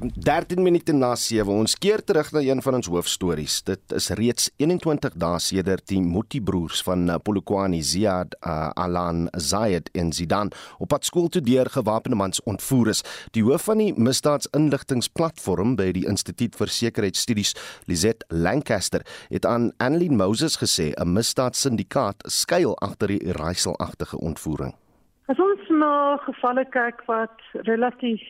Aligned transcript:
13 0.00 0.62
minute 0.62 0.92
na 0.92 1.12
7. 1.16 1.52
Ons 1.52 1.74
keer 1.76 2.00
terug 2.04 2.30
na 2.32 2.40
een 2.40 2.62
van 2.64 2.78
ons 2.78 2.88
hoofstories. 2.88 3.58
Dit 3.68 3.92
is 3.92 4.08
reeds 4.16 4.48
21 4.56 5.16
dae 5.20 5.40
sedert 5.44 5.84
die 5.90 6.00
Muti 6.00 6.40
broers 6.40 6.80
van 6.86 7.04
uh, 7.08 7.18
Polokwane 7.20 7.82
Ziad 7.84 8.32
uh, 8.40 8.70
Alan 8.80 9.28
Zayed 9.36 9.90
en 9.92 10.12
Zidan 10.16 10.52
op 10.78 10.88
pad 10.94 11.04
skool 11.04 11.28
toe 11.28 11.42
deur 11.44 11.68
gewapende 11.68 12.16
mans 12.16 12.40
ontvoer 12.48 12.94
is. 12.94 13.04
Die 13.36 13.44
hoof 13.44 13.68
van 13.68 13.82
die 13.84 13.92
misdaadsinligtingsplatform 13.92 15.76
by 15.76 15.90
die 15.92 16.06
Instituut 16.08 16.56
vir 16.56 16.72
Sekuriteitsstudies, 16.72 17.52
Lizet 17.84 18.24
Lancaster, 18.32 19.04
het 19.28 19.44
aan 19.44 19.72
Annelien 19.76 20.16
Moses 20.16 20.56
gesê 20.56 20.94
'n 20.96 21.12
misdaadsyndikaat 21.12 22.24
skuil 22.24 22.72
agter 22.78 23.08
die 23.08 23.32
raaiselagtige 23.32 24.16
ontvoering. 24.16 24.72
As 25.28 25.38
ons 25.38 25.68
na 25.68 26.16
gevalle 26.24 26.64
kyk 26.64 27.04
wat 27.06 27.36
relatief 27.52 28.24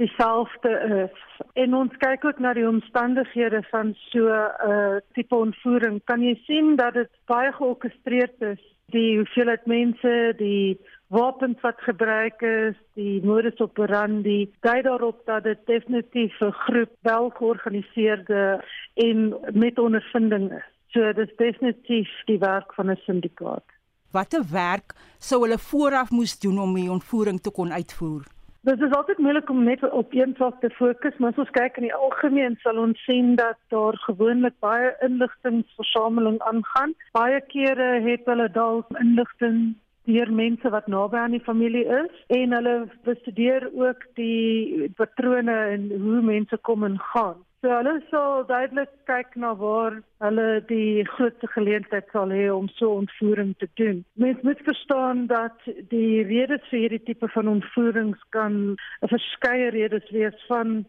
dieselfde 0.00 0.72
is 1.04 1.16
en 1.62 1.74
ons 1.76 1.96
kyk 2.02 2.24
ook 2.24 2.38
na 2.40 2.52
die 2.56 2.66
omstandighede 2.68 3.62
van 3.70 3.92
so 4.10 4.28
'n 4.28 4.70
uh, 4.70 4.96
tipe 5.14 5.36
ontvoering, 5.36 6.00
kan 6.04 6.22
jy 6.22 6.34
sien 6.46 6.76
dat 6.76 6.94
dit 6.94 7.10
baie 7.26 7.52
georkestreer 7.52 8.32
is. 8.38 8.62
Die 8.90 9.16
hoeveelheid 9.16 9.66
mense, 9.66 10.34
die 10.36 10.80
wapens 11.10 11.60
wat 11.60 11.78
gebruik 11.86 12.42
is, 12.42 12.76
die 12.94 13.20
modus 13.22 13.60
operandi, 13.60 14.50
dui 14.60 14.82
daarop 14.82 15.22
dat 15.26 15.44
dit 15.44 15.60
definitief 15.66 16.40
'n 16.40 16.52
groep 16.52 16.92
wel 17.02 17.30
georganiseerde 17.30 18.64
en 18.94 19.36
met 19.52 19.78
ondervinding 19.78 20.52
is. 20.52 20.68
So 20.88 21.12
dit 21.12 21.28
is 21.28 21.36
definitief 21.36 22.10
die 22.26 22.38
werk 22.38 22.74
van 22.74 22.90
'n 22.90 23.00
syndikaat. 23.06 23.64
Watter 24.10 24.44
werk 24.52 24.94
sou 25.18 25.42
hulle 25.42 25.58
vooraf 25.58 26.10
moes 26.10 26.38
doen 26.38 26.58
om 26.58 26.74
die 26.74 26.90
ontvoering 26.90 27.40
te 27.40 27.50
kon 27.50 27.72
uitvoer? 27.72 28.22
Dit 28.62 28.80
is 28.80 28.92
altyd 28.92 29.18
moeilik 29.18 29.50
om 29.50 29.62
net 29.64 29.90
op 29.90 30.12
een 30.12 30.34
sak 30.38 30.60
te 30.60 30.68
fokus, 30.70 31.14
maar 31.16 31.30
as 31.32 31.38
ons 31.40 31.52
kyk 31.56 31.78
in 31.80 31.86
die 31.86 31.94
algemeen 31.96 32.58
sal 32.60 32.76
ons 32.82 33.04
sien 33.08 33.30
dat 33.38 33.56
daar 33.72 33.96
gewoonlik 34.02 34.52
baie 34.60 34.90
inligtingversameling 35.06 36.36
aangaan. 36.50 36.92
Baie 37.16 37.40
kere 37.48 37.88
het 38.04 38.28
hulle 38.28 38.50
dalk 38.52 38.92
inligting 39.00 39.62
deur 40.04 40.32
mense 40.42 40.72
wat 40.76 40.92
naby 40.92 41.16
aan 41.16 41.38
die 41.38 41.46
familie 41.46 41.86
is 42.02 42.20
en 42.36 42.52
hulle 42.58 42.74
bestudeer 43.08 43.70
ook 43.72 44.04
die 44.20 44.90
patrone 45.00 45.56
en 45.76 45.88
hoe 46.04 46.20
mense 46.20 46.60
kom 46.68 46.84
en 46.84 46.98
gaan. 47.14 47.40
So 47.60 47.68
hulle 47.68 47.98
sal 48.08 48.46
duidelik 48.48 48.92
kyk 49.08 49.34
na 49.36 49.50
waar 49.62 49.98
hulle 50.24 50.44
die 50.68 51.02
grootste 51.04 51.48
geleentheid 51.54 52.06
sal 52.08 52.30
hê 52.32 52.46
om 52.48 52.70
so 52.78 52.94
ontvoering 53.02 53.50
te 53.60 53.68
doen. 53.80 53.98
Mens 54.22 54.40
moet 54.48 54.62
verstaan 54.64 55.26
dat 55.28 55.66
die 55.90 56.22
redes 56.24 56.64
vir 56.70 56.86
hierdie 56.86 57.02
tipe 57.10 57.28
van 57.34 57.50
ontvoerings 57.52 58.22
kan 58.36 58.56
'n 59.02 59.12
verskeie 59.12 59.68
redes 59.76 60.08
wees 60.16 60.40
van 60.48 60.86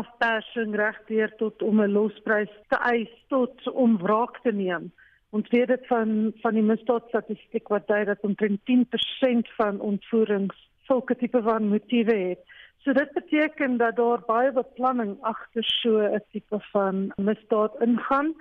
afpersing 0.00 0.74
regdeur 0.82 1.30
tot 1.38 1.62
om 1.62 1.80
'n 1.80 1.94
losprys 1.94 2.50
te 2.74 2.78
eis 2.90 3.14
tot 3.28 3.54
om 3.70 3.96
wraak 4.02 4.42
te 4.42 4.52
neem. 4.52 4.90
Ons 5.30 5.48
weet 5.54 5.68
dit 5.68 5.86
van 5.86 6.32
van 6.42 6.54
die 6.54 6.68
misdaadstatistiek 6.72 7.68
wat 7.68 7.86
dui 7.86 8.04
dat 8.04 8.26
omtrent 8.26 8.60
10% 8.64 9.46
van 9.62 9.80
ontvoerings 9.80 10.58
sulke 10.86 11.16
tipe 11.16 11.42
van 11.42 11.68
motiewe 11.68 12.16
het. 12.16 12.42
So 12.84 12.92
dit 12.92 13.12
beteken 13.12 13.76
dat 13.76 13.96
daar 13.96 14.20
baie 14.26 14.52
beplanning 14.52 15.16
agter 15.20 15.64
so 15.64 15.98
'n 15.98 16.20
tipe 16.32 16.58
van 16.72 17.12
misdaad 17.16 17.80
ingaan 17.80 18.34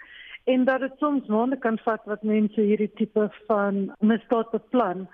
en 0.44 0.66
dat 0.66 0.80
dit 0.80 0.94
soms 0.98 1.28
maande 1.28 1.58
kan 1.58 1.78
vat 1.78 2.02
wat 2.06 2.24
mense 2.24 2.62
hierdie 2.62 2.92
tipe 2.94 3.30
van 3.48 3.96
misdaad 4.00 4.52
beplan 4.52 5.08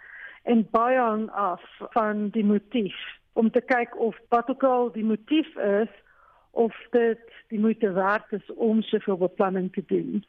en 0.44 0.68
baie 0.72 0.98
hang 0.98 1.30
af 1.32 1.62
van 1.78 2.30
die 2.30 2.46
motief 2.46 2.98
om 3.34 3.52
te 3.52 3.62
kyk 3.62 4.00
of 4.00 4.18
wat 4.30 4.50
ook 4.50 4.64
al 4.64 4.92
die 4.92 5.06
motief 5.06 5.56
is 5.56 5.94
of 6.52 6.74
dit 6.92 7.22
die 7.48 7.60
moeite 7.60 7.92
werd 7.92 8.32
is 8.32 8.54
om 8.56 8.82
soveel 8.82 9.18
beplanning 9.18 9.74
te 9.74 9.84
doen. 9.86 10.26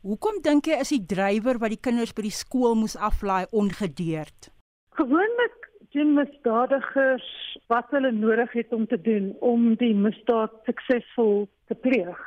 Hoekom 0.00 0.38
dink 0.42 0.66
jy 0.66 0.78
is 0.80 0.88
die 0.88 1.06
drywer 1.06 1.58
wat 1.58 1.74
die 1.74 1.84
kinders 1.88 2.12
by 2.12 2.22
die 2.22 2.38
skool 2.42 2.74
moes 2.74 2.96
aflaai 2.96 3.46
ongedeerd? 3.50 4.52
Gewoonlik 4.90 5.70
doen 5.94 6.14
misdadigers 6.18 7.26
wat 7.72 7.90
hulle 7.94 8.10
nodig 8.12 8.52
het 8.52 8.72
om 8.72 8.86
te 8.86 9.00
doen 9.00 9.32
om 9.40 9.74
die 9.80 9.94
misdaad 9.94 10.54
suksesvol 10.66 11.46
te 11.70 11.74
pleeg. 11.74 12.18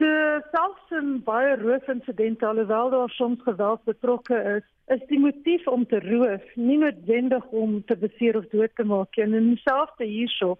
So 0.00 0.06
selfs 0.50 0.94
in 0.96 1.18
baie 1.24 1.56
roofinsidente 1.60 2.46
alhoewel 2.46 2.90
daar 2.90 3.10
soms 3.14 3.42
geweld 3.44 3.84
betrokke 3.84 4.38
is, 4.56 4.66
is 4.96 5.02
die 5.10 5.20
motief 5.20 5.66
om 5.68 5.86
te 5.86 6.00
roof 6.00 6.54
nie 6.54 6.78
noodwendig 6.80 7.44
om 7.62 7.78
te 7.84 7.96
beseer 8.00 8.38
of 8.40 8.48
dood 8.54 8.74
te 8.74 8.84
maak 8.84 9.16
nie. 9.16 9.26
En 9.38 9.50
dieselfde 9.54 10.08
hierso. 10.08 10.56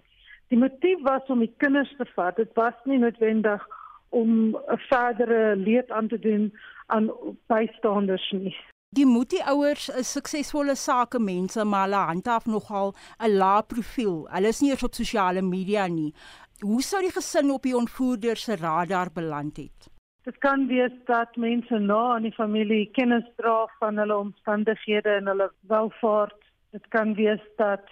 Die 0.53 0.59
motief 0.59 1.01
was 1.07 1.33
om 1.33 1.41
die 1.41 1.55
kinders 1.57 1.95
te 1.97 2.07
vat. 2.15 2.37
Dit 2.37 2.53
was 2.55 2.77
nie 2.85 2.99
noodwendig 2.99 3.65
om 4.11 4.57
'n 4.57 4.83
verdere 4.91 5.57
leed 5.57 5.91
aan 5.91 6.09
te 6.09 6.19
doen 6.19 6.53
aan 6.87 7.11
bystanders 7.47 8.31
nie. 8.31 8.57
Die 8.99 9.05
Muti 9.07 9.39
ouers 9.47 9.85
is 10.01 10.09
suksesvolle 10.17 10.75
sakemense, 10.75 11.63
maar 11.65 11.85
hulle 11.85 11.99
handhaaf 12.09 12.47
nogal 12.51 12.89
'n 13.27 13.37
lae 13.43 13.63
profiel. 13.73 14.17
Hulle 14.35 14.51
is 14.55 14.61
nie 14.61 14.71
eers 14.71 14.83
op 14.89 14.99
sosiale 14.99 15.43
media 15.43 15.85
nie. 15.87 16.13
Hoe 16.61 16.83
sou 16.83 17.01
die 17.01 17.13
gesin 17.19 17.53
op 17.55 17.63
die 17.63 17.77
ontvoerder 17.83 18.37
se 18.37 18.57
radar 18.57 19.13
beland 19.15 19.57
het? 19.63 19.87
Dit 20.25 20.39
kan 20.39 20.67
wees 20.67 20.97
dat 21.07 21.37
mense 21.37 21.79
na 21.79 22.01
aan 22.15 22.27
die 22.27 22.35
familie 22.41 22.91
kennis 22.99 23.31
dra 23.37 23.69
van 23.79 23.97
hulle 23.97 24.17
omstandighede 24.17 25.15
en 25.21 25.27
hulle 25.27 25.51
welvaart. 25.61 26.43
Dit 26.73 26.89
kan 26.89 27.15
wees 27.15 27.47
dat 27.57 27.87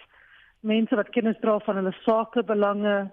mense 0.61 0.97
wat 0.97 1.15
kennis 1.15 1.39
dra 1.41 1.59
van 1.59 1.77
hulle 1.77 1.95
sakebelange 2.03 3.11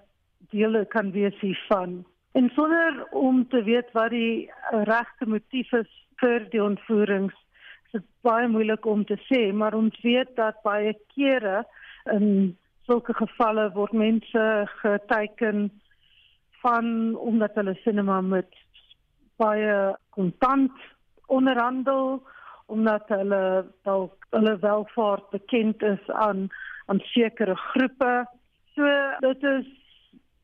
dele 0.50 0.86
kan 0.86 1.12
wees 1.12 1.40
hiervan. 1.40 2.06
En 2.34 2.50
sonder 2.50 3.08
om 3.12 3.48
te 3.48 3.64
weet 3.64 3.92
wat 3.94 4.10
die 4.10 4.52
regte 4.72 5.26
motief 5.26 5.72
is 5.72 5.92
vir 6.16 6.50
die 6.50 6.64
ontvoerings 6.64 7.45
dit 7.96 8.06
baie 8.26 8.48
moeilik 8.52 8.86
om 8.86 9.06
te 9.08 9.18
sê, 9.30 9.48
maar 9.54 9.76
ons 9.78 9.96
weet 10.04 10.36
dat 10.40 10.62
baie 10.68 10.94
kere 11.16 11.64
in 12.14 12.56
sulke 12.86 13.16
gevalle 13.18 13.70
word 13.74 13.96
mense 13.98 14.44
geteken 14.82 15.70
van 16.62 17.16
omdat 17.16 17.56
hulle 17.60 17.76
sinema 17.84 18.20
met 18.22 18.52
baie 19.42 19.96
kontant 20.18 20.86
onderhandel 21.28 22.22
omdat 22.66 23.10
hulle 23.14 23.66
dalk 23.86 24.28
hulle 24.34 24.56
welvaart 24.62 25.30
bekend 25.34 25.84
is 25.86 26.10
aan 26.10 26.48
aan 26.86 27.00
sekere 27.00 27.56
groepe. 27.56 28.26
So 28.76 28.90
dit 29.26 29.44
is 29.44 29.68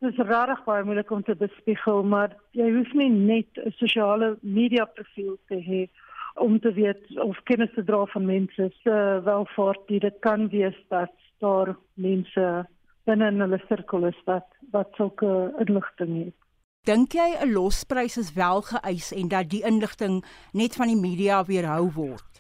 dis 0.02 0.22
rarig 0.26 0.64
baie 0.66 0.86
moeilik 0.86 1.12
om 1.14 1.22
te 1.24 1.36
bespiegel, 1.38 2.02
maar 2.04 2.34
jy 2.58 2.70
hoef 2.74 2.94
nie 2.98 3.10
net 3.10 3.60
'n 3.66 3.74
sosiale 3.78 4.38
media 4.42 4.86
profiel 4.86 5.38
te 5.48 5.60
hê 5.70 5.82
om 6.36 6.60
te 6.60 6.74
weet 6.74 7.20
of 7.20 7.40
kennis 7.44 7.74
te 7.76 7.84
dra 7.84 8.06
van 8.06 8.26
mense 8.26 8.72
se 8.84 9.22
welvaart 9.24 9.88
die 9.88 10.00
dit 10.00 10.20
kan 10.20 10.48
wees 10.50 10.78
dat 10.90 11.12
daar 11.40 11.76
mense 11.94 12.46
binne 13.10 13.28
in 13.28 13.42
hulle 13.44 13.60
sirkel 13.68 14.06
is 14.06 14.22
wat 14.26 14.48
wat 14.72 14.94
sulke 14.96 15.52
inligting 15.60 16.14
het. 16.26 16.38
Dink 16.88 17.14
jy 17.14 17.30
'n 17.38 17.54
losprys 17.54 18.18
is 18.18 18.34
wel 18.34 18.62
geëis 18.62 19.12
en 19.14 19.28
dat 19.28 19.50
die 19.50 19.64
inligting 19.64 20.24
net 20.54 20.76
van 20.76 20.88
die 20.88 21.02
media 21.02 21.44
weerhou 21.46 21.92
word? 21.94 22.31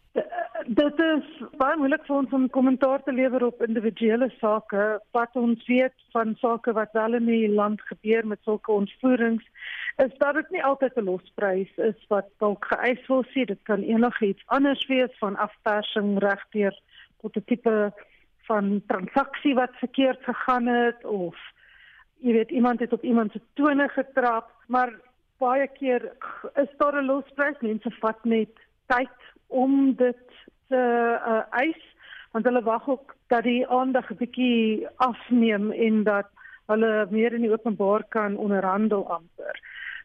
Dit 0.82 1.02
is 1.06 1.26
baie 1.60 1.76
moeilik 1.78 2.08
vir 2.08 2.16
ons 2.16 2.32
om 2.34 2.46
kommentaar 2.50 3.04
te 3.06 3.14
lewer 3.14 3.44
op 3.46 3.60
individuele 3.62 4.32
sake. 4.40 4.86
Wat 5.14 5.36
ons 5.38 5.62
weet 5.70 5.94
van 6.16 6.32
sake 6.42 6.74
wat 6.74 6.96
wel 6.98 7.20
in 7.20 7.28
die 7.30 7.50
land 7.52 7.84
gebeur 7.90 8.26
met 8.32 8.42
sulke 8.48 8.72
ontvoerings, 8.74 9.46
is 10.02 10.16
dat 10.24 10.40
dit 10.40 10.50
nie 10.56 10.64
altyd 10.66 10.98
'n 10.98 11.06
losprys 11.10 11.78
is 11.90 12.00
wat 12.14 12.32
dalk 12.42 12.66
geëis 12.72 13.06
word 13.12 13.30
sê 13.30 13.46
dit 13.46 13.62
kan 13.70 13.84
enigiets 13.84 14.48
anders 14.48 14.82
wees 14.88 15.14
van 15.20 15.38
afpersing 15.46 16.18
regdeur 16.26 16.74
tot 17.22 17.38
'n 17.38 17.46
tipe 17.46 17.94
van 18.50 18.82
transaksie 18.88 19.54
wat 19.54 19.82
verkeerd 19.86 20.24
gegaan 20.24 20.68
het 20.68 21.06
of 21.06 21.38
jy 22.26 22.34
weet 22.34 22.52
iemand 22.52 22.80
het 22.80 22.94
op 22.94 23.04
iemand 23.04 23.32
se 23.32 23.42
tone 23.54 23.88
getrap. 23.90 24.50
Maar 24.68 24.94
baie 25.38 25.68
keer 25.68 26.12
is 26.56 26.72
daar 26.78 26.96
'n 27.02 27.06
losprys. 27.06 27.62
Mense 27.62 27.92
vat 28.00 28.26
net 28.26 28.56
tyd 28.88 29.18
om 29.48 29.94
dit 29.96 30.50
te 30.72 30.84
uh, 31.34 31.42
eis 31.64 31.82
want 32.32 32.48
hulle 32.48 32.64
wag 32.64 32.88
ook 32.88 33.16
dat 33.34 33.44
die 33.44 33.68
aandag 33.68 34.12
'n 34.12 34.22
bietjie 34.24 34.88
afneem 34.96 35.72
en 35.72 36.04
dat 36.04 36.30
hulle 36.72 37.08
meer 37.10 37.34
in 37.34 37.46
die 37.48 37.52
openbaar 37.52 38.04
kan 38.10 38.38
onderhandel 38.38 39.04
amper 39.20 39.60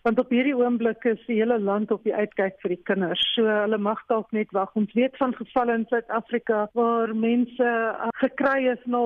want 0.06 0.18
op 0.22 0.30
hierdie 0.30 0.54
oomblik 0.54 1.04
is 1.10 1.22
die 1.26 1.40
hele 1.40 1.56
land 1.58 1.90
op 1.90 2.04
die 2.06 2.14
uitkyk 2.14 2.60
vir 2.62 2.76
die 2.76 2.82
kinders. 2.86 3.22
So 3.34 3.42
hulle 3.50 3.78
mag 3.82 4.04
dalk 4.06 4.30
net 4.36 4.52
wag. 4.54 4.70
Ons 4.78 4.92
weet 4.94 5.16
van 5.18 5.34
gevalle 5.34 5.74
in 5.74 5.86
Suid-Afrika 5.90 6.60
waar 6.78 7.14
mense 7.14 7.70
uh, 7.72 8.12
gekry 8.22 8.68
is 8.70 8.84
na 8.86 9.02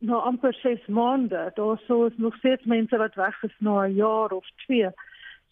na 0.00 0.18
amper 0.30 0.54
6 0.62 0.88
maande. 0.88 1.44
Daar 1.54 1.78
sou 1.86 2.06
is 2.08 2.18
nog 2.18 2.34
steeds 2.40 2.64
mense 2.64 2.98
wat 2.98 3.14
weg 3.20 3.42
is 3.46 3.54
na 3.58 3.86
'n 3.86 3.94
jaar 3.94 4.32
of 4.32 4.46
2. 4.66 4.90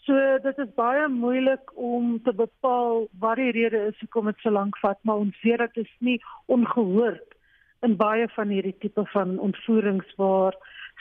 So 0.09 0.17
dit 0.41 0.61
is 0.63 0.71
baie 0.73 1.05
moeilik 1.13 1.73
om 1.77 2.15
te 2.25 2.33
bepaal 2.33 3.03
wat 3.21 3.37
die 3.37 3.51
rede 3.53 3.81
is 3.91 3.99
hoekom 4.01 4.31
dit 4.31 4.39
so 4.41 4.49
lank 4.55 4.79
vat, 4.81 4.97
maar 5.05 5.21
ons 5.21 5.37
weet 5.43 5.61
dit 5.61 5.83
is 5.83 5.91
nie 6.01 6.15
ongehoord 6.49 7.37
in 7.85 7.97
baie 8.01 8.25
van 8.33 8.49
hierdie 8.49 8.77
tipe 8.81 9.05
van 9.13 9.35
ontvoerings 9.45 10.15
waar 10.17 10.57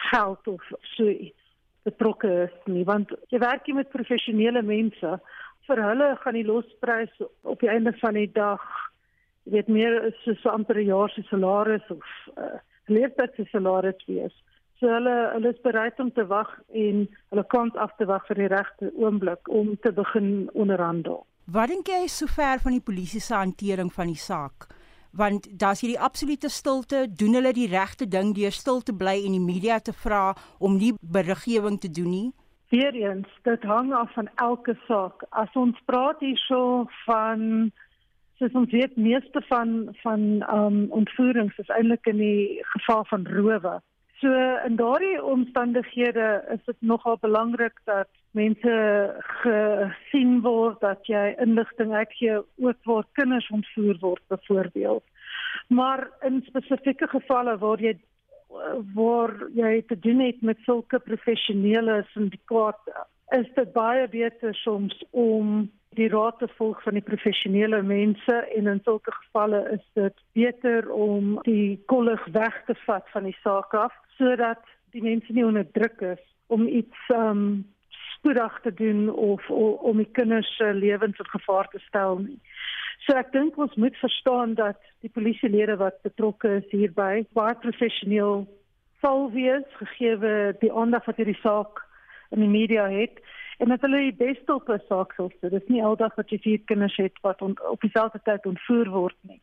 geld 0.10 0.50
of 0.52 0.66
so 0.98 1.08
iets 1.08 1.46
betrokke 1.88 2.34
is 2.50 2.58
nie 2.68 2.84
want 2.90 3.14
jy 3.32 3.40
werk 3.40 3.64
hier 3.70 3.80
met 3.80 3.96
professionele 3.96 4.66
mense. 4.74 5.14
Vir 5.72 5.84
hulle 5.86 6.12
gaan 6.26 6.36
die 6.36 6.46
losprys 6.50 7.24
op 7.48 7.64
die 7.64 7.72
einde 7.72 7.96
van 8.04 8.20
die 8.20 8.28
dag 8.36 8.66
jy 9.48 9.56
weet 9.56 9.72
meer 9.72 9.98
so 10.26 10.36
so 10.42 10.52
amper 10.52 10.84
'n 10.84 10.92
jaar 10.92 11.16
se 11.16 11.24
salaris 11.32 11.88
of 11.96 12.04
uh, 12.36 12.60
leeftyd 12.92 13.40
se 13.40 13.48
salaris 13.56 14.04
wees 14.12 14.36
so 14.80 14.90
hulle 14.92 15.16
hulle 15.34 15.54
is 15.56 15.64
bereid 15.64 16.00
om 16.00 16.12
te 16.12 16.26
wag 16.28 16.52
en 16.86 17.08
hulle 17.30 17.48
kans 17.54 17.76
af 17.76 17.96
te 17.98 18.06
wag 18.06 18.26
vir 18.28 18.44
die 18.44 18.52
regte 18.56 18.92
oomblik 18.96 19.50
om 19.50 19.76
te 19.82 19.92
begin 19.92 20.50
onderhandel 20.54 21.26
Wat 21.48 21.72
dink 21.72 21.88
jy 21.88 22.08
sover 22.12 22.60
van 22.60 22.74
die 22.76 22.84
polisie 22.84 23.22
se 23.24 23.34
hantering 23.34 23.94
van 23.94 24.12
die 24.12 24.20
saak? 24.20 24.68
want 25.18 25.60
daar's 25.60 25.82
hierdie 25.82 26.00
absolute 26.00 26.50
stilte, 26.50 27.08
doen 27.10 27.34
hulle 27.34 27.54
die 27.54 27.70
regte 27.72 28.08
ding 28.08 28.36
deur 28.36 28.52
stil 28.52 28.82
te 28.82 28.94
bly 28.94 29.16
en 29.26 29.34
die 29.38 29.44
media 29.44 29.80
te 29.80 29.94
vra 29.94 30.36
om 30.60 30.78
nie 30.78 30.94
beriggewing 31.02 31.80
te 31.82 31.90
doen 31.92 32.12
nie? 32.12 32.30
Weereens, 32.70 33.30
dit 33.48 33.64
hang 33.64 33.94
af 33.96 34.14
van 34.14 34.30
elke 34.36 34.76
saak. 34.88 35.24
As 35.30 35.54
ons 35.56 35.78
praat 35.86 36.20
hierso 36.20 36.86
van 37.06 37.72
soos 38.38 38.54
ons 38.54 38.72
weet 38.72 38.98
meeste 39.02 39.42
van 39.48 39.96
van 40.04 40.26
um 40.54 40.82
ontvoerings 40.94 41.58
is 41.64 41.72
eintlik 41.74 42.06
in 42.12 42.20
die 42.22 42.60
geval 42.76 43.06
van 43.10 43.26
rowe. 43.26 43.78
So 44.20 44.30
in 44.66 44.76
daardie 44.76 45.24
omstandighede 45.24 46.44
is 46.50 46.64
dit 46.66 46.76
nogal 46.80 47.18
belangrik 47.22 47.76
dat 47.86 48.08
mense 48.32 48.78
gesien 49.44 50.40
word 50.42 50.80
dat 50.82 51.06
jy 51.06 51.36
inligting 51.44 51.94
uitgee 51.94 52.40
ook 52.40 52.80
waar 52.90 53.06
kinders 53.14 53.50
ontvoer 53.54 53.98
word 54.02 54.24
byvoorbeeld. 54.28 55.04
Maar 55.68 56.08
in 56.26 56.42
spesifieke 56.48 57.08
gevalle 57.08 57.58
waar 57.58 57.82
jy 57.82 57.94
waar 58.96 59.36
jy 59.54 59.84
te 59.88 60.00
doen 60.00 60.20
het 60.20 60.42
met 60.42 60.58
sulke 60.66 61.00
professionele 61.00 62.02
syndikaate, 62.14 63.06
is 63.38 63.46
dit 63.54 63.74
baie 63.74 64.08
beter 64.08 64.56
soms 64.56 65.04
om 65.12 65.68
die 65.98 66.10
raad 66.10 66.40
te 66.40 66.48
volg 66.58 66.82
van 66.84 66.98
die 66.98 67.06
professionele 67.06 67.82
mense 67.82 68.36
en 68.56 68.68
in 68.68 68.82
sulke 68.84 69.12
gevalle 69.12 69.62
is 69.76 69.86
dit 69.94 70.26
beter 70.34 70.90
om 70.92 71.38
die 71.44 71.78
kollig 71.86 72.26
weg 72.32 72.62
te 72.66 72.76
vat 72.86 73.06
van 73.14 73.30
die 73.30 73.38
saak 73.44 73.74
af 73.74 73.94
sodat 74.18 74.64
die 74.92 75.04
mense 75.04 75.34
nie 75.34 75.46
onder 75.46 75.66
druk 75.72 76.02
is 76.02 76.24
om 76.48 76.68
iets 76.68 77.10
um 77.14 77.66
spoedig 78.18 78.60
te 78.64 78.74
doen 78.74 79.14
of, 79.14 79.50
of 79.50 79.80
om 79.80 79.98
die 79.98 80.12
kinders 80.12 80.50
se 80.58 80.74
lewens 80.74 81.20
in 81.20 81.30
gevaar 81.30 81.68
te 81.70 81.80
stel 81.80 82.18
nie. 82.18 82.40
So 83.06 83.16
ek 83.16 83.32
dink 83.32 83.58
ons 83.62 83.76
moet 83.76 83.96
verstaan 84.02 84.56
dat 84.58 84.80
die 85.06 85.12
polisielede 85.14 85.78
wat 85.80 86.02
betrokke 86.04 86.58
is 86.60 86.72
hierby 86.74 87.26
baie 87.38 87.56
professioneel 87.62 88.48
sal 89.02 89.30
wees 89.32 89.68
gegee 89.80 90.18
die 90.62 90.74
aandag 90.74 91.06
wat 91.06 91.20
hierdie 91.22 91.40
saak 91.44 91.84
in 92.36 92.42
die 92.42 92.52
media 92.52 92.88
het 92.92 93.22
en 93.64 93.72
dat 93.74 93.82
hulle 93.86 94.10
die 94.10 94.18
beste 94.18 94.54
op 94.54 94.70
'n 94.70 94.82
saak 94.88 95.14
sit. 95.18 95.38
Dit 95.42 95.54
is 95.54 95.68
nie 95.68 95.84
aldag 95.84 96.16
wat 96.16 96.30
jy 96.30 96.38
vier 96.38 96.60
kinders 96.66 96.98
het 96.98 97.14
wat 97.22 97.42
on, 97.42 97.56
op 97.70 97.82
dieselfde 97.82 98.20
tyd 98.24 98.46
ontvoer 98.46 98.90
word 98.90 99.18
nie. 99.22 99.42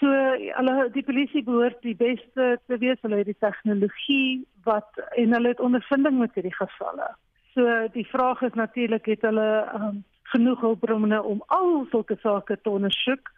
So 0.00 0.08
hulle 0.08 0.74
die 0.94 1.04
polisie 1.04 1.42
behoort 1.44 1.82
die 1.84 1.96
beste 1.96 2.54
te 2.66 2.78
wees, 2.80 3.00
hulle 3.04 3.18
het 3.20 3.28
die 3.28 3.40
tegnologie 3.44 4.46
wat 4.64 5.00
en 5.20 5.34
hulle 5.36 5.52
het 5.52 5.60
ondervinding 5.60 6.16
met 6.22 6.38
hierdie 6.38 6.56
gevalle. 6.56 7.10
So 7.52 7.66
die 7.92 8.06
vraag 8.08 8.40
is 8.48 8.56
natuurlik 8.56 9.10
het 9.12 9.26
hulle 9.28 9.50
um, 9.76 9.98
genoeg 10.32 10.62
hulpbronne 10.64 11.20
om 11.22 11.42
al 11.52 11.84
sulke 11.90 12.16
sake 12.22 12.56
te 12.62 12.72
ondersoek, 12.72 13.28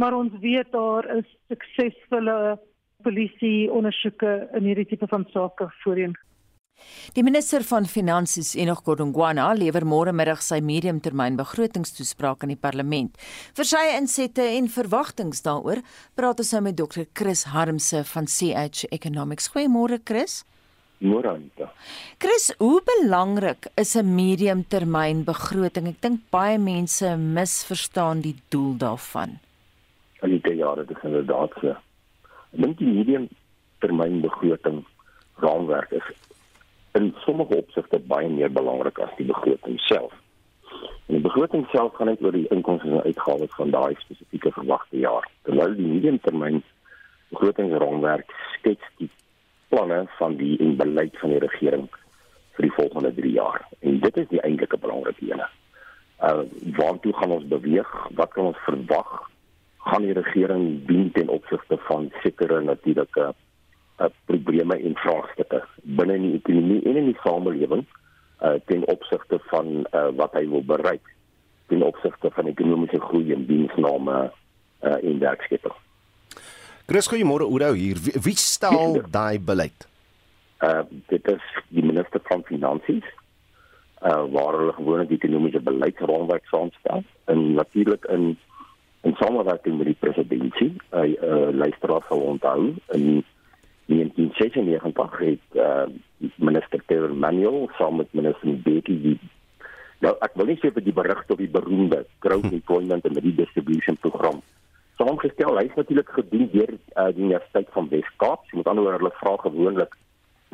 maar 0.00 0.16
ons 0.16 0.32
weet 0.40 0.72
daar 0.72 1.08
is 1.18 1.28
suksesvolle 1.52 2.56
polisie 3.04 3.68
ondersoeke 3.72 4.48
in 4.56 4.70
hierdie 4.70 4.88
tipe 4.88 5.08
van 5.12 5.26
sake 5.34 5.68
voorheen. 5.82 6.16
Die 7.16 7.22
minister 7.24 7.62
van 7.64 7.86
Finansies, 7.88 8.50
Enoch 8.60 8.82
Godongwana, 8.84 9.46
lewer 9.56 9.86
môre 9.88 10.12
middag 10.12 10.42
sy 10.44 10.58
mediumtermynbegrotingstoespraak 10.60 12.42
aan 12.44 12.50
die 12.52 12.58
parlement. 12.60 13.14
Vir 13.56 13.68
sy 13.70 13.84
insette 13.94 14.44
en 14.58 14.68
verwagtinge 14.68 15.38
daaroor, 15.46 15.80
praat 16.18 16.42
ons 16.44 16.50
nou 16.52 16.60
met 16.66 16.76
Dr. 16.76 17.06
Chris 17.16 17.46
Harmse 17.54 18.02
van 18.10 18.28
CH 18.28 18.84
Economics. 18.92 19.48
Goeiemôre 19.54 19.96
Chris. 20.04 20.42
Moranta. 21.00 21.70
Chris, 22.20 22.50
hoe 22.60 22.82
belangrik 22.84 23.68
is 23.80 23.96
'n 23.96 24.14
mediumtermynbegroting? 24.14 25.88
Ek 25.88 26.00
dink 26.02 26.20
baie 26.30 26.58
mense 26.58 27.16
misverstaan 27.16 28.20
die 28.20 28.36
doel 28.48 28.76
daarvan. 28.76 29.38
Al 30.20 30.28
die 30.28 30.54
jare 30.54 30.84
dis 30.84 31.02
inderdaad 31.02 31.52
so. 31.60 31.68
Ek 32.52 32.60
dink 32.60 32.78
die 32.78 32.92
mediumtermynbegroting 32.92 34.84
raamwerk 35.40 35.92
is 35.92 36.25
in 36.96 37.14
sommige 37.24 37.56
opsigte 37.56 37.98
baie 37.98 38.28
meer 38.28 38.52
belangrik 38.52 38.98
as 39.04 39.12
die 39.18 39.26
begroting 39.28 39.76
self. 39.84 40.14
En 41.06 41.18
die 41.18 41.24
begroting 41.24 41.66
self 41.72 41.94
gaan 41.98 42.10
net 42.10 42.22
oor 42.24 42.34
die 42.34 42.48
inkomste 42.54 42.88
en 42.88 43.04
uitgawes 43.04 43.52
van 43.58 43.74
daai 43.74 43.94
spesifieke 44.00 44.52
verwagte 44.56 45.02
jaar. 45.04 45.28
Terwyl 45.48 45.76
die 45.76 45.90
mediumtermyn 45.90 46.62
begrotingsraamwerk 47.34 48.32
skets 48.54 48.90
die 49.00 49.10
planne 49.68 50.04
van 50.18 50.36
die 50.40 50.56
en 50.62 50.76
beleid 50.80 51.16
van 51.20 51.34
die 51.34 51.44
regering 51.44 51.86
vir 52.56 52.68
die 52.68 52.74
volgende 52.78 53.12
3 53.20 53.32
jaar. 53.36 53.64
En 53.80 54.00
dit 54.00 54.20
is 54.22 54.28
die 54.32 54.42
eintlike 54.48 54.80
belangrike 54.80 55.30
ene. 55.30 55.48
Uh 56.26 56.44
waartoe 56.80 57.12
gaan 57.20 57.34
ons 57.38 57.48
beweeg? 57.52 57.90
Wat 58.20 58.32
kan 58.32 58.52
ons 58.52 58.62
verwag? 58.68 59.16
Gaan 59.86 60.06
die 60.08 60.16
regering 60.16 60.86
dien 60.88 61.10
ten 61.12 61.28
opsigte 61.28 61.76
van 61.90 62.08
sekere 62.22 62.62
natuurlike 62.64 63.28
uh 63.30 63.34
probleme 64.24 64.76
en 64.76 64.96
vraagstukke 65.00 65.62
binne 65.98 66.18
die 66.20 66.34
ekonomie 66.36 66.82
en 66.84 66.96
in 67.00 67.10
die 67.12 67.20
samelewing 67.22 67.84
uh 68.44 68.56
ten 68.68 68.84
opsigte 68.92 69.38
van 69.50 69.86
uh 69.92 70.08
wat 70.16 70.34
hy 70.36 70.44
wil 70.48 70.64
bereik 70.64 71.14
ten 71.72 71.82
opsigte 71.82 72.30
van 72.30 72.46
ekonomiese 72.46 73.00
groei 73.00 73.32
en 73.32 73.46
diensname 73.46 74.16
uh 74.82 74.96
in 75.02 75.18
werkskepping. 75.18 75.74
Chris, 76.86 77.08
goeiemôre 77.10 77.48
Oudo 77.48 77.72
hier. 77.72 77.98
Wie, 77.98 78.12
wie 78.22 78.36
stel 78.36 79.00
ja. 79.00 79.06
daai 79.10 79.38
beleid? 79.40 79.88
Uh 80.60 80.84
dit 81.08 81.28
is 81.32 81.46
die 81.68 81.84
minister 81.84 82.20
van 82.28 82.44
finansies. 82.44 83.06
Uh 84.02 84.26
waar 84.34 84.58
hulle 84.58 84.74
gewoonlik 84.76 85.08
die 85.08 85.18
ekonomiese 85.22 85.60
beleidsraamwerk 85.60 86.44
saamstel 86.52 87.02
en 87.24 87.54
natuurlik 87.54 88.04
in 88.04 88.36
in 89.06 89.14
samewerking 89.14 89.78
met 89.78 89.86
die 89.86 90.00
presidentsie. 90.04 90.74
Hy 90.92 91.16
uh 91.16 91.48
luisteraar 91.56 92.04
sal 92.08 92.20
onthou 92.34 92.74
in 92.92 93.24
1996 93.86 95.18
het 95.18 95.46
uh 95.54 95.86
minister 96.36 96.82
Terry 96.86 97.14
Manuel 97.14 97.70
saam 97.78 97.96
met 97.96 98.12
minister 98.12 98.56
Betty 98.62 98.96
die 99.02 99.18
Nou 100.04 100.12
ek 100.20 100.34
wil 100.36 100.50
nie 100.50 100.58
sê 100.60 100.68
vir 100.74 100.84
die 100.84 100.92
berigte 100.92 101.32
op 101.32 101.40
die 101.40 101.52
beroemde 101.52 102.02
growth 102.24 102.50
employment 102.52 103.06
and 103.08 103.16
redistribution 103.16 103.96
program 104.02 104.42
saamgestel. 105.00 105.56
Hy 105.56 105.68
is 105.68 105.78
natuurlik 105.78 106.10
gedoen 106.18 106.48
deur 106.52 106.72
uh, 106.72 107.08
die 107.16 107.24
Universiteit 107.24 107.70
van 107.74 107.88
Wes-Kaap. 107.92 108.44
So 108.48 108.60
met 108.60 108.68
ander 108.68 108.84
woorde, 108.84 109.00
hulle 109.04 109.16
vra 109.20 109.36
gewoonlik 109.44 109.96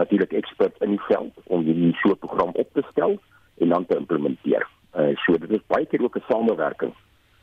natuurlik 0.00 0.32
eksperts 0.38 0.84
in 0.86 0.94
die 0.94 1.04
veld 1.08 1.42
om 1.52 1.64
hierdie 1.66 1.92
so 2.00 2.14
'n 2.14 2.22
program 2.22 2.54
op 2.54 2.68
te 2.72 2.84
stel 2.90 3.18
en 3.58 3.68
dan 3.68 3.86
te 3.86 3.96
implementeer. 3.96 4.66
Uh, 4.94 5.12
so 5.24 5.36
dit 5.38 5.50
is 5.50 5.66
baie 5.66 5.86
keer 5.86 6.02
ook 6.02 6.16
'n 6.16 6.28
samewerking 6.28 6.94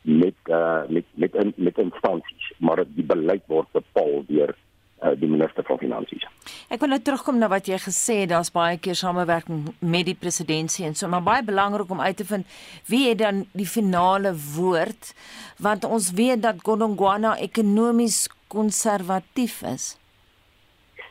met 0.02 0.40
uh, 0.48 0.82
met 0.88 1.04
met 1.14 1.56
met 1.56 1.78
instansies, 1.78 2.52
maar 2.58 2.84
die 2.84 3.04
beleid 3.04 3.44
word 3.46 3.68
bepaal 3.72 4.24
deur 4.26 4.54
uh, 5.02 5.12
die 5.16 5.28
minister 5.28 5.64
van 5.64 5.78
finansies. 5.78 6.26
Ek 6.68 6.80
wil 6.82 6.92
nou 6.92 7.00
terugkom 7.04 7.38
na 7.40 7.48
wat 7.52 7.68
jy 7.70 7.78
gesê 7.82 8.20
het, 8.22 8.30
daar's 8.32 8.52
baie 8.54 8.78
keer 8.78 8.98
samewerking 8.98 9.70
met 9.80 10.06
die 10.08 10.16
presidentskap 10.18 10.90
en 10.90 10.98
so, 10.98 11.08
maar 11.08 11.24
baie 11.26 11.44
belangrik 11.44 11.90
om 11.90 12.00
uit 12.00 12.16
te 12.16 12.26
vind 12.28 12.46
wie 12.90 13.08
het 13.08 13.20
dan 13.22 13.44
die 13.52 13.68
finale 13.68 14.34
woord 14.56 15.12
want 15.58 15.84
ons 15.84 16.12
weet 16.16 16.42
dat 16.42 16.62
Godongwana 16.64 17.36
ekonomies 17.38 18.28
konservatief 18.50 19.62
is. 19.62 19.96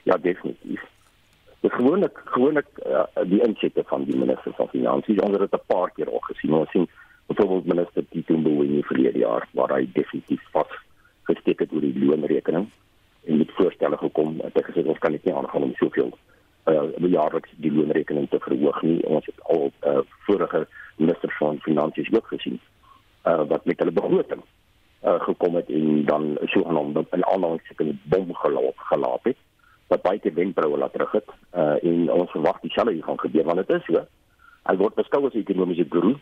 Ja, 0.04 0.18
definitief. 0.18 0.84
Dis 1.62 1.76
gewoonlik 1.76 2.22
gewoonlik 2.34 2.68
uh, 2.88 3.04
die 3.28 3.42
insette 3.44 3.84
van 3.88 4.06
die 4.08 4.18
minister 4.18 4.56
van 4.58 4.72
finansies 4.72 5.20
onder 5.20 5.40
dit 5.46 5.54
'n 5.54 5.68
paar 5.68 5.92
keer 5.92 6.10
al 6.10 6.24
gesien. 6.32 6.54
Ons 6.54 6.72
sien 6.72 6.88
byvoorbeeld 7.28 7.66
minister 7.66 8.04
Tito 8.10 8.38
Mboweni 8.38 8.84
verlede 8.84 9.20
jaar 9.20 9.48
waar 9.52 9.74
hy 9.76 9.90
definitief 9.94 10.42
vas 10.52 10.72
gesteek 11.24 11.60
het 11.60 11.74
oor 11.74 11.82
die 11.82 12.06
loonrekening 12.06 12.70
en 13.30 13.38
met 13.38 13.52
voorstelle 13.52 13.98
gekom 13.98 14.40
het 14.42 14.66
gesê 14.66 14.84
ons 14.86 14.98
kan 14.98 15.12
dit 15.12 15.24
nie 15.24 15.34
aangaan 15.36 15.64
om 15.64 15.76
soveel 15.78 16.12
uh 16.70 17.10
jaarliks 17.12 17.52
die 17.64 17.72
loonrekening 17.72 18.30
te 18.30 18.40
verhoog 18.40 18.82
nie. 18.82 19.00
Ons 19.08 19.26
het 19.26 19.44
al 19.54 19.72
uh, 19.88 20.00
vorige 20.28 20.68
minister 20.98 21.36
van 21.38 21.62
finansies 21.66 22.12
ook 22.14 22.28
gesien 22.28 22.60
uh 23.26 23.44
wat 23.52 23.66
met 23.66 23.80
hulle 23.80 23.96
begroting 24.00 24.42
uh 25.04 25.20
gekom 25.28 25.56
het 25.56 25.70
en 25.70 26.06
dan 26.06 26.38
so 26.46 26.64
genoem 26.64 26.94
dat 26.94 27.06
'n 27.12 27.26
aanhaling 27.34 27.62
seker 27.68 27.86
'n 27.86 28.02
bom 28.04 28.34
geloop 28.34 28.78
gelaat 28.78 29.24
het 29.24 29.38
wat 29.88 30.02
baie 30.02 30.20
te 30.20 30.34
wenkbroue 30.34 30.78
laat 30.78 30.94
terug 30.94 31.12
het 31.12 31.30
uh 31.54 31.84
en 31.84 32.12
ons 32.12 32.32
verwag 32.32 32.60
dieselfde 32.60 32.94
hier 32.94 33.04
gaan 33.04 33.20
gebeur 33.20 33.44
want 33.44 33.68
dit 33.68 33.70
is 33.78 33.86
so 33.86 34.06
hy 34.70 34.76
word 34.78 34.96
beskou 34.96 35.26
as 35.26 35.34
ekonomiese 35.34 35.86
guru. 35.90 36.16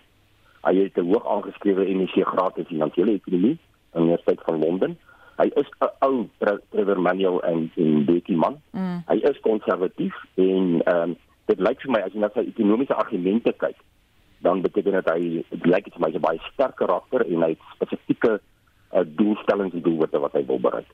Hy 0.61 0.75
het 0.75 0.97
'n 0.97 1.11
hoog 1.11 1.25
aangeskrewe 1.27 1.89
MSc 1.95 2.17
graad 2.33 2.57
in 2.57 2.65
finansiële 2.65 3.13
ekonomie 3.13 3.57
aan 3.91 4.01
die 4.01 4.09
Universiteit 4.09 4.41
van 4.45 4.59
Londen 4.59 4.97
hy 5.37 5.47
is 5.55 5.69
'n 5.81 5.89
ou 6.01 6.27
Trevor 6.71 6.99
Manuel 7.01 7.41
en 7.43 7.71
en 7.75 8.05
Betty 8.05 8.35
man. 8.35 8.57
Mm. 8.71 9.03
Hy 9.07 9.17
is 9.29 9.39
konservatief 9.39 10.15
en 10.35 10.81
ehm 10.85 11.09
um, 11.09 11.17
dit 11.47 11.59
lyk 11.59 11.81
vir 11.81 11.91
my 11.91 12.01
as 12.03 12.13
jy 12.13 12.19
na 12.19 12.29
sy 12.33 12.43
ekonomiese 12.43 12.95
argumente 12.95 13.53
kyk, 13.55 13.77
dan 14.43 14.61
beteken 14.61 14.99
dit 14.99 15.09
hy 15.13 15.21
dit 15.49 15.65
lyk 15.65 15.85
dit 15.85 15.93
vir 15.93 16.03
my 16.05 16.11
'n 16.11 16.21
baie 16.21 16.39
sterk 16.51 16.75
karakter 16.75 17.25
en 17.25 17.41
hy 17.41 17.49
het 17.55 17.63
spesifieke 17.75 18.39
uh, 18.39 19.03
doelstellings 19.05 19.73
en 19.73 19.81
doelwitte 19.81 20.19
wat 20.19 20.33
hy 20.33 20.45
wil 20.45 20.59
bereik. 20.59 20.91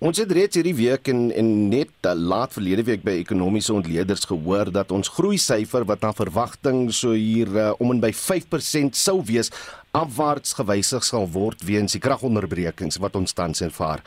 Ons 0.00 0.16
het 0.16 0.30
reeds 0.32 0.56
hierdie 0.56 0.78
week 0.78 1.10
en 1.12 1.26
en 1.36 1.48
net 1.68 2.06
uh, 2.08 2.14
laat 2.16 2.54
verlede 2.56 2.86
week 2.88 3.02
by 3.04 3.18
ekonomiese 3.20 3.74
ontleeders 3.74 4.22
gehoor 4.24 4.70
dat 4.72 4.94
ons 4.96 5.10
groei 5.12 5.36
syfer 5.36 5.84
wat 5.84 6.00
na 6.00 6.14
verwagting 6.16 6.86
so 6.88 7.12
hier 7.12 7.50
uh, 7.52 7.64
om 7.84 7.90
en 7.92 7.98
by 8.00 8.08
5% 8.16 8.96
sou 8.96 9.18
wees 9.28 9.50
afwaarts 9.92 10.54
gewysig 10.56 11.04
sal 11.04 11.26
word 11.34 11.60
weens 11.68 11.92
die 11.92 12.00
kragonderbrekings 12.00 12.96
wat 13.04 13.18
ons 13.20 13.36
tans 13.36 13.60
ervaar. 13.60 14.00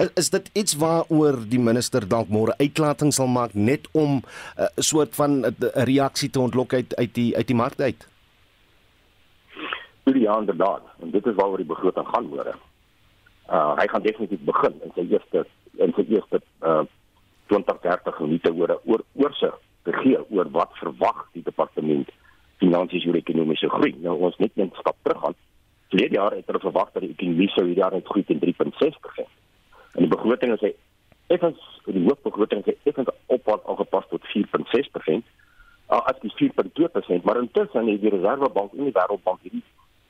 Is, 0.00 0.08
is 0.22 0.32
dit 0.32 0.48
iets 0.56 0.78
waaroor 0.80 1.42
die 1.50 1.60
minister 1.60 2.06
dalk 2.08 2.32
môre 2.32 2.56
uitlating 2.56 3.12
sal 3.12 3.28
maak 3.28 3.52
net 3.52 3.90
om 3.92 4.22
'n 4.22 4.24
uh, 4.56 4.70
soort 4.80 5.12
van 5.20 5.44
'n 5.44 5.52
uh, 5.52 5.84
reaksie 5.84 6.30
te 6.30 6.40
ontlok 6.40 6.72
uit 6.72 6.96
uit 6.96 7.12
die 7.12 7.36
uit 7.36 7.46
die 7.46 7.60
mark 7.60 7.76
uit? 7.80 8.08
Ja, 10.16 10.38
inderdaad. 10.38 10.82
En 11.02 11.10
dit 11.10 11.26
is 11.26 11.34
waaroor 11.36 11.60
die 11.60 11.72
begroting 11.74 12.08
gaan 12.08 12.24
môre. 12.32 12.56
Uh 13.46 13.74
hy 13.78 13.86
gaan 13.86 14.02
definitief 14.02 14.42
begin 14.42 14.74
in 14.82 14.92
sy 14.94 15.06
eerste 15.12 15.46
in 15.78 15.92
sy 15.96 16.04
eerste 16.10 16.40
uh 16.62 16.84
20 17.52 17.78
30 17.82 18.20
minute 18.24 18.52
oor 18.52 18.80
oor 18.84 19.04
oorsig 19.14 19.54
te 19.86 19.92
gee 20.02 20.18
oor 20.34 20.50
wat 20.50 20.72
verwag 20.80 21.26
die 21.32 21.44
departement 21.46 22.10
finansies 22.58 23.06
oor 23.06 23.18
ekonomiese 23.20 23.70
groei. 23.70 23.94
Nou 24.02 24.16
ons 24.28 24.38
net 24.42 24.56
net 24.58 24.74
stap 24.80 24.96
terug 25.02 25.22
gaan. 25.22 25.38
Verlede 25.92 26.18
jaar 26.18 26.34
het 26.34 26.48
hulle 26.50 26.64
verwag 26.64 26.90
dat 26.92 27.04
die 27.04 27.12
ekonomie 27.14 27.48
sou 27.54 27.64
hierdie 27.66 27.84
jaar 27.84 27.94
net 27.94 28.10
groei 28.10 28.24
teen 28.26 28.42
3.6%. 28.42 29.30
En 29.94 30.02
die 30.02 30.12
begroting 30.12 30.56
is 30.56 30.64
hy 30.66 30.72
effens 31.34 31.62
die 31.86 32.02
hoofbegroting 32.02 32.66
is 32.66 32.82
effens 32.90 33.14
opwaarts 33.30 33.66
aangepas 33.70 34.10
tot 34.10 34.26
4.6%. 34.34 35.34
Uh, 35.86 36.00
as 36.10 36.18
die 36.18 36.32
4.2%, 36.34 37.22
maar 37.22 37.38
intussen 37.38 37.86
het 37.86 38.00
die 38.02 38.10
Reservebank 38.10 38.72
en 38.74 38.88
die 38.88 38.94
Wêreldbank 38.96 39.44
hierdie 39.46 39.62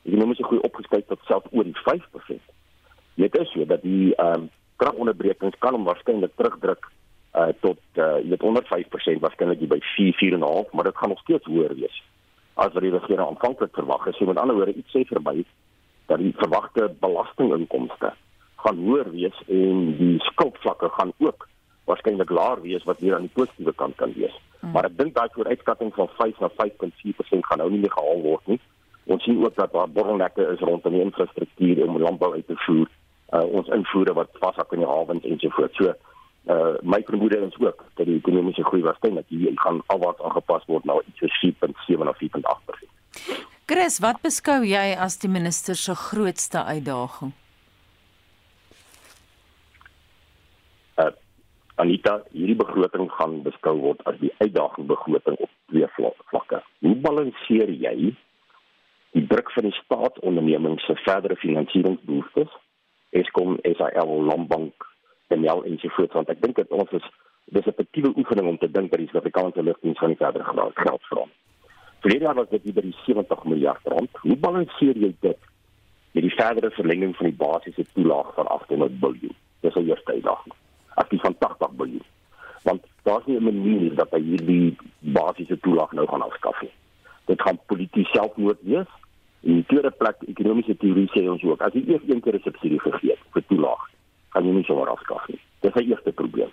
ekonomiese 0.06 0.46
groei 0.46 0.62
opgeskryf 0.64 1.04
tot 1.10 1.20
selfs 1.28 1.52
oor 1.52 1.68
die 1.68 1.76
5%. 1.82 2.55
Dit 3.16 3.36
is 3.40 3.52
so 3.52 3.64
dat 3.64 3.82
die 3.82 4.14
ehm 4.14 4.46
um, 4.46 4.50
kragonderbrekings 4.76 5.56
kan 5.58 5.72
hom 5.72 5.86
waarskynlik 5.88 6.34
terugdruk 6.36 6.90
uh 7.36 7.48
tot 7.60 7.80
uh 8.00 8.18
jy 8.20 8.32
weet 8.32 8.44
105% 8.44 9.22
waarskynlik 9.24 9.64
by 9.68 9.80
4 9.96 10.18
4.5, 10.20 10.72
maar 10.72 10.84
dit 10.84 10.96
gaan 10.96 11.12
nog 11.14 11.22
steeds 11.24 11.48
hoër 11.48 11.74
wees 11.80 12.02
as 12.56 12.72
wat 12.72 12.84
die 12.84 12.92
regering 12.92 13.20
aanvanklik 13.20 13.74
verwag 13.76 14.04
het. 14.04 14.16
So 14.16 14.24
met 14.24 14.38
ander 14.40 14.56
woorde 14.56 14.76
iets 14.76 14.92
sê 14.92 15.04
verby 15.08 15.44
dat 16.08 16.18
die 16.18 16.32
verwagte 16.36 16.88
belastinginkomste 17.00 18.12
gaan 18.64 18.78
hoër 18.84 19.10
wees 19.12 19.42
en 19.48 19.96
die 19.98 20.16
skuldvlakke 20.30 20.88
gaan 20.96 21.12
ook 21.18 21.48
waarskynlik 21.84 22.30
laer 22.30 22.62
wees 22.62 22.84
wat 22.84 23.00
weer 23.00 23.14
aan 23.14 23.28
die 23.28 23.36
positiewe 23.36 23.72
kant 23.72 23.96
kan 23.96 24.12
wees. 24.16 24.36
Hmm. 24.60 24.72
Maar 24.72 24.88
ek 24.88 24.96
dink 24.98 25.14
daai 25.16 25.28
vooruitskatting 25.34 25.92
van 25.94 26.08
5 26.20 26.40
na 26.40 26.50
5.4% 26.62 27.48
gaan 27.48 27.60
nou 27.62 27.70
nie 27.70 27.82
meer 27.84 27.92
gehaal 27.96 28.22
word 28.24 28.52
nie. 28.52 28.60
Ons 29.06 29.24
sien 29.24 29.44
ook 29.44 29.54
dat 29.56 29.72
daar 29.72 29.92
bottelnekke 29.92 30.48
is 30.52 30.64
rondom 30.64 30.96
die 30.96 31.04
infrastruktuur 31.04 31.84
om 31.86 32.00
landbou 32.02 32.32
uit 32.34 32.46
te 32.46 32.56
voer 32.64 32.88
uh, 33.32 33.44
ons 33.44 33.68
invoere 33.68 34.14
wat 34.14 34.30
vashak 34.40 34.72
in 34.72 34.84
die 34.84 34.90
hawens 34.90 35.24
en 35.24 35.40
so 35.40 35.54
voort. 35.56 35.74
So 35.80 35.94
uh 36.46 36.76
my 36.82 37.02
vermoede 37.06 37.38
is 37.42 37.56
ook 37.58 37.84
dat 37.98 38.06
die 38.06 38.16
ekonomiese 38.16 38.64
groei 38.64 38.82
waarskynlik 38.82 39.24
hier 39.28 39.52
gaan 39.54 39.80
afwaarts 39.86 40.22
aangepas 40.22 40.66
word 40.66 40.84
na 40.84 41.00
iets 41.06 41.18
so 41.18 41.26
4.7 41.42 42.08
of 42.08 42.16
4.8%. 42.22 42.86
Chris, 43.66 43.98
wat 43.98 44.20
beskou 44.22 44.60
jy 44.62 44.94
as 44.94 45.18
die 45.18 45.30
minister 45.30 45.74
se 45.74 45.94
grootste 45.94 46.62
uitdaging? 46.64 47.32
Uh 51.02 51.10
Anita, 51.76 52.22
hierdie 52.32 52.56
begroting 52.56 53.10
gaan 53.12 53.42
beskou 53.44 53.74
word 53.80 53.98
as 54.08 54.14
die 54.22 54.30
uitdaging 54.38 54.86
begroting 54.88 55.34
op 55.36 55.50
twee 55.68 55.88
vlakke. 56.30 56.62
Hoe 56.80 56.94
balanseer 57.04 57.68
jy 57.68 58.14
die 59.16 59.26
druk 59.26 59.50
van 59.52 59.66
die 59.68 59.74
staatsondernemings 59.82 60.86
se 60.86 60.96
verdere 61.02 61.36
finansieringsbehoeftes 61.42 62.54
Eskom, 63.20 63.58
SAL, 63.62 64.12
Landbank, 64.28 64.86
Benel 65.28 65.64
en 65.64 65.78
so 65.78 65.88
voort 65.96 66.12
want 66.18 66.30
ek 66.32 66.42
dink 66.42 66.58
dit 66.60 66.74
ons 66.80 66.92
is 66.98 67.06
dis 67.54 67.66
'n 67.66 67.72
effektiewe 67.72 68.12
oefening 68.16 68.48
om 68.48 68.58
te 68.58 68.70
dink 68.70 68.90
dat 68.90 69.00
die 69.00 69.08
Suid-Afrikaanse 69.08 69.62
lugdiens 69.62 69.98
gaan 69.98 70.16
verder 70.16 70.44
geraak 70.44 70.78
geld 70.86 71.02
vra. 71.10 71.24
Verlede 72.00 72.24
jaar 72.24 72.34
was 72.34 72.48
dit 72.48 72.74
by 72.74 72.80
die 72.80 72.96
70 73.06 73.44
miljard 73.44 73.80
rand. 73.84 74.10
Hoe 74.20 74.36
balanseer 74.36 74.96
jy 74.96 75.14
dit 75.20 75.38
met 76.12 76.22
die 76.22 76.34
verdere 76.34 76.70
verlenging 76.70 77.16
van 77.16 77.26
die 77.26 77.38
basiese 77.44 77.84
toelaag 77.94 78.34
van 78.34 78.46
800 78.46 79.00
miljard? 79.00 79.38
Dis 79.60 79.74
'n 79.74 79.88
eerste 79.88 80.12
uitdaging. 80.12 80.54
As 80.94 81.08
die 81.08 81.20
van 81.20 81.38
80 81.38 81.70
miljard. 81.76 82.10
Want 82.62 82.82
daar's 83.02 83.26
nie 83.26 83.38
'n 83.38 83.44
manier 83.44 83.94
dat 83.94 84.10
hy 84.10 84.20
hierdie 84.20 84.76
basiese 84.98 85.58
toelaag 85.60 85.92
nou 85.92 86.06
gaan 86.06 86.22
afskaff 86.22 86.60
nie. 86.62 86.74
Dit 87.24 87.42
gaan 87.42 87.58
polities 87.66 88.10
selfmoord 88.10 88.58
wees 88.62 88.90
In 89.46 89.60
die 89.60 89.66
tweede 89.70 89.92
plek 89.94 90.24
ekonomiese 90.26 90.74
teorie 90.82 91.06
sê 91.12 91.22
ons 91.30 91.42
ook 91.46 91.60
as 91.62 91.74
jy 91.76 91.84
eers 91.86 92.06
een 92.08 92.20
keer 92.22 92.34
'n 92.34 92.42
subsidie 92.42 92.80
gegee 92.82 93.14
het 93.14 93.22
vir 93.34 93.44
toelaag, 93.46 93.82
gaan 94.34 94.44
jy 94.44 94.52
nie 94.54 94.64
sommer 94.66 94.88
afskaaf 94.90 95.28
nie. 95.28 95.38
Dis 95.62 95.72
sy 95.72 95.84
eerste 95.86 96.12
probleem. 96.12 96.50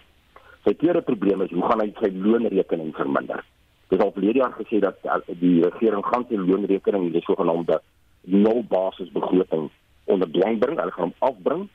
Sy 0.63 0.73
tweede 0.77 1.01
probleem 1.01 1.41
is 1.41 1.51
hoe 1.51 1.65
gaan 1.69 1.81
hy 1.81 1.89
sy 1.99 2.11
loonrekening 2.13 2.93
verminder? 2.95 3.41
Dit 3.89 3.99
is 3.99 4.05
al 4.05 4.11
verlede 4.11 4.39
jaar 4.39 4.53
gesê 4.59 4.79
dat 4.79 4.97
die 5.39 5.63
regering 5.63 6.05
gaan 6.05 6.25
sy 6.29 6.35
loonrekening, 6.35 7.11
die 7.11 7.21
sogenaamde 7.21 7.81
nul 8.21 8.63
basis 8.69 9.09
begroting 9.11 9.69
onder 10.05 10.31
dwang 10.31 10.59
bring, 10.59 10.79
hulle 10.79 10.91
gaan 10.91 11.09
hom 11.09 11.29
afbring 11.29 11.69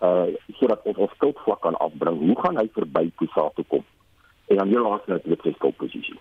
uh 0.00 0.26
sodat 0.60 0.80
ons 0.84 0.96
ons 0.96 1.12
skuldvlak 1.18 1.60
kan 1.60 1.76
afbring. 1.76 2.18
Hoe 2.18 2.40
gaan 2.40 2.56
hy 2.56 2.68
verby 2.72 3.10
Kusa 3.16 3.50
toe 3.54 3.64
kom? 3.68 3.84
En 4.46 4.56
dan 4.56 4.68
heel 4.68 4.82
laaste 4.82 5.10
natuurlik 5.10 5.42
sy 5.42 5.52
skuldposisie. 5.52 6.18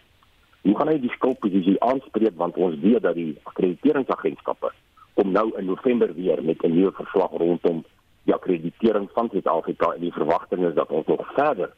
Hoe 0.62 0.76
gaan 0.78 0.92
hy 0.92 1.00
die 1.00 1.14
skuldposisie 1.16 1.78
aanspreek 1.84 2.36
want 2.36 2.58
ons 2.58 2.76
weet 2.84 3.04
dat 3.04 3.16
die 3.16 3.38
akkrediteringsagentskappe 3.44 4.72
om 5.20 5.32
nou 5.32 5.48
in 5.60 5.66
November 5.66 6.14
weer 6.16 6.44
met 6.44 6.64
'n 6.64 6.76
nuwe 6.76 6.92
verslag 6.92 7.32
rondom 7.32 7.84
die 8.24 8.34
akkreditering 8.34 9.10
van 9.14 9.30
Suid-Afrika 9.32 9.94
en 9.96 10.02
die 10.02 10.14
verwagting 10.14 10.66
is 10.68 10.76
dat 10.76 10.90
ons 10.90 11.08
nog 11.08 11.34
verder 11.34 11.74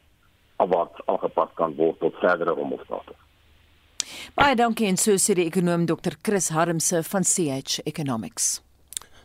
afwaarts 0.56 1.06
aangepas 1.06 1.48
kan 1.54 1.74
word 1.74 2.00
tot 2.00 2.14
verdere 2.20 2.50
rommelstate. 2.50 3.14
Baie 4.34 4.56
dankie 4.58 4.86
en 4.86 4.96
so 4.96 5.16
sê 5.20 5.34
die 5.34 5.46
ekonom 5.46 5.86
Dr. 5.86 6.18
Chris 6.22 6.48
Harmse 6.48 7.02
van 7.02 7.22
CH 7.22 7.80
Economics. 7.84 8.62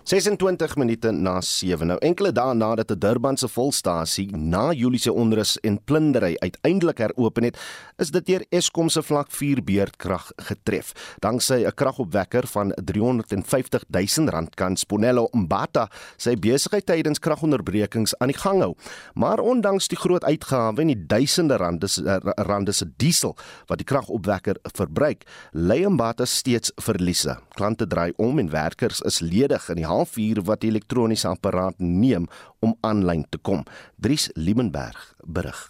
26 0.08 0.78
minute 0.80 1.12
na 1.12 1.42
7. 1.44 1.84
Nou 1.84 1.98
enkele 2.00 2.30
dae 2.32 2.54
nadat 2.56 2.92
'n 2.92 3.00
Durbanse 3.00 3.48
volstasie 3.48 4.32
na 4.38 4.72
Julie 4.72 5.00
se 5.00 5.12
onrus 5.12 5.58
en 5.60 5.84
plundering 5.84 6.40
uiteindelik 6.40 6.98
heropen 6.98 7.44
het, 7.44 7.58
is 7.98 8.12
dit 8.12 8.26
deur 8.26 8.46
Eskom 8.50 8.90
se 8.90 9.02
vlak 9.02 9.28
4 9.32 9.64
beurtkrag 9.64 10.32
getref. 10.36 10.94
Danksy 11.20 11.66
'n 11.66 11.72
kragopwekker 11.76 12.48
van 12.48 12.72
350 12.86 13.84
000 13.90 14.30
rand 14.30 14.56
kan 14.56 14.78
Sponello 14.78 15.28
Mbata 15.32 15.90
sy 16.18 16.36
besigheid 16.36 16.86
tydens 16.86 17.20
kragonderbrekings 17.20 18.18
aan 18.18 18.28
die 18.28 18.38
gang 18.38 18.62
hou. 18.62 18.76
Maar 19.14 19.40
ondanks 19.40 19.88
die 19.88 19.98
groot 19.98 20.24
uitgawes 20.24 20.80
en 20.80 20.88
die 20.88 21.06
duisende 21.08 21.58
rande 21.58 21.88
rande 22.36 22.72
se 22.72 22.86
diesel 22.98 23.36
wat 23.66 23.78
die 23.78 23.86
kragopwekker 23.86 24.56
verbruik, 24.62 25.26
lê 25.52 25.90
Mbata 25.90 26.26
steeds 26.26 26.72
verliese. 26.76 27.38
Klante 27.50 27.88
draai 27.88 28.14
om 28.16 28.40
en 28.40 28.50
werkers 28.50 29.02
is 29.02 29.20
ledig 29.20 29.70
in 29.70 29.76
die 29.76 29.97
halfuur 29.98 30.44
wat 30.48 30.62
die 30.64 30.72
elektroniese 30.72 31.30
apparaat 31.32 31.82
neem 31.82 32.30
om 32.62 32.76
aanlyn 32.86 33.26
te 33.30 33.42
kom. 33.42 33.66
Dries 33.98 34.30
Liebenberg 34.36 35.14
berig. 35.26 35.68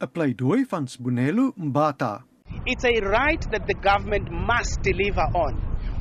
'n 0.00 0.10
Pleidooi 0.12 0.64
van 0.70 0.86
Sbonelo 0.88 1.52
Mbata. 1.56 2.22
It's 2.66 2.84
a 2.84 3.00
right 3.00 3.42
that 3.52 3.66
the 3.66 3.74
government 3.74 4.30
must 4.30 4.82
deliver 4.82 5.26
on. 5.34 5.54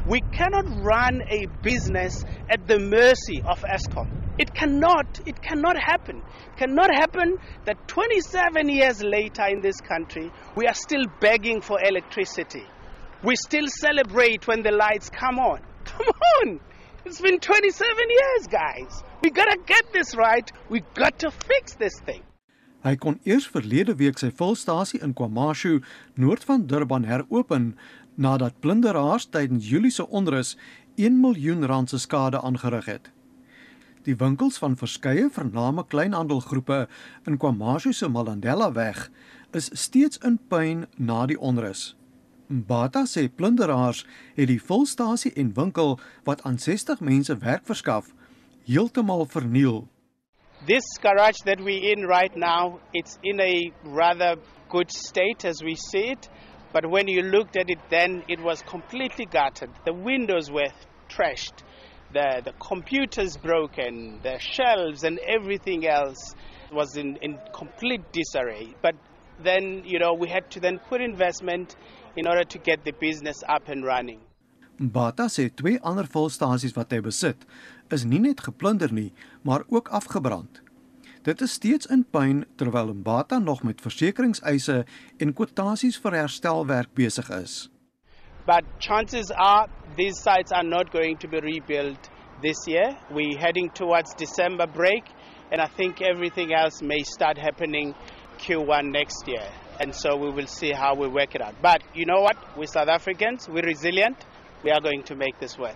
We 0.05 0.19
cannot 0.37 0.65
run 0.83 1.21
a 1.29 1.47
business 1.61 2.25
at 2.49 2.67
the 2.67 2.77
mercy 2.79 3.41
of 3.45 3.63
Eskom. 3.63 4.07
It 4.37 4.53
cannot, 4.53 5.21
it 5.25 5.41
cannot 5.41 5.77
happen. 5.79 6.17
It 6.17 6.57
cannot 6.57 6.93
happen 6.93 7.37
that 7.65 7.87
27 7.87 8.67
years 8.67 9.01
later 9.01 9.45
in 9.47 9.61
this 9.61 9.79
country, 9.79 10.31
we 10.55 10.67
are 10.67 10.73
still 10.73 11.05
begging 11.21 11.61
for 11.61 11.79
electricity. 11.81 12.65
We 13.23 13.35
still 13.37 13.67
celebrate 13.67 14.45
when 14.47 14.63
the 14.63 14.71
lights 14.71 15.09
come 15.09 15.39
on. 15.39 15.61
Come 15.85 16.07
on! 16.41 16.59
It's 17.05 17.19
been 17.19 17.39
27 17.39 18.09
years, 18.09 18.47
guys. 18.47 19.03
We 19.21 19.29
gotta 19.29 19.57
get 19.65 19.91
this 19.91 20.15
right. 20.15 20.49
We 20.69 20.83
got 20.93 21.19
to 21.19 21.31
fix 21.31 21.75
this 21.75 21.99
thing. 21.99 22.21
Hy 22.83 22.95
kon 22.95 23.17
eers 23.27 23.43
verlede 23.51 23.91
week 23.99 24.21
sy 24.21 24.29
volstasie 24.31 25.01
in 25.03 25.11
KwaMashu, 25.11 25.81
noord 26.15 26.45
van 26.47 26.63
Durban 26.67 27.03
heropen 27.03 27.73
nadat 28.15 28.55
plunderaars 28.63 29.27
tydens 29.35 29.67
Julie 29.67 29.91
se 29.91 30.05
onrus 30.07 30.53
1 30.95 31.19
miljoen 31.19 31.67
rand 31.67 31.91
se 31.91 31.99
skade 31.99 32.39
aangerig 32.39 32.87
het. 32.87 33.11
Die 34.07 34.15
winkels 34.15 34.61
van 34.63 34.79
verskeie 34.79 35.27
vername 35.27 35.83
kleinhandelgroepe 35.83 36.85
in 37.27 37.39
KwaMashu 37.39 37.91
se 37.91 38.07
Malandela 38.07 38.71
weg 38.79 39.09
is 39.51 39.67
steeds 39.75 40.23
in 40.23 40.39
puin 40.47 40.87
na 40.95 41.25
die 41.27 41.39
onrus. 41.39 41.91
Mbata 42.53 43.05
sê 43.09 43.23
plunderaars 43.37 44.03
het 44.37 44.47
die 44.51 44.61
volstasie 44.61 45.31
en 45.41 45.53
winkel 45.57 45.95
wat 46.27 46.43
aan 46.45 46.59
60 46.61 46.99
mense 47.01 47.37
werk 47.41 47.65
verskaf 47.65 48.11
heeltemal 48.69 49.25
verniel. 49.25 49.87
This 50.67 50.85
garage 51.01 51.41
that 51.45 51.59
we're 51.59 51.91
in 51.93 52.05
right 52.07 52.35
now, 52.35 52.79
it's 52.93 53.17
in 53.23 53.41
a 53.41 53.71
rather 53.83 54.35
good 54.69 54.91
state 54.91 55.45
as 55.45 55.63
we 55.63 55.75
see 55.75 56.11
it. 56.11 56.29
But 56.71 56.89
when 56.89 57.07
you 57.07 57.21
looked 57.23 57.57
at 57.57 57.69
it 57.69 57.79
then, 57.89 58.23
it 58.27 58.39
was 58.39 58.61
completely 58.63 59.25
gutted. 59.25 59.69
The 59.85 59.93
windows 59.93 60.49
were 60.51 60.71
trashed, 61.09 61.63
the, 62.13 62.41
the 62.45 62.53
computers 62.59 63.35
broken, 63.37 64.19
the 64.23 64.39
shelves 64.39 65.03
and 65.03 65.19
everything 65.19 65.87
else 65.87 66.35
was 66.71 66.95
in, 66.97 67.17
in 67.17 67.39
complete 67.51 68.11
disarray. 68.11 68.73
But 68.81 68.95
then, 69.43 69.83
you 69.85 69.99
know, 69.99 70.13
we 70.13 70.29
had 70.29 70.49
to 70.51 70.59
then 70.59 70.79
put 70.79 71.01
investment 71.01 71.75
in 72.15 72.27
order 72.27 72.43
to 72.43 72.59
get 72.59 72.83
the 72.83 72.93
business 72.99 73.43
up 73.47 73.69
and 73.69 73.85
running. 73.85 74.19
Bata 74.79 75.29
sê 75.29 75.49
twee 75.53 75.79
ander 75.83 76.07
volstasies 76.09 76.75
wat 76.75 76.91
hy 76.91 76.99
besit, 77.05 77.45
is 77.93 78.05
nie 78.05 78.19
net 78.19 78.41
geplunder 78.41 78.91
nie, 78.91 79.11
maar 79.43 79.63
ook 79.69 79.89
afgebrand. 79.89 80.63
Dit 81.23 81.41
is 81.41 81.53
steeds 81.55 81.87
in 81.87 82.03
puin 82.03 82.43
terwyl 82.59 82.93
Mbata 82.93 83.39
nog 83.39 83.63
met 83.63 83.81
versekeringseise 83.81 84.83
en 85.19 85.33
kwotasies 85.33 85.99
vir 86.03 86.17
herstelwerk 86.19 86.91
besig 86.99 87.29
is. 87.37 87.69
But 88.45 88.65
chances 88.79 89.31
are 89.31 89.69
these 89.95 90.19
sites 90.19 90.51
are 90.51 90.67
not 90.67 90.91
going 90.91 91.17
to 91.19 91.29
be 91.29 91.39
rebuilt 91.39 92.09
this 92.41 92.67
year. 92.67 92.97
We're 93.09 93.39
heading 93.39 93.69
towards 93.69 94.13
December 94.15 94.67
break 94.67 95.05
and 95.51 95.61
I 95.61 95.67
think 95.67 96.01
everything 96.01 96.53
else 96.53 96.81
may 96.81 97.03
start 97.03 97.37
happening 97.37 97.95
Q1 98.39 98.91
next 98.91 99.27
year. 99.27 99.47
And 99.79 99.93
so 99.93 100.15
we 100.15 100.29
will 100.29 100.47
see 100.47 100.71
how 100.71 100.95
we 100.95 101.07
work 101.07 101.35
it 101.35 101.41
out. 101.41 101.55
But 101.61 101.81
you 101.93 102.05
know 102.05 102.21
what? 102.21 102.37
We're 102.57 102.67
South 102.67 102.89
Africans, 102.89 103.49
we're 103.49 103.65
resilient. 103.65 104.17
We 104.63 104.71
are 104.71 104.81
going 104.81 105.03
to 105.03 105.15
make 105.15 105.39
this 105.39 105.57
work. 105.57 105.75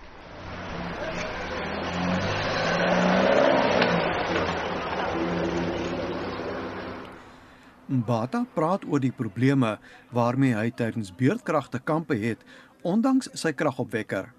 Mbata 7.87 8.45
praat 8.53 8.83
oor 8.83 8.99
die 8.99 9.13
probleme 9.15 9.77
waarmee 10.11 10.51
hy 10.55 10.71
tydens 10.75 11.13
beurtkragte 11.15 11.79
kampe 11.79 12.17
het, 12.19 12.41
ondanks 12.83 13.29
sy 13.39 13.53
kragopwekker. 13.55 14.33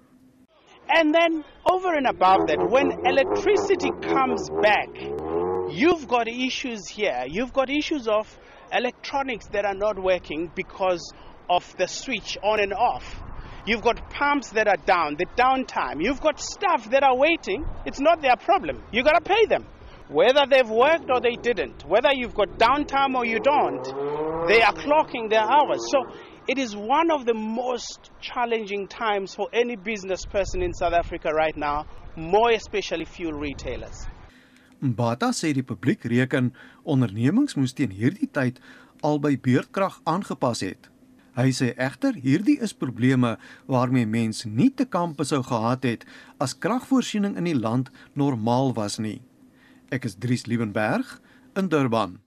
And 0.89 1.13
then 1.13 1.43
over 1.65 1.93
and 1.93 2.07
above 2.07 2.45
that, 2.47 2.61
when 2.69 2.91
electricity 3.05 3.89
comes 4.01 4.49
back, 4.61 4.89
you've 5.69 6.07
got 6.07 6.27
issues 6.27 6.87
here. 6.87 7.25
You've 7.27 7.53
got 7.53 7.69
issues 7.69 8.07
of 8.07 8.29
electronics 8.73 9.47
that 9.47 9.65
are 9.65 9.73
not 9.73 9.97
working 9.97 10.51
because 10.55 11.13
of 11.49 11.75
the 11.77 11.87
switch 11.87 12.37
on 12.43 12.59
and 12.59 12.73
off. 12.73 13.21
You've 13.65 13.81
got 13.81 14.09
pumps 14.09 14.49
that 14.51 14.67
are 14.67 14.77
down, 14.85 15.15
the 15.17 15.25
downtime. 15.37 16.01
You've 16.01 16.21
got 16.21 16.39
staff 16.39 16.89
that 16.91 17.03
are 17.03 17.15
waiting. 17.15 17.65
It's 17.85 17.99
not 17.99 18.21
their 18.21 18.35
problem. 18.35 18.81
You 18.91 19.03
got 19.03 19.13
to 19.13 19.21
pay 19.21 19.45
them. 19.45 19.65
Whether 20.07 20.45
they've 20.49 20.69
worked 20.69 21.09
or 21.11 21.21
they 21.21 21.35
didn't, 21.35 21.85
whether 21.85 22.09
you've 22.11 22.33
got 22.33 22.57
downtime 22.57 23.13
or 23.15 23.25
you 23.25 23.39
don't, 23.39 23.83
they 24.47 24.61
are 24.61 24.73
clocking 24.73 25.29
their 25.29 25.43
hours. 25.43 25.85
So 25.91 26.05
it 26.47 26.57
is 26.57 26.75
one 26.75 27.11
of 27.11 27.25
the 27.25 27.35
most 27.35 28.09
challenging 28.19 28.87
times 28.87 29.35
for 29.35 29.49
any 29.53 29.75
business 29.75 30.25
person 30.25 30.63
in 30.63 30.73
South 30.73 30.93
Africa 30.93 31.29
right 31.31 31.55
now, 31.55 31.85
more 32.15 32.49
especially 32.49 33.05
fuel 33.05 33.33
retailers. 33.33 34.07
Mbata 34.81 35.33
sê 35.33 35.53
die 35.53 35.61
publiek 35.61 36.05
reken 36.05 36.53
ondernemings 36.89 37.55
moes 37.55 37.75
teen 37.77 37.93
hierdie 37.95 38.29
tyd 38.33 38.59
al 39.05 39.21
by 39.23 39.35
beurtkrag 39.37 39.99
aangepas 40.09 40.63
het. 40.65 40.89
Hy 41.39 41.53
sê 41.55 41.69
egter 41.79 42.17
hierdie 42.19 42.57
is 42.65 42.73
probleme 42.75 43.37
waarmee 43.69 44.09
mense 44.09 44.49
nie 44.49 44.71
te 44.73 44.83
kampe 44.85 45.23
sou 45.23 45.39
gehad 45.45 45.85
het 45.87 46.07
as 46.41 46.57
kragvoorsiening 46.57 47.37
in 47.39 47.47
die 47.47 47.55
land 47.55 47.93
normaal 48.13 48.73
was 48.75 48.97
nie. 48.99 49.21
Ek 49.93 50.09
is 50.09 50.17
Dries 50.19 50.49
Liebenberg 50.49 51.19
in 51.55 51.69
Durban. 51.71 52.19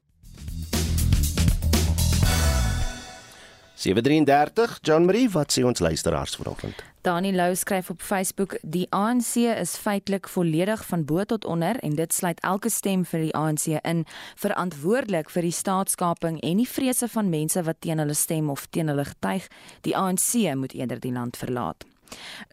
733 3.83 4.79
John 4.83 5.05
Marie, 5.05 5.27
wat 5.35 5.51
sê 5.51 5.65
ons 5.67 5.81
luisteraars 5.83 6.37
vanoggend? 6.39 6.85
Dani 7.03 7.33
Lou 7.35 7.55
skryf 7.59 7.91
op 7.91 8.03
Facebook: 8.03 8.55
"Die 8.63 8.87
ANC 8.95 9.35
is 9.35 9.75
feitelik 9.77 10.29
volledig 10.29 10.87
van 10.87 11.05
bo 11.05 11.25
tot 11.25 11.45
onder 11.45 11.77
en 11.77 11.95
dit 11.95 12.15
sluit 12.15 12.41
elke 12.41 12.71
stem 12.71 13.05
vir 13.05 13.21
die 13.21 13.35
ANC 13.35 13.67
in, 13.83 14.05
verantwoordelik 14.37 15.31
vir 15.31 15.43
die 15.43 15.57
staatskaping 15.59 16.41
en 16.41 16.57
die 16.57 16.69
vrese 16.69 17.09
van 17.09 17.29
mense 17.29 17.63
wat 17.63 17.81
teen 17.81 17.99
hulle 17.99 18.15
stem 18.15 18.51
of 18.51 18.67
teen 18.71 18.89
hulle 18.89 19.05
getuig. 19.05 19.49
Die 19.81 19.97
ANC 19.97 20.55
moet 20.55 20.73
eerder 20.73 21.01
die 21.01 21.13
land 21.13 21.37
verlaat." 21.37 21.92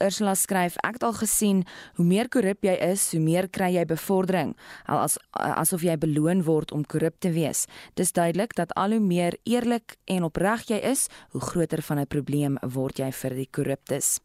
Ursula 0.03 0.35
skryf 0.35 0.77
ek 0.83 0.99
het 0.99 1.03
al 1.03 1.13
gesien 1.13 1.63
hoe 1.95 2.05
meer 2.05 2.29
korrup 2.29 2.63
jy 2.63 2.75
is, 2.91 3.11
hoe 3.11 3.21
meer 3.23 3.47
kry 3.47 3.73
jy 3.75 3.85
bevordering, 3.85 4.55
al 4.85 5.03
as 5.05 5.17
asof 5.31 5.83
jy 5.83 5.97
beloon 5.97 6.43
word 6.43 6.71
om 6.71 6.85
korrup 6.85 7.19
te 7.19 7.31
wees. 7.31 7.65
Dis 7.95 8.11
duidelik 8.11 8.55
dat 8.55 8.73
al 8.75 8.95
hoe 8.97 9.03
meer 9.03 9.37
eerlik 9.43 9.97
en 10.05 10.23
opreg 10.23 10.67
jy 10.69 10.79
is, 10.91 11.07
hoe 11.31 11.41
groter 11.41 11.81
van 11.81 11.99
'n 11.99 12.07
probleem 12.07 12.57
word 12.61 12.99
jy 12.99 13.11
vir 13.11 13.35
die 13.35 13.47
korruptes. 13.51 14.19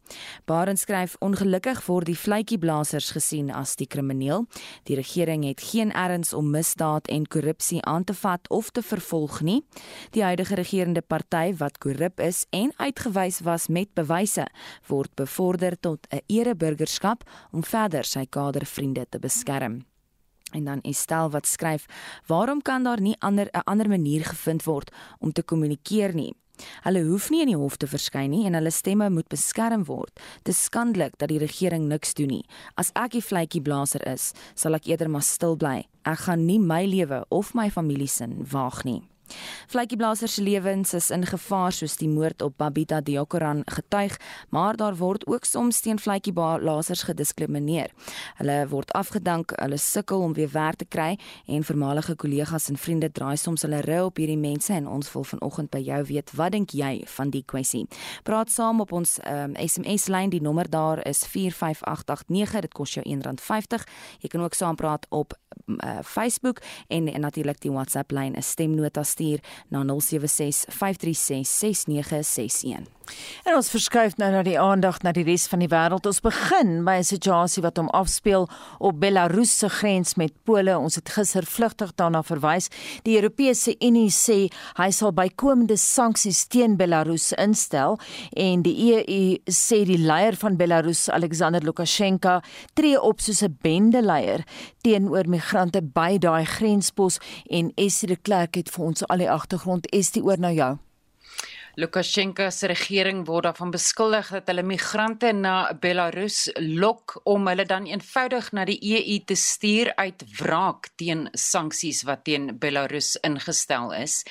Baren 0.45 0.77
skryf 0.77 1.15
ongelukkig 1.19 1.85
word 1.85 2.05
die 2.05 2.17
vletjieblassers 2.17 3.11
gesien 3.11 3.51
as 3.51 3.75
die 3.75 3.87
krimineel. 3.87 4.45
Die 4.83 4.95
regering 4.95 5.43
het 5.43 5.61
geen 5.61 5.91
erns 5.91 6.33
om 6.33 6.49
misdaad 6.49 7.07
en 7.07 7.27
korrupsie 7.27 7.81
aan 7.85 8.03
te 8.03 8.13
vat 8.13 8.49
of 8.49 8.69
te 8.69 8.81
vervolg 8.81 9.41
nie. 9.41 9.63
Die 10.11 10.23
huidige 10.23 10.55
regerende 10.55 11.01
party 11.01 11.53
wat 11.57 11.77
korrup 11.77 12.19
is 12.19 12.45
en 12.49 12.71
uitgewys 12.77 13.39
was 13.39 13.67
met 13.67 13.93
bewyse 13.93 14.47
word 14.87 15.13
bevorder 15.25 15.75
tot 15.79 16.07
'n 16.09 16.23
ereburgerskap 16.27 17.23
om 17.51 17.63
verder 17.63 18.03
sy 18.03 18.25
kadervriende 18.25 19.05
te 19.09 19.19
beskerm. 19.19 19.85
En 20.51 20.63
dan 20.63 20.81
Estel 20.81 21.29
wat 21.29 21.47
skryf: 21.47 21.85
"Waarom 22.27 22.61
kan 22.61 22.83
daar 22.83 23.01
nie 23.01 23.15
ander 23.19 23.47
'n 23.51 23.63
ander 23.63 23.89
manier 23.89 24.23
gevind 24.25 24.63
word 24.63 24.91
om 25.19 25.31
te 25.31 25.43
kommunikeer 25.43 26.13
nie?" 26.13 26.33
Hulle 26.83 27.03
hoef 27.03 27.29
nie 27.29 27.41
in 27.41 27.47
die 27.47 27.57
hof 27.57 27.77
te 27.77 27.87
verskyn 27.87 28.29
nie 28.29 28.45
en 28.45 28.53
hulle 28.53 28.71
stemme 28.71 29.09
moet 29.09 29.27
beskerm 29.27 29.83
word. 29.83 30.19
Dit 30.43 30.53
is 30.53 30.63
skandelik 30.63 31.17
dat 31.17 31.29
die 31.29 31.41
regering 31.41 31.87
niks 31.87 32.13
doen 32.13 32.27
nie. 32.27 32.45
As 32.75 32.91
ek 32.95 33.11
die 33.11 33.21
vletjieblaser 33.21 34.07
is, 34.13 34.33
sal 34.55 34.73
ek 34.73 34.87
eerder 34.87 35.09
maar 35.09 35.21
stil 35.21 35.55
bly. 35.55 35.87
Ek 36.05 36.19
gaan 36.27 36.45
nie 36.45 36.59
my 36.59 36.85
lewe 36.85 37.25
of 37.29 37.53
my 37.53 37.69
familie 37.69 38.07
se 38.07 38.27
waag 38.51 38.83
nie. 38.83 39.01
Vletjieblassers 39.67 40.33
se 40.35 40.41
lewens 40.41 40.93
is 40.93 41.09
in 41.09 41.25
gevaar 41.25 41.71
soos 41.71 41.95
die 41.97 42.09
moord 42.09 42.41
op 42.41 42.57
Babita 42.57 43.01
Diokoran 43.01 43.61
getuig, 43.65 44.17
maar 44.49 44.75
daar 44.75 44.95
word 44.95 45.25
ook 45.27 45.45
soms 45.45 45.79
teen 45.79 45.99
vletjieblassers 45.99 47.03
gediskrimineer. 47.03 47.91
Hulle 48.39 48.57
word 48.67 48.91
afgedank, 48.93 49.53
hulle 49.59 49.77
sukkel 49.77 50.21
om 50.21 50.33
weer 50.33 50.51
werk 50.51 50.75
te 50.75 50.85
kry 50.85 51.15
en 51.47 51.63
voormalige 51.63 52.15
kollegas 52.15 52.69
en 52.69 52.77
vriende 52.77 53.11
draai 53.11 53.37
soms 53.37 53.61
hulle 53.61 53.81
rug 53.85 54.09
op 54.09 54.19
hierdie 54.21 54.39
mense 54.39 54.73
en 54.73 54.87
ons 54.87 55.11
wil 55.13 55.23
vanoggend 55.23 55.71
by 55.71 55.81
jou 55.85 56.01
weet, 56.11 56.33
wat 56.35 56.51
dink 56.51 56.75
jy 56.75 57.03
van 57.15 57.31
die 57.33 57.43
kwessie? 57.47 57.85
Praat 58.27 58.51
saam 58.51 58.83
op 58.83 58.91
ons 58.91 59.17
um, 59.23 59.55
ehm, 59.55 59.67
SMS 59.67 60.07
lyn, 60.11 60.29
die 60.29 60.41
nommer 60.41 60.69
daar 60.69 61.01
is 61.07 61.23
45889, 61.25 62.61
dit 62.67 62.73
kos 62.75 62.97
jou 62.97 63.05
R1.50. 63.05 63.85
Jy 64.21 64.29
kan 64.31 64.43
ook 64.43 64.53
saam 64.57 64.75
praat 64.75 65.05
op 65.09 65.33
uh, 65.65 65.99
Facebook 66.03 66.61
en, 66.87 67.07
en 67.13 67.21
natuurlik 67.21 67.61
die 67.61 67.71
WhatsApp 67.71 68.11
lyn 68.11 68.35
is 68.35 68.49
stemnotas 68.49 69.14
stuur 69.15 69.39
na 69.71 69.83
076 69.83 70.65
536 70.67 71.47
6961. 71.47 72.95
En 73.45 73.55
ons 73.55 73.69
verskuif 73.69 74.15
nou 74.17 74.31
na 74.33 74.41
die 74.45 74.57
aandag 74.59 75.01
na 75.05 75.11
die 75.15 75.25
res 75.27 75.45
van 75.51 75.61
die 75.61 75.69
wêreld. 75.69 76.07
Ons 76.09 76.21
begin 76.25 76.83
by 76.85 76.97
'n 76.99 77.03
situasie 77.03 77.61
wat 77.63 77.77
hom 77.77 77.89
afspeel 77.89 78.47
op 78.79 78.99
Belarus 78.99 79.57
se 79.57 79.69
grens 79.69 80.15
met 80.15 80.33
Pole. 80.43 80.77
Ons 80.77 80.95
het 80.95 81.09
gister 81.09 81.45
vlugtig 81.45 81.93
daarna 81.95 82.23
verwys. 82.23 82.69
Die 83.03 83.15
Europese 83.15 83.75
Unie 83.79 84.09
sê 84.09 84.51
hy 84.77 84.89
sal 84.91 85.13
bykomende 85.13 85.77
sanksies 85.77 86.47
teen 86.47 86.77
Belarus 86.77 87.31
instel 87.33 87.99
en 88.33 88.61
die 88.61 88.93
EU 88.93 89.37
sê 89.45 89.85
die 89.85 89.97
leier 89.97 90.35
van 90.35 90.57
Belarus, 90.57 91.09
Alexander 91.09 91.61
Lukasjenko, 91.61 92.39
tree 92.73 93.01
op 93.01 93.19
soos 93.19 93.43
'n 93.43 93.57
bendeleier 93.61 94.43
teenoor 94.81 95.27
migrante 95.27 95.81
by 95.81 96.17
daai 96.17 96.45
grenspos 96.45 97.19
en 97.49 97.71
Essie 97.75 98.07
de 98.07 98.15
Klerk 98.15 98.55
het 98.55 98.69
vir 98.69 98.85
ons 98.85 99.04
al 99.07 99.23
die 99.23 99.31
agtergrond. 99.31 99.89
Essie 99.93 100.23
oor 100.23 100.39
na 100.39 100.51
jou. 100.51 100.75
Lukasjenko 101.75 102.45
se 102.55 102.69
regering 102.71 103.25
word 103.27 103.49
daarvan 103.49 103.73
beskuldig 103.73 104.29
dat 104.31 104.47
hulle 104.47 104.63
migrante 104.63 105.33
na 105.35 105.73
Belarus 105.83 106.45
lok 106.55 107.17
om 107.27 107.49
hulle 107.49 107.65
dan 107.67 107.83
eenvoudig 107.89 108.47
na 108.55 108.63
die 108.69 108.77
EU 108.95 109.17
te 109.27 109.35
stuur 109.35 109.91
uit 109.99 110.23
wraak 110.37 110.87
teen 110.95 111.25
sanksies 111.35 112.05
wat 112.07 112.23
teen 112.29 112.53
Belarus 112.63 113.17
ingestel 113.27 113.91
is. 113.97 114.21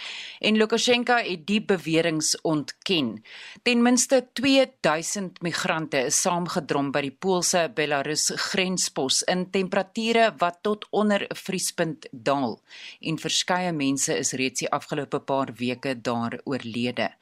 En 0.40 0.57
Lukasjenko 0.57 1.18
het 1.20 1.42
die 1.44 1.61
beweringe 1.61 2.40
ontken. 2.48 3.12
Ten 3.62 3.85
minste 3.85 4.22
2000 4.40 5.42
migrante 5.44 6.07
is 6.09 6.22
saamgedrom 6.24 6.94
by 6.96 7.04
die 7.11 7.12
Poolse 7.12 7.66
Belarus 7.76 8.30
grenspos 8.48 9.20
in 9.28 9.50
temperature 9.52 10.30
wat 10.40 10.62
tot 10.64 10.88
onder 10.96 11.26
vriespunt 11.44 12.09
daal 12.11 12.57
en 13.04 13.20
verskeie 13.20 13.76
mense 13.76 14.16
is 14.16 14.33
reeds 14.33 14.64
die 14.64 14.72
afgelope 14.72 15.20
paar 15.20 15.52
weke 15.61 15.92
daar 16.00 16.40
oorlede. 16.48 17.12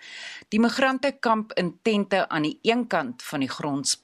Die 0.49 0.61
migrante 0.61 1.13
kamp 1.21 1.53
in 1.57 1.79
tente 1.83 2.29
aan 2.29 2.43
die 2.43 2.59
een 2.63 2.87
kant 2.87 3.23
van 3.23 3.41
die 3.41 3.49
grond 3.49 3.95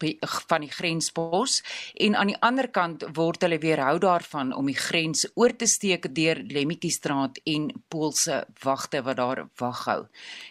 van 0.49 0.61
die 0.65 0.71
grenspos 0.71 1.63
en 1.95 2.17
aan 2.17 2.33
die 2.33 2.39
ander 2.41 2.69
kant 2.69 3.05
word 3.17 3.43
hulle 3.45 3.59
weerhou 3.59 3.99
daarvan 3.99 4.55
om 4.57 4.67
die 4.67 4.79
grens 4.79 5.27
oor 5.35 5.57
te 5.57 5.67
steek 5.67 6.09
deur 6.15 6.41
Lemmetjiestraat 6.49 7.41
en 7.45 7.71
Poolse 7.89 8.47
wagte 8.65 9.03
wat 9.03 9.17
daar 9.17 9.45
waghou. 9.61 10.07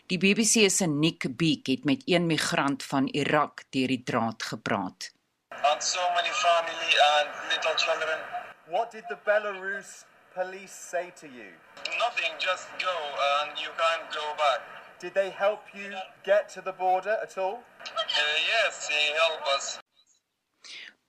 Die 0.07 0.17
BBC 0.17 0.69
se 0.69 0.85
Nick 0.85 1.27
Beek 1.37 1.67
het 1.67 1.85
met 1.85 2.01
een 2.05 2.25
migrant 2.27 2.83
van 2.83 3.07
Irak 3.07 3.63
deur 3.69 3.87
die 3.87 4.03
draad 4.03 4.43
gepraat. 4.43 5.11
And 5.63 5.83
so 5.83 5.99
many 6.13 6.29
family 6.29 6.91
and 7.17 7.29
little 7.49 7.75
children. 7.75 8.19
What 8.69 8.91
did 8.91 9.05
the 9.07 9.17
Belarus 9.25 10.05
police 10.33 10.75
say 10.91 11.11
to 11.21 11.27
you? 11.27 11.49
Nothing, 11.97 12.31
just 12.37 12.67
go 12.77 12.95
and 13.39 13.57
you 13.57 13.71
can't 13.77 14.05
go 14.13 14.25
back. 14.37 14.86
Did 14.99 15.13
they 15.13 15.29
help 15.29 15.61
you 15.73 15.93
get 16.23 16.49
to 16.49 16.61
the 16.61 16.71
border 16.71 17.17
at 17.21 17.37
all? 17.37 17.63
Uh, 17.81 18.01
yes, 18.47 18.87
they 18.87 19.13
help 19.13 19.41
us. 19.55 19.79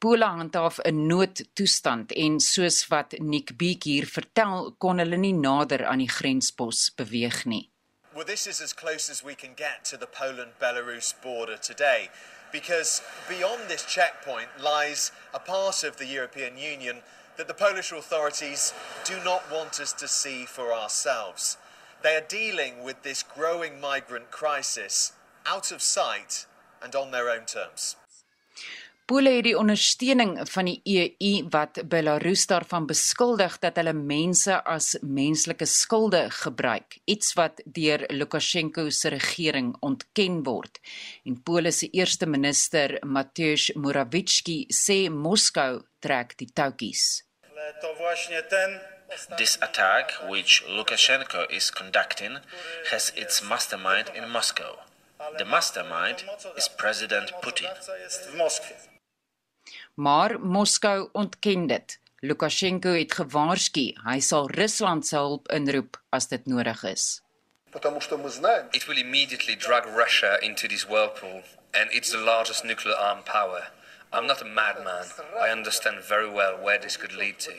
Pola 0.01 0.27
handhaaf 0.27 0.79
'n 0.85 1.07
noodtoestand 1.11 2.13
en 2.13 2.39
soos 2.41 2.87
wat 2.91 3.19
Nick 3.19 3.57
Beek 3.59 3.83
hier 3.85 4.07
vertel, 4.07 4.77
kon 4.79 4.99
hulle 5.03 5.17
nie 5.17 5.33
nader 5.33 5.87
aan 5.87 5.99
die 5.99 6.13
grenspos 6.19 6.91
beweeg 7.01 7.45
nie. 7.47 7.71
Well, 8.15 8.25
this 8.25 8.47
is 8.47 8.61
as 8.61 8.73
close 8.73 9.11
as 9.11 9.25
we 9.25 9.35
can 9.35 9.55
get 9.55 9.85
to 9.91 9.97
the 9.97 10.07
Poland-Belarus 10.07 11.15
border 11.23 11.57
today 11.57 12.11
because 12.53 13.03
beyond 13.29 13.69
this 13.69 13.85
checkpoint 13.85 14.49
lies 14.61 15.13
a 15.35 15.39
part 15.39 15.83
of 15.83 15.97
the 15.97 16.07
European 16.07 16.59
Union 16.59 17.03
that 17.37 17.49
the 17.49 17.55
Polish 17.55 17.93
authorities 17.93 18.73
do 19.05 19.17
not 19.25 19.43
want 19.51 19.81
us 19.81 19.93
to 19.93 20.09
see 20.09 20.45
for 20.45 20.73
ourselves. 20.73 21.57
They 22.03 22.15
are 22.17 22.27
dealing 22.29 22.85
with 22.85 23.03
this 23.03 23.25
growing 23.25 23.81
migrant 23.81 24.31
crisis 24.31 25.13
out 25.45 25.73
of 25.73 25.83
sight 25.83 26.47
and 26.83 26.95
on 26.95 27.11
their 27.11 27.29
own 27.29 27.45
terms. 27.45 27.97
Pole 29.09 29.31
het 29.39 29.47
die 29.47 29.55
ondersteuning 29.57 30.35
van 30.53 30.69
die 30.69 30.81
EU 30.85 31.47
wat 31.51 31.79
Belarus 31.89 32.43
daarvan 32.51 32.85
beskuldig 32.87 33.55
dat 33.63 33.79
hulle 33.81 33.95
mense 33.97 34.59
as 34.69 34.91
menslike 35.01 35.65
skulde 35.65 36.27
gebruik, 36.43 36.99
iets 37.09 37.33
wat 37.39 37.63
deur 37.65 38.05
Lukasjenko 38.13 38.91
se 38.93 39.09
regering 39.17 39.73
ontken 39.81 40.43
word. 40.45 40.77
En 41.25 41.41
Pole 41.41 41.73
se 41.73 41.89
eerste 41.97 42.29
minister 42.29 42.99
Mateusz 43.01 43.73
Morawiecki 43.81 44.67
sê 44.69 45.09
Moskou 45.09 45.81
trek 46.05 46.37
die 46.37 46.53
toutjies. 46.53 47.25
This 49.39 49.57
attack, 49.63 50.13
which 50.29 50.65
Lukashenko 50.69 51.51
is 51.51 51.71
conducting, 51.71 52.39
has 52.91 53.13
its 53.17 53.43
mastermind 53.43 54.11
in 54.15 54.29
Moscow. 54.29 54.79
The 55.39 55.45
mastermind 55.45 56.25
is 56.57 56.69
President 56.69 57.33
Putin. 57.43 57.71
Maar 59.95 60.41
Moskou 60.41 61.09
ontken 61.13 61.67
dit. 61.67 61.99
Lukasjenko 62.21 62.93
het 62.99 63.15
gewaarsku 63.15 63.93
hy 64.05 64.19
sal 64.21 64.49
Rusland 64.51 65.07
se 65.07 65.17
hulp 65.17 65.49
inroep 65.55 65.99
as 66.13 66.27
dit 66.27 66.47
nodig 66.47 66.85
is. 66.85 67.21
It 67.75 68.87
will 68.89 68.99
immediately 68.99 69.57
drag 69.57 69.87
Russia 69.87 70.39
into 70.43 70.69
this 70.69 70.87
whirlpool 70.89 71.43
and 71.75 71.91
it's 71.93 72.11
the 72.11 72.19
largest 72.19 72.65
nuclear 72.65 72.97
armed 72.97 73.25
power. 73.25 73.71
I'm 74.13 74.27
not 74.27 74.43
a 74.43 74.45
madman. 74.45 75.07
I 75.41 75.51
understand 75.51 76.01
very 76.01 76.29
well 76.29 76.57
where 76.63 76.79
this 76.79 76.97
could 76.97 77.15
lead 77.15 77.39
to. 77.41 77.55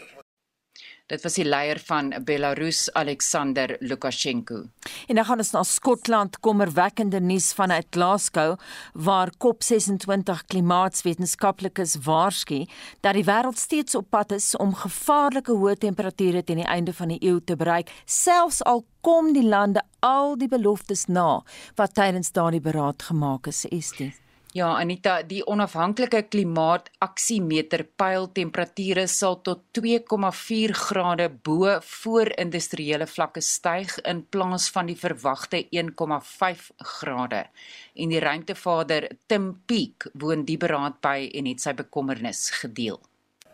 Dit 1.10 1.24
was 1.26 1.40
die 1.40 1.46
leier 1.46 1.80
van 1.88 2.12
Belarus, 2.22 2.84
Alexander 2.94 3.72
Lukasjenko. 3.80 4.60
En 5.08 5.16
dan 5.18 5.26
gaan 5.26 5.42
ons 5.42 5.52
na 5.56 5.64
Skotland, 5.66 6.38
kommerwekkende 6.40 7.20
nuus 7.20 7.48
vanuit 7.58 7.88
Glasgow 7.90 8.60
waar 8.94 9.32
COP26 9.42 10.46
klimaatswetenskaplikes 10.54 11.98
waarsku 12.06 12.62
dat 13.02 13.18
die 13.18 13.26
wêreld 13.26 13.58
steeds 13.58 13.98
op 13.98 14.06
pad 14.14 14.38
is 14.38 14.54
om 14.62 14.78
gevaarlike 14.78 15.58
hoë 15.58 15.80
temperature 15.82 16.46
teen 16.46 16.62
die 16.62 16.70
einde 16.70 16.94
van 16.94 17.10
die 17.10 17.22
eeu 17.26 17.42
te 17.42 17.58
bereik, 17.58 17.90
selfs 18.06 18.62
al 18.70 18.86
kom 19.02 19.34
die 19.34 19.48
lande 19.48 19.82
al 20.06 20.38
die 20.38 20.52
beloftes 20.52 21.08
na 21.10 21.42
wat 21.76 21.98
tydens 21.98 22.30
daardie 22.38 22.62
beraad 22.62 23.10
gemaak 23.10 23.50
is, 23.50 23.66
dit. 23.98 24.29
Ja, 24.50 24.72
Anita, 24.82 25.20
die 25.22 25.44
onafhanklike 25.46 26.24
klimaataksiemeter 26.34 27.84
pyl 28.02 28.24
temperature 28.34 29.04
sal 29.06 29.36
tot 29.46 29.62
2,4 29.78 30.74
grade 30.74 31.28
bo 31.46 31.76
voor-industriële 31.86 33.06
vlakke 33.06 33.44
styg 33.46 34.00
in 34.10 34.24
plaas 34.34 34.66
van 34.74 34.90
die 34.90 34.98
verwagte 34.98 35.62
1,5 35.70 36.66
grade. 36.96 37.44
En 37.94 38.10
die 38.10 38.24
ruimtevader 38.26 39.12
Tim 39.30 39.52
Peak 39.70 40.10
woon 40.18 40.48
die 40.50 40.58
beraad 40.58 40.98
by 41.06 41.30
en 41.30 41.52
het 41.52 41.62
sy 41.62 41.78
bekommernis 41.78 42.48
gedeel. 42.64 42.98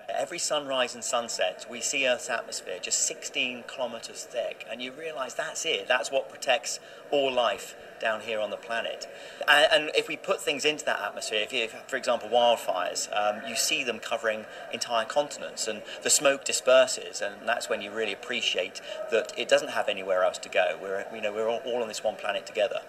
Every 0.08 0.40
sunrise 0.40 0.96
and 0.96 1.04
sunset, 1.04 1.66
we 1.70 1.82
see 1.82 2.08
Earth's 2.08 2.30
atmosphere 2.30 2.78
just 2.82 3.06
16 3.08 3.64
kilometers 3.68 4.24
thick, 4.24 4.66
and 4.70 4.82
you 4.82 4.92
realize 4.92 5.34
that's 5.36 5.66
it. 5.66 5.88
That's 5.88 6.12
what 6.12 6.30
protects 6.30 6.80
all 7.12 7.32
life 7.32 7.76
down 8.00 8.22
here 8.22 8.40
on 8.40 8.50
the 8.50 8.58
planet. 8.58 9.08
And, 9.48 9.90
if 9.96 10.08
we 10.08 10.18
put 10.18 10.42
things 10.42 10.66
into 10.66 10.84
that 10.86 11.00
atmosphere, 11.02 11.42
if 11.42 11.54
you, 11.54 11.68
for 11.88 11.96
example, 11.96 12.30
wildfires, 12.30 13.10
um, 13.16 13.48
you 13.48 13.56
see 13.56 13.84
them 13.84 14.00
covering 14.00 14.46
entire 14.74 15.06
continents, 15.06 15.68
and 15.68 15.82
the 16.04 16.10
smoke 16.10 16.44
disperses, 16.44 17.22
and 17.22 17.36
that's 17.48 17.70
when 17.70 17.82
you 17.82 17.92
really 17.92 18.14
appreciate 18.14 18.82
that 19.12 19.32
it 19.38 19.48
doesn't 19.48 19.70
have 19.70 19.88
anywhere 19.90 20.24
else 20.24 20.38
to 20.40 20.50
go. 20.50 20.78
We're, 20.82 21.06
you 21.14 21.22
know, 21.22 21.34
we're 21.34 21.50
all 21.50 21.82
on 21.82 21.88
this 21.88 22.04
one 22.04 22.16
planet 22.16 22.46
together. 22.46 22.82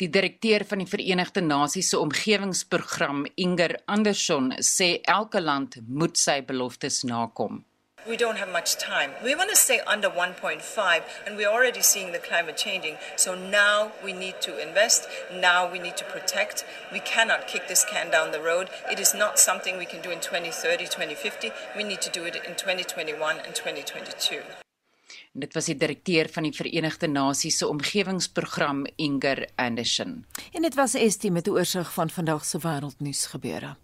Die 0.00 0.08
direkteur 0.08 0.62
van 0.64 0.80
die 0.80 0.88
Verenigde 0.88 1.42
Nasies 1.44 1.90
se 1.92 1.98
omgewingsprogram, 2.00 3.26
Inger 3.34 3.74
Anderson, 3.84 4.54
sê 4.64 4.94
elke 5.04 5.42
land 5.44 5.76
moet 5.88 6.16
sy 6.16 6.38
beloftes 6.40 7.02
nakom. 7.04 7.66
We 8.08 8.16
don't 8.16 8.38
have 8.38 8.50
much 8.50 8.78
time. 8.78 9.12
We 9.22 9.34
want 9.36 9.50
to 9.50 9.56
stay 9.56 9.82
under 9.86 10.08
1.5, 10.08 11.02
and 11.26 11.36
we're 11.36 11.52
already 11.52 11.82
seeing 11.82 12.12
the 12.12 12.18
climate 12.18 12.56
changing. 12.56 12.96
So 13.16 13.34
now 13.34 13.92
we 14.02 14.14
need 14.14 14.40
to 14.40 14.56
invest. 14.56 15.06
Now 15.30 15.70
we 15.70 15.78
need 15.78 15.98
to 15.98 16.06
protect. 16.06 16.64
We 16.90 17.00
cannot 17.00 17.46
kick 17.46 17.68
this 17.68 17.84
can 17.84 18.10
down 18.10 18.32
the 18.32 18.40
road. 18.40 18.70
It 18.90 18.98
is 18.98 19.12
not 19.12 19.38
something 19.38 19.76
we 19.76 19.84
can 19.84 20.00
do 20.00 20.10
in 20.10 20.20
2030, 20.20 20.86
2050. 20.86 21.52
We 21.76 21.84
need 21.84 22.00
to 22.00 22.10
do 22.10 22.24
it 22.24 22.36
in 22.36 22.56
2021 22.56 23.36
and 23.44 23.54
2022. 23.54 24.69
En 25.30 25.40
dit 25.40 25.52
was 25.54 25.68
die 25.70 25.76
direkteur 25.78 26.28
van 26.28 26.42
die 26.42 26.54
Verenigde 26.54 27.06
Nasies 27.06 27.58
se 27.58 27.68
omgewingsprogram 27.68 28.86
Inger 28.96 29.48
Anderson. 29.54 30.24
En 30.52 30.62
dit 30.62 30.74
was 30.74 30.94
Estie 30.94 31.30
met 31.30 31.46
'n 31.46 31.50
oorsig 31.50 31.92
van 31.92 32.10
vandag 32.10 32.44
se 32.44 32.58
wêreldnuus 32.58 33.26
gebeure. 33.26 33.76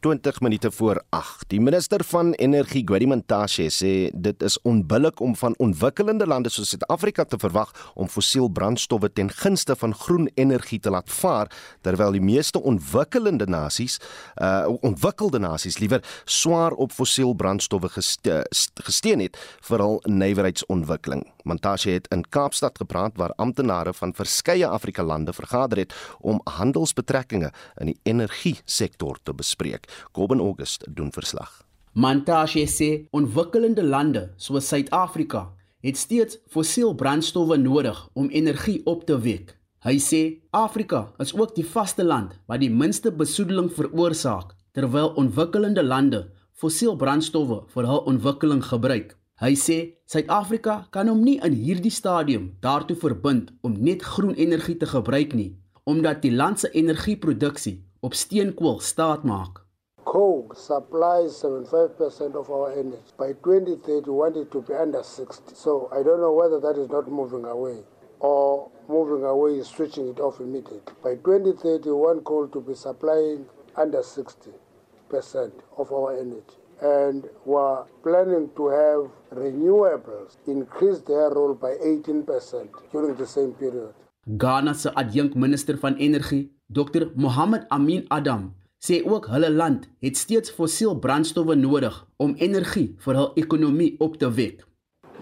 20 0.00 0.40
minute 0.40 0.70
voor 0.70 1.02
8. 1.08 1.48
Die 1.48 1.60
minister 1.60 2.04
van 2.04 2.32
Energie, 2.32 2.82
Gwedimantashe, 2.84 3.68
sê 3.70 3.92
dit 4.14 4.42
is 4.42 4.58
onbillik 4.62 5.20
om 5.20 5.36
van 5.36 5.54
ontwikkelende 5.62 6.26
lande 6.26 6.50
soos 6.52 6.68
Suid-Afrika 6.74 7.24
te 7.24 7.38
verwag 7.38 7.72
om 7.94 8.08
fossiel 8.08 8.48
brandstowwe 8.48 9.12
ten 9.12 9.30
gunste 9.30 9.76
van 9.76 9.94
groen 9.94 10.30
energie 10.34 10.80
te 10.80 10.90
laat 10.90 11.10
vaar, 11.10 11.52
terwyl 11.80 12.12
die 12.16 12.24
meeste 12.24 12.62
ontwikkelende 12.62 13.46
nasies, 13.46 14.00
uh 14.42 14.66
ontwikkelde 14.80 15.38
nasies 15.38 15.78
liewer 15.78 16.04
swaar 16.24 16.72
op 16.72 16.92
fossiel 16.92 17.34
brandstowwe 17.34 17.88
geste 17.88 18.42
gesteen 18.88 19.20
het 19.20 19.38
vir 19.68 19.82
hul 19.82 20.00
nywerheidsontwikkeling. 20.06 21.26
Mantashe 21.46 21.90
het 21.90 22.08
in 22.10 22.24
Kaapstad 22.28 22.78
gepraat 22.78 23.16
waar 23.16 23.32
amptenare 23.36 23.94
van 23.94 24.14
verskeie 24.14 24.66
Afrika 24.66 25.04
lande 25.04 25.32
vergader 25.32 25.78
het 25.78 25.94
om 26.18 26.40
handelsbetrekkinge 26.44 27.52
in 27.78 27.92
die 27.92 27.98
energie 28.02 28.56
sektor 28.64 29.18
te 29.22 29.34
bespreek. 29.34 29.86
Goben 30.12 30.40
August 30.42 30.84
doen 30.88 31.12
verslag. 31.12 31.62
Mantashe 31.92 32.66
sê 32.66 32.88
ontwikkelende 33.10 33.84
lande 33.84 34.32
soos 34.36 34.68
Suid-Afrika 34.68 35.46
het 35.86 35.96
steeds 35.96 36.40
fossiel 36.50 36.94
brandstowwe 36.94 37.56
nodig 37.56 38.08
om 38.12 38.28
energie 38.28 38.80
op 38.84 39.06
te 39.06 39.18
wek. 39.20 39.54
Hy 39.86 40.00
sê 40.02 40.20
Afrika 40.50 41.12
is 41.22 41.30
ook 41.36 41.54
die 41.54 41.66
vaste 41.66 42.04
land 42.04 42.34
wat 42.50 42.60
die 42.60 42.72
minste 42.72 43.12
besoedeling 43.12 43.70
veroorsaak 43.70 44.56
terwyl 44.74 45.12
ontwikkelende 45.14 45.84
lande 45.86 46.26
fossiel 46.56 46.96
brandstowwe 46.98 47.62
vir 47.70 47.86
hul 47.86 48.02
ontwikkeling 48.10 48.64
gebruik. 48.64 49.14
Hy 49.36 49.52
sê 49.52 49.78
Suid-Afrika 50.08 50.86
kan 50.90 51.10
hom 51.12 51.20
nie 51.20 51.36
in 51.44 51.52
hierdie 51.52 51.92
stadium 51.92 52.54
daartoe 52.64 52.96
verbind 52.96 53.52
om 53.60 53.74
net 53.88 54.02
groen 54.14 54.32
energie 54.34 54.78
te 54.80 54.88
gebruik 54.88 55.36
nie 55.36 55.52
omdat 55.86 56.22
die 56.24 56.32
land 56.32 56.58
se 56.58 56.70
energieproduksie 56.72 57.76
op 58.00 58.14
steenkool 58.14 58.80
staat 58.80 59.22
maak. 59.28 59.66
coal 60.06 60.48
supplies 60.54 61.42
75% 61.42 62.34
of 62.34 62.48
our 62.48 62.72
energy. 62.72 63.12
By 63.18 63.34
2030, 63.44 64.06
we 64.06 64.16
want 64.16 64.36
it 64.36 64.50
to 64.52 64.62
be 64.62 64.72
under 64.72 65.02
60. 65.02 65.54
So 65.54 65.90
I 65.92 66.02
don't 66.02 66.20
know 66.20 66.32
whether 66.32 66.58
that 66.60 66.78
is 66.78 66.88
not 66.88 67.10
moving 67.10 67.44
away 67.44 67.82
or 68.20 68.70
moving 68.88 69.24
away 69.24 69.58
is 69.58 69.66
switching 69.66 70.08
it 70.08 70.20
off 70.20 70.40
immediately. 70.40 70.80
By 71.02 71.16
2030, 71.16 71.90
we 71.90 71.92
want 71.92 72.24
coal 72.24 72.48
to 72.48 72.60
be 72.60 72.74
supplying 72.74 73.44
under 73.76 73.98
60% 73.98 75.52
of 75.76 75.92
our 75.92 76.16
energy. 76.16 76.56
And 76.82 77.24
we're 77.44 77.84
planning 78.02 78.50
to 78.56 78.68
have 78.68 79.10
renewables 79.32 80.36
increase 80.46 81.00
their 81.06 81.30
role 81.30 81.54
by 81.54 81.72
18% 81.80 82.68
during 82.92 83.14
the 83.16 83.26
same 83.26 83.52
period. 83.52 83.94
Ghana 84.26 84.74
se 84.74 84.90
adjunkminister 84.94 85.78
van 85.78 85.96
energie, 85.96 86.50
Dr. 86.66 87.12
Mohammed 87.14 87.64
Amin 87.68 88.04
Adam, 88.08 88.54
sê 88.78 89.02
ook 89.06 89.26
hulle 89.26 89.50
land 89.50 89.88
het 90.00 90.16
steeds 90.16 90.50
fossiel 90.50 90.98
brandstowwe 90.98 91.54
nodig 91.54 91.94
om 92.16 92.34
energie 92.38 92.96
vir 93.04 93.14
hul 93.14 93.30
ekonomie 93.34 93.94
op 93.98 94.18
te 94.20 94.28
wek. 94.30 94.66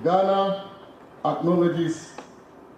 Ghana 0.03 0.65
acknowledges 1.25 2.15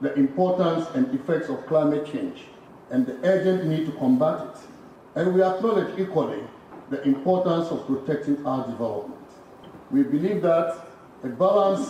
the 0.02 0.12
importance 0.14 0.90
and 0.94 1.14
effects 1.14 1.48
of 1.48 1.64
climate 1.66 2.04
change 2.04 2.44
and 2.90 3.06
the 3.06 3.16
urgent 3.22 3.64
need 3.64 3.86
to 3.86 3.92
combat 3.92 4.40
it. 4.50 4.58
And 5.14 5.32
we 5.34 5.42
acknowledge 5.42 5.98
equally 5.98 6.42
the 6.90 7.02
importance 7.04 7.70
of 7.70 7.86
protecting 7.86 8.46
our 8.46 8.66
development. 8.66 9.20
We 9.90 10.02
believe 10.02 10.42
that 10.42 10.68
a 11.24 11.28
balance 11.28 11.86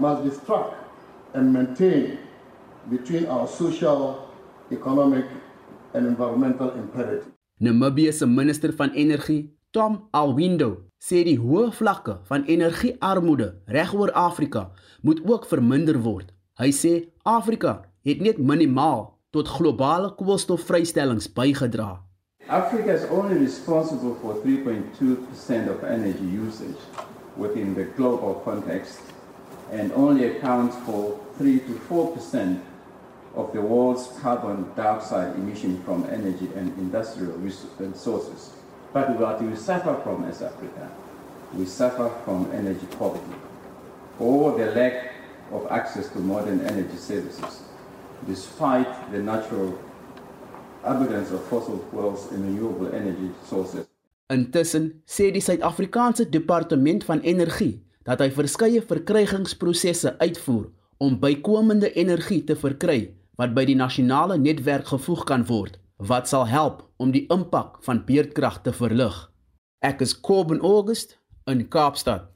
must 0.00 0.24
be 0.24 0.30
struck 0.30 0.74
and 1.34 1.52
maintained 1.52 2.18
between 2.90 3.26
our 3.26 3.46
social, 3.46 4.28
economic, 4.70 5.24
and 5.94 6.06
environmental 6.06 6.70
imperatives. 6.70 7.26
Namibië 7.60 8.12
se 8.12 8.26
minister 8.26 8.72
van 8.72 8.90
energie, 8.90 9.58
Tom 9.70 10.08
Alwindo, 10.10 10.88
sê 10.98 11.24
die 11.26 11.38
hoë 11.38 11.72
vlakke 11.74 12.18
van 12.30 12.44
energiearmoede 12.46 13.48
regoor 13.66 14.12
Afrika 14.12 14.68
moet 15.02 15.20
ook 15.26 15.46
verminder 15.46 15.98
word. 16.02 16.30
Hy 16.58 16.70
sê 16.74 16.92
Afrika 17.22 17.80
het 18.06 18.22
net 18.22 18.38
minimaal 18.38 19.18
tot 19.34 19.50
globale 19.58 20.14
koolstofvrystellings 20.14 21.28
bygedra. 21.34 22.07
Africa 22.48 22.92
is 22.94 23.04
only 23.10 23.36
responsible 23.36 24.14
for 24.16 24.34
3.2% 24.36 25.68
of 25.68 25.84
energy 25.84 26.24
usage 26.24 26.78
within 27.36 27.74
the 27.74 27.84
global 27.84 28.36
context 28.36 29.00
and 29.70 29.92
only 29.92 30.24
accounts 30.24 30.74
for 30.86 31.20
3 31.36 31.58
to 31.60 31.72
4% 31.90 32.60
of 33.34 33.52
the 33.52 33.60
world's 33.60 34.08
carbon 34.20 34.66
dioxide 34.74 35.36
emission 35.36 35.82
from 35.84 36.04
energy 36.10 36.48
and 36.56 36.76
industrial 36.78 37.34
resources. 37.34 38.54
But 38.94 39.10
what 39.18 39.42
we 39.42 39.54
suffer 39.54 40.00
from 40.02 40.24
as 40.24 40.40
Africa, 40.40 40.90
we 41.52 41.66
suffer 41.66 42.10
from 42.24 42.50
energy 42.52 42.86
poverty 42.98 43.36
or 44.18 44.56
the 44.56 44.72
lack 44.72 45.12
of 45.52 45.70
access 45.70 46.08
to 46.10 46.18
modern 46.18 46.62
energy 46.62 46.96
services, 46.96 47.62
despite 48.26 49.12
the 49.12 49.18
natural 49.18 49.78
abundance 50.88 51.34
of 51.34 51.44
fossil 51.50 51.78
fuels 51.90 52.28
and 52.32 52.44
renewable 52.44 52.90
energy 52.92 53.30
sources. 53.48 53.86
Intussen 54.28 54.90
sê 55.08 55.30
die 55.32 55.40
Suid-Afrikaanse 55.44 56.28
Departement 56.28 57.04
van 57.08 57.20
Energie 57.20 57.78
dat 58.08 58.20
hy 58.24 58.28
verskeie 58.32 58.80
verkrygingsprosesse 58.84 60.14
uitvoer 60.20 60.68
om 61.04 61.18
bykomende 61.20 61.92
energie 61.96 62.42
te 62.44 62.56
verkry 62.56 62.98
wat 63.40 63.54
by 63.56 63.64
die 63.68 63.76
nasionale 63.78 64.38
netwerk 64.40 64.88
gevoeg 64.92 65.24
kan 65.28 65.46
word 65.48 65.78
wat 66.10 66.28
sal 66.30 66.46
help 66.46 66.84
om 67.02 67.12
die 67.14 67.24
impak 67.34 67.80
van 67.86 68.04
beerdkrag 68.06 68.60
te 68.62 68.72
verlig. 68.72 69.16
Ek 69.82 70.02
is 70.04 70.14
Coben 70.14 70.60
August 70.62 71.16
in 71.50 71.64
Kaapstad. 71.68 72.28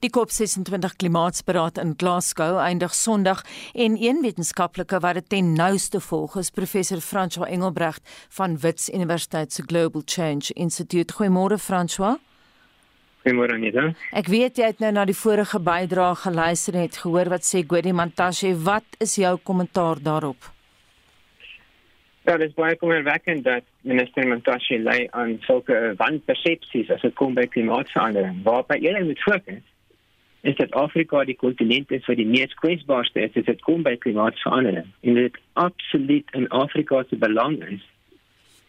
Die 0.00 0.10
COP26 0.10 0.96
klimaatsberaad 0.96 1.78
in 1.78 1.94
Glasgow 1.96 2.58
eindig 2.58 2.94
Sondag 2.94 3.42
en 3.72 3.96
een 4.00 4.22
wetenskaplike 4.22 5.00
wat 5.00 5.14
dit 5.14 5.28
ten 5.28 5.52
nouste 5.52 6.00
volg 6.00 6.36
is 6.36 6.50
professor 6.50 7.00
François 7.00 7.50
Engelbrecht 7.50 8.02
van 8.28 8.58
Wits 8.58 8.88
Universiteit 8.88 9.52
se 9.52 9.62
Global 9.66 10.02
Change 10.04 10.52
Institute. 10.54 11.14
Goeiemôre 11.14 11.58
François. 11.58 12.18
Goeiemôre 13.24 13.52
Anita. 13.52 13.90
Ek 14.16 14.30
weet 14.32 14.56
jy 14.56 14.70
het 14.70 14.80
nou 14.80 14.92
na 14.96 15.04
die 15.04 15.16
vorige 15.16 15.60
bydrae 15.60 16.14
geluister 16.22 16.78
en 16.78 16.88
het 16.88 16.96
gehoor 17.02 17.28
wat 17.28 17.44
sê 17.44 17.60
Gwedi 17.66 17.92
Mantashe. 17.92 18.54
Wat 18.64 18.96
is 18.98 19.18
jou 19.20 19.36
kommentaar 19.44 20.00
daarop? 20.00 20.48
Ja, 22.24 22.36
dit 22.36 22.48
is 22.48 22.54
baie 22.54 22.76
kommerwekkend 22.76 23.44
dat 23.44 23.64
minister 23.80 24.26
Mantashe 24.28 24.78
lei 24.78 25.06
aan 25.16 25.38
sulke 25.40 25.94
wanpersepsies 25.96 26.90
as 26.92 27.00
dit 27.00 27.14
kom 27.16 27.32
by 27.34 27.46
klimaatsverandering. 27.48 28.42
Waar 28.44 28.66
by 28.68 28.76
eerder 28.76 29.06
moet 29.08 29.22
fokus 29.24 29.64
is 30.40 30.56
dat 30.56 30.76
Afrika 30.76 31.24
die 31.24 31.36
kontinent 31.36 31.90
is 31.92 32.06
wat 32.08 32.16
die 32.20 32.28
mees 32.28 32.52
kwesbaarste 32.60 33.24
is 33.24 33.40
as 33.40 33.48
dit 33.48 33.64
kom 33.64 33.82
by 33.84 33.96
klimaatsverandering. 34.04 34.92
En 35.00 35.16
dit 35.16 35.40
absoluut 35.52 36.36
in 36.36 36.48
Afrika 36.48 37.02
se 37.08 37.16
belang 37.16 37.58
is 37.68 37.84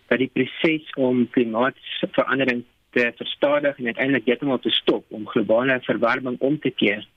dat 0.07 0.19
die 0.19 0.31
proses 0.31 0.87
om 0.95 1.27
klimaatsverandering 1.29 2.63
te 2.95 3.11
verstadig 3.15 3.77
en 3.77 3.85
uiteindelik 3.85 4.27
heeltemal 4.27 4.59
te 4.59 4.71
stop 4.71 5.05
om 5.09 5.27
globale 5.27 5.79
verwarming 5.83 6.39
om 6.39 6.59
te 6.59 6.71
keer. 6.71 7.07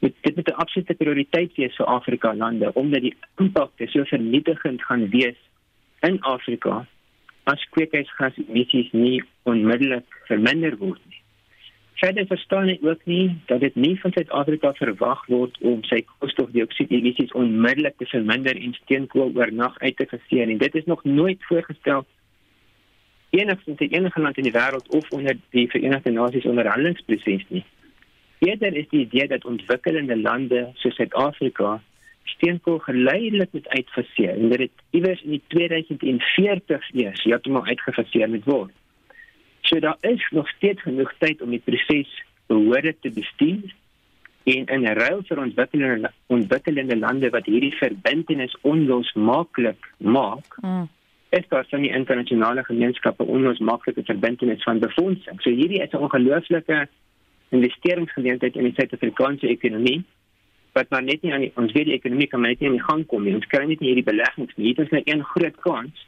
Dit 0.00 0.14
dit 0.20 0.36
moet 0.36 0.48
'n 0.48 0.60
absolute 0.64 0.94
prioriteit 0.94 1.56
wees 1.56 1.76
vir 1.76 1.86
Afrika 1.86 2.34
lande 2.34 2.74
omdat 2.74 3.00
die 3.00 3.16
impak 3.36 3.70
so 3.76 4.04
vernietigend 4.04 4.84
gaan 4.84 5.08
wees 5.08 5.36
in 6.06 6.20
Afrika 6.22 6.86
as 7.50 7.62
kweekhuisgasemissies 7.74 8.92
nie 8.92 9.18
onmiddellik 9.48 10.20
verminder 10.28 10.76
word 10.80 11.00
nie. 11.08 11.18
Verder 12.00 12.24
verstaan 12.30 12.70
ek 12.72 12.84
ook 12.86 13.02
nie 13.10 13.26
dat 13.50 13.60
dit 13.60 13.74
nie 13.76 13.92
van 14.00 14.14
Suid-Afrika 14.14 14.72
verwag 14.78 15.26
word 15.28 15.58
om 15.60 15.82
sy 15.88 15.98
koolstofdioksiedemissies 16.06 17.34
onmiddellik 17.36 17.98
te 18.00 18.08
verminder 18.08 18.56
en 18.56 18.72
steenkool 18.78 19.34
oornag 19.36 19.76
uit 19.82 19.98
te 19.98 20.06
faseer 20.08 20.48
nie. 20.48 20.56
Dit 20.62 20.78
is 20.80 20.88
nog 20.88 21.04
nooit 21.04 21.44
voorgestel 21.48 22.06
enigstens 23.36 23.84
in 23.84 23.92
enige 23.98 24.20
land 24.20 24.40
in 24.40 24.48
die 24.48 24.54
wêreld 24.56 24.88
of 24.96 25.10
onder 25.10 25.36
die 25.50 25.68
Verenigde 25.70 26.10
Nasies 26.10 26.48
onderhandelingsproses 26.48 27.44
nie. 27.48 27.64
Eerder 28.48 28.74
is 28.74 28.88
die 28.88 29.04
idee 29.04 29.28
dat 29.28 29.44
ontwikkelende 29.44 30.16
lande 30.16 30.70
soos 30.80 30.96
Suid-Afrika 30.96 31.82
steenkool 32.34 32.78
geleidelik 32.78 33.52
moet 33.52 33.68
uitfaseer 33.68 34.36
en 34.36 34.48
dit 34.48 34.70
iewers 34.90 35.22
in 35.22 35.36
die 35.36 35.42
2040 35.54 36.90
eers 36.92 37.22
heeltemal 37.22 37.66
uitgefaseer 37.66 38.28
moet 38.28 38.44
word. 38.44 38.72
So 39.60 39.80
daar 39.80 39.96
is 40.00 40.24
nog 40.30 40.48
steeds 40.48 40.82
genoeg 40.82 41.12
tyd 41.18 41.42
om 41.42 41.50
die 41.50 41.62
proses 41.64 42.10
behoorlik 42.46 43.00
te 43.00 43.10
bestuur 43.10 43.74
en 44.44 44.66
in 44.66 44.82
'n 44.82 44.98
ruil 44.98 45.22
vir 45.28 45.38
ontwikkelende 45.38 46.10
ontwikkelende 46.26 46.96
lande 46.96 47.30
wat 47.30 47.46
hierdie 47.46 47.76
verbintenis 47.76 48.56
onlosmaaklik 48.60 49.92
maak. 49.96 50.56
Mm. 50.62 50.88
Dit 51.28 51.46
is 51.48 51.68
van 51.68 51.80
die 51.80 51.92
internasionale 51.94 52.64
gemeenskappe 52.64 53.24
onlosmaaklike 53.24 54.02
verbintenis 54.04 54.62
van 54.62 54.78
befondsing. 54.78 55.42
So 55.42 55.50
hierdie 55.50 55.82
is 55.82 55.92
'n 55.92 55.96
ongelooflike 56.06 56.88
investeringsgeleentheid 57.48 58.56
in 58.56 58.64
die 58.64 58.74
Suid-Afrikaanse 58.76 59.46
ekonomie 59.46 60.04
wat 60.72 60.90
maar 60.90 61.02
net 61.02 61.22
nie 61.22 61.32
aan 61.34 61.44
die, 61.46 61.52
ons 61.56 61.72
weet 61.72 61.90
die 61.90 61.98
ekonomie 61.98 62.28
kan 62.30 62.42
net 62.46 62.60
nie 62.60 62.70
aan 62.70 62.78
die 62.78 62.86
gang 62.86 63.04
kom 63.06 63.24
nie. 63.24 63.34
Ons 63.34 63.48
kry 63.50 63.64
net 63.66 63.80
nie 63.80 63.92
hierdie 63.92 64.06
beleggings 64.06 64.56
nie. 64.56 64.74
Dit 64.74 64.86
is 64.86 64.94
net 64.94 65.08
een 65.08 65.24
groot 65.34 65.60
kans. 65.64 66.06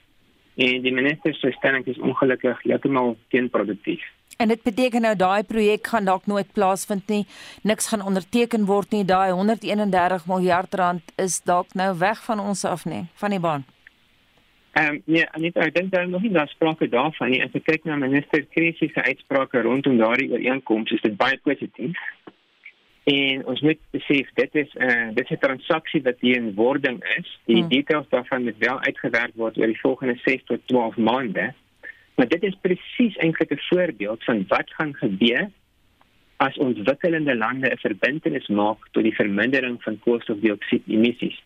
En 0.54 0.82
die 0.84 0.92
minister 0.92 1.34
se 1.34 1.50
stelling 1.56 1.86
is 1.88 1.98
ongelukkig 1.98 2.58
heeltemal 2.62 3.16
teenproduktief. 3.32 4.04
En 4.36 4.48
dit 4.48 4.62
beteken 4.62 5.04
nou 5.04 5.16
daai 5.16 5.42
projek 5.48 5.86
gaan 5.86 6.04
dalk 6.04 6.26
nooit 6.26 6.52
plaasvind 6.52 7.08
nie. 7.08 7.26
Niks 7.62 7.88
gaan 7.88 8.04
onderteken 8.04 8.66
word 8.68 8.90
nie. 8.90 9.04
Daai 9.04 9.30
131 9.30 10.26
miljard 10.26 10.74
rand 10.74 11.12
is 11.16 11.40
dalk 11.40 11.74
nou 11.74 11.92
weg 11.98 12.24
van 12.24 12.40
ons 12.40 12.64
af 12.64 12.84
nie, 12.84 13.06
van 13.14 13.30
die 13.30 13.40
baan. 13.40 13.64
Ehm 14.72 14.94
um, 14.94 15.02
nee, 15.04 15.24
Anita, 15.36 15.60
ek 15.60 15.74
dink 15.74 15.90
daar 15.92 16.08
nog 16.08 16.22
nie 16.22 16.32
daar 16.32 16.48
sprake 16.48 16.88
daarvan 16.88 17.30
nie. 17.30 17.42
As 17.44 17.52
ek 17.52 17.66
kyk 17.68 17.84
na 17.84 17.96
minister 18.00 18.44
Krisie 18.54 18.88
se 18.92 19.02
uitsprake 19.04 19.60
rondom 19.60 19.98
daardie 20.00 20.30
ooreenkoms, 20.32 20.90
is 20.96 21.02
dit 21.04 21.16
baie 21.16 21.36
positief. 21.44 21.98
En 23.04 23.46
ons 23.46 23.60
moet 23.60 23.78
besef 23.90 24.28
dit 24.34 24.54
is 24.54 24.74
'n 24.74 24.82
uh, 24.82 25.14
dit 25.14 25.30
is 25.30 25.36
'n 25.36 25.40
transaksie 25.40 26.02
wat 26.02 26.20
hier 26.20 26.36
in 26.36 26.54
wording 26.54 27.04
is. 27.18 27.40
Die 27.44 27.60
hmm. 27.60 27.68
details 27.68 28.08
daarvan 28.08 28.42
moet 28.42 28.58
wel 28.58 28.80
uitgewerk 28.80 29.32
word 29.34 29.58
oor 29.58 29.66
die 29.66 29.80
volgende 29.80 30.18
6 30.24 30.44
tot 30.44 30.60
12 30.66 30.96
maande. 30.96 31.54
Maar 32.14 32.28
dit 32.28 32.42
is 32.42 32.58
presies 32.60 33.16
eintlik 33.16 33.50
'n 33.50 33.60
voorbeeld 33.70 34.24
van 34.24 34.44
wat 34.48 34.70
gaan 34.70 34.94
gebeur 34.94 35.50
as 36.36 36.56
ontwikkelende 36.56 37.36
lande 37.36 37.70
'n 37.70 37.78
verbintenis 37.78 38.46
maak 38.46 38.88
tot 38.90 39.02
die 39.02 39.14
vermindering 39.14 39.82
van 39.82 39.98
koolstofdioksied 39.98 40.82
emissies. 40.86 41.42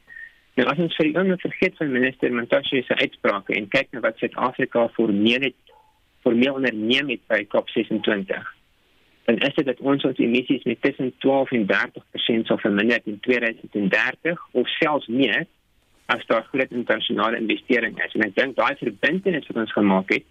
Nou 0.55 0.69
as 0.69 0.79
ons 0.79 0.97
vir 0.97 1.07
die 1.07 1.17
oomblik 1.17 1.41
vergeet 1.41 1.77
van 1.77 1.93
minister 1.93 2.33
Mantashe 2.33 2.83
se 2.83 2.95
uitsprake 2.95 3.55
en 3.55 3.69
kyk 3.69 3.89
na 3.91 4.01
wat 4.01 4.19
Suid-Afrika 4.19 4.89
formeel 4.89 5.41
het 5.41 5.55
formeel 6.21 6.55
onderneem 6.55 7.09
het 7.09 7.27
by 7.27 7.47
COP26 7.49 8.56
dan 9.27 9.39
is 9.39 9.55
dit 9.55 9.67
dat 9.67 9.81
ons 9.83 10.05
ons 10.05 10.19
emissies 10.23 10.63
met 10.63 10.83
tussen 10.83 11.13
12 11.19 11.51
en 11.51 11.65
30% 11.67 12.47
sal 12.47 12.59
verminder 12.63 13.01
in 13.05 13.19
2030 13.21 14.45
of 14.53 14.69
selfs 14.69 15.07
meer 15.07 15.47
as 16.07 16.23
daar 16.27 16.47
groot 16.53 16.71
internasionale 16.71 17.41
investering 17.41 17.99
is. 18.05 18.15
En 18.15 18.23
ek 18.29 18.37
dink 18.37 18.55
daai 18.55 18.77
verbintenis 18.79 19.49
wat 19.51 19.59
ons 19.65 19.75
gemaak 19.75 20.15
het, 20.15 20.29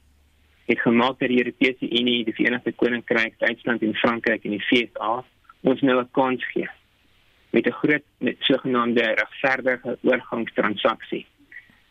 het 0.71 0.79
gemaak 0.79 1.19
dat 1.19 1.27
die 1.27 1.41
Europese 1.43 1.91
Unie, 1.91 2.23
die 2.23 2.38
Verenigde 2.39 2.71
Koninkryk, 2.71 3.36
Duitsland 3.43 3.84
en 3.84 3.99
Frankryk 3.99 4.47
en 4.47 4.55
die 4.55 4.63
VSA 4.69 5.12
ons 5.67 5.81
nou 5.81 5.99
'n 5.99 6.10
kans 6.15 6.47
gee 6.53 6.69
met 7.51 7.67
'n 7.67 7.79
groot 7.84 8.03
met 8.17 8.36
sogenaamde 8.39 9.03
regverdige 9.03 9.97
oorgangstransaksie. 10.01 11.25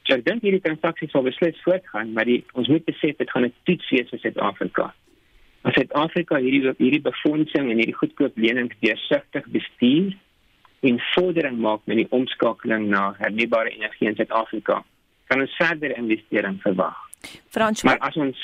So 0.03 0.15
ek 0.15 0.25
dink 0.25 0.43
hierdie 0.43 0.61
transaksie 0.61 1.09
sal 1.09 1.23
beslis 1.23 1.63
voortgaan, 1.63 2.13
maar 2.13 2.25
die, 2.25 2.45
ons 2.53 2.69
moet 2.69 2.85
besef 2.85 3.17
dit 3.17 3.31
gaan 3.31 3.45
'n 3.45 3.55
toets 3.65 3.91
wees 3.91 4.09
vir 4.09 4.19
Suid-Afrika 4.19 4.95
as 5.65 5.77
Suid-Afrika 5.79 6.39
hierdie 6.43 6.75
hierdie 6.79 7.03
befondsing 7.05 7.71
en 7.73 7.81
hierdie 7.81 7.97
goedkoop 7.97 8.37
lenings 8.41 8.77
deursigtig 8.85 9.47
bestuur 9.55 10.13
en 10.85 10.99
vordering 11.15 11.57
maak 11.65 11.87
met 11.89 12.03
die 12.03 12.11
omskakeling 12.13 12.91
na 12.93 13.15
hernubare 13.17 13.73
energie 13.73 14.11
in 14.11 14.19
Suid-Afrika, 14.19 14.83
kan 15.33 15.41
ons 15.41 15.55
verder 15.57 15.95
investering 15.97 16.59
verwag. 16.61 16.99
Frans, 17.55 17.85
maar 17.89 18.03
as 18.05 18.19
ons 18.21 18.43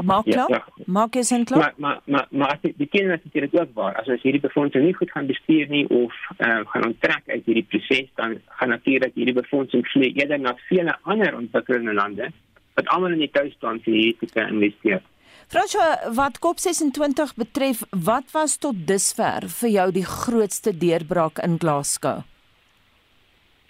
maak 0.00 0.24
klaar, 0.24 0.48
ja, 0.48 0.62
ja. 0.64 0.84
maak 0.96 1.18
jy 1.18 1.24
sin 1.28 1.44
klaar? 1.44 1.60
Maar 1.60 1.74
maar 1.76 1.98
maar, 2.04 2.26
maar 2.30 2.54
as 2.56 2.72
die 2.80 2.88
kinders 2.88 3.20
het 3.26 3.36
dit 3.44 3.60
ook 3.60 3.74
waar. 3.76 3.98
As 4.00 4.08
ons 4.08 4.24
hierdie 4.24 4.40
befondsing 4.40 4.86
nie 4.86 4.96
goed 4.96 5.12
gaan 5.12 5.28
bestuur 5.28 5.68
nie 5.68 5.84
of 5.92 6.16
uh, 6.38 6.62
gaan 6.72 6.88
onttrek 6.88 7.28
uit 7.28 7.44
hierdie 7.44 7.66
proses, 7.68 8.08
dan 8.16 8.38
gaan 8.56 8.72
natuurlik 8.72 9.12
hierdie 9.14 9.36
befondsing 9.36 9.84
vloei 9.92 10.14
eerder 10.16 10.40
na 10.40 10.56
vele 10.70 10.96
ander 11.02 11.36
ontwikkelende 11.36 11.92
lande 12.00 12.32
wat 12.74 12.88
almal 12.88 13.12
in 13.12 13.26
die 13.26 13.34
tuisstand 13.34 13.84
vir 13.84 13.98
hierdie 13.98 14.16
tipe 14.24 14.46
investeer. 14.48 15.02
Franswa, 15.48 16.12
wat 16.14 16.38
COP26 16.38 17.34
betref, 17.36 17.82
wat 17.90 18.30
was 18.32 18.56
tot 18.56 18.86
dusver 18.86 19.48
vir 19.60 19.70
jou 19.70 19.88
die 19.92 20.04
grootste 20.06 20.72
deurbraak 20.76 21.40
in 21.42 21.58
Glasgow? 21.60 22.22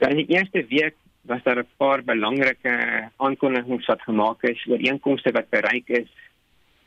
In 0.03 0.19
die 0.19 0.29
eerste 0.35 0.65
week 0.69 0.97
was 1.31 1.43
daar 1.43 1.59
'n 1.59 1.69
paar 1.77 2.03
belangrike 2.03 2.75
aankondigings 3.17 3.87
wat 3.87 4.03
gemaak 4.03 4.43
is 4.43 4.67
oor 4.67 4.81
inkomste 4.81 5.33
wat 5.33 5.49
bereik 5.51 5.89
is 5.89 6.11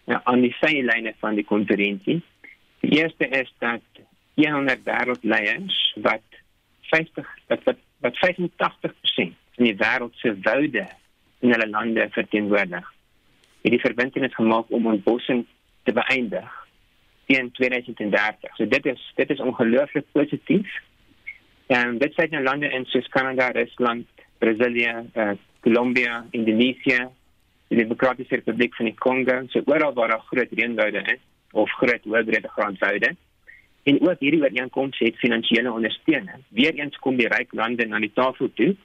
ja, 0.06 0.22
aan 0.24 0.42
die 0.42 0.56
sylyne 0.60 1.14
van 1.20 1.36
die 1.36 1.46
konferensie. 1.46 2.22
Die 2.80 3.02
eerste 3.02 3.28
is 3.28 3.54
dat 3.60 3.82
100 4.36 4.84
wêreldleiers 4.84 5.94
wat 5.96 6.24
50 6.82 7.28
wat 7.48 7.64
wat, 7.64 7.78
wat 8.00 8.16
85% 8.18 9.34
van 9.56 9.66
die 9.66 9.76
wêreld 9.76 10.16
se 10.16 10.36
woude 10.42 10.88
in 11.40 11.52
hulle 11.52 11.70
lande 11.70 12.08
verteenwoordig 12.12 12.95
het 13.66 13.74
die 13.74 13.82
verbintenis 13.82 14.36
gemaak 14.38 14.70
om 14.70 14.86
ontbossing 14.86 15.46
te 15.84 15.94
beëindig 15.94 16.52
teen 17.26 17.52
2030. 17.52 18.56
So 18.56 18.68
dit 18.70 18.86
is 18.86 19.02
dit 19.16 19.30
is 19.34 19.42
ongelooflik 19.42 20.06
positief. 20.12 20.70
En 21.74 21.98
dit 21.98 22.14
sê 22.14 22.28
nou 22.30 22.44
lande 22.46 22.70
in 22.70 22.86
soos 22.86 23.10
Kanada, 23.10 23.50
Rusland, 23.58 24.06
Brasilië, 24.38 24.94
uh, 25.18 25.32
Colombia, 25.66 26.22
Indonesië, 26.38 27.08
die 27.74 27.82
Demokratiese 27.82 28.38
Republiek 28.38 28.76
van 28.78 28.92
die 28.92 28.98
Kongo, 29.02 29.42
so 29.50 29.66
oral 29.66 29.98
waar 29.98 30.14
daar 30.14 30.26
groot 30.30 30.54
reënwoude 30.54 31.02
is 31.16 31.22
of 31.52 31.72
groot 31.82 32.06
hoëbrede 32.06 32.54
grondwoude. 32.54 33.16
En 33.84 34.02
ook 34.02 34.22
hierdie 34.22 34.42
ooreenkoms 34.42 35.00
het 35.00 35.18
finansiële 35.18 35.72
ondersteuning. 35.72 36.46
Weereens 36.54 36.98
kom 37.02 37.18
die 37.18 37.30
ryk 37.34 37.54
lande 37.54 37.86
na 37.90 38.00
die 38.00 38.14
tafel 38.14 38.54
toe 38.54 38.76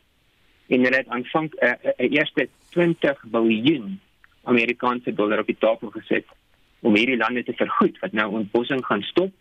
en 0.70 0.84
hulle 0.86 1.02
het 1.02 1.08
aanvang 1.08 1.52
'n 1.52 1.64
uh, 1.64 1.72
uh, 1.84 1.92
uh, 1.98 2.12
eerste 2.16 2.48
20 2.70 3.24
miljard 3.30 4.00
Amerikaanse 4.44 5.12
dollar 5.14 5.38
op 5.38 5.46
die 5.46 5.58
tafel 5.58 5.90
gesit 5.90 6.26
om 6.80 6.96
hierdie 6.96 7.16
lande 7.16 7.42
te 7.44 7.52
vergoed 7.52 7.98
wat 7.98 8.12
nou 8.12 8.30
ontbossing 8.40 8.84
gaan 8.86 9.02
stop 9.02 9.32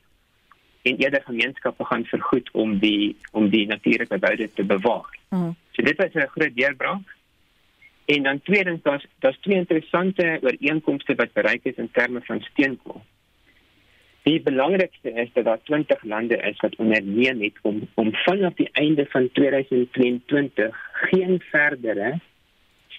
en 0.82 0.98
eerder 0.98 1.22
gemeenskappe 1.26 1.86
gaan 1.86 2.06
vergoed 2.06 2.52
om 2.52 2.78
die 2.80 3.16
om 3.32 3.50
die 3.50 3.68
natuurlike 3.68 4.20
woude 4.20 4.50
te 4.54 4.64
bewaar. 4.64 5.18
Mm. 5.30 5.56
So 5.72 5.84
dit 5.84 5.98
was 5.98 6.14
'n 6.14 6.28
groot 6.36 6.56
deurbraak. 6.56 7.16
En 8.06 8.24
dan 8.24 8.42
tweedens 8.42 8.82
daar's 8.82 9.06
daar's 9.20 9.38
twee 9.40 9.56
interessante 9.56 10.40
ooreenkomste 10.42 11.16
wat 11.16 11.34
bereik 11.34 11.64
is 11.64 11.76
in 11.76 11.92
terme 11.92 12.22
van 12.22 12.42
steenkool. 12.42 13.02
Die 14.22 14.42
belangrikste 14.42 15.12
is 15.12 15.30
dat 15.34 15.44
daar 15.44 15.62
20 15.64 16.04
lande 16.04 16.38
is 16.38 16.60
wat 16.60 16.76
onderneem 16.76 17.42
het 17.42 17.58
om 17.62 17.88
om 17.94 18.14
vanaf 18.14 18.54
die 18.54 18.70
einde 18.72 19.06
van 19.10 19.30
2022 19.32 20.90
geen 20.92 21.42
verdere 21.52 22.20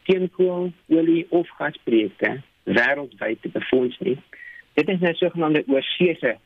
steenkool, 0.03 0.71
olie 0.89 1.27
of 1.31 1.49
gasprojekte 1.59 2.41
wêreldwyd 2.65 3.41
te 3.43 3.49
befonds 3.53 3.99
nie. 4.05 4.19
Dit 4.79 4.89
is 4.89 5.01
nou 5.03 5.15
sogenaamde 5.15 5.65
oorseese 5.67 6.37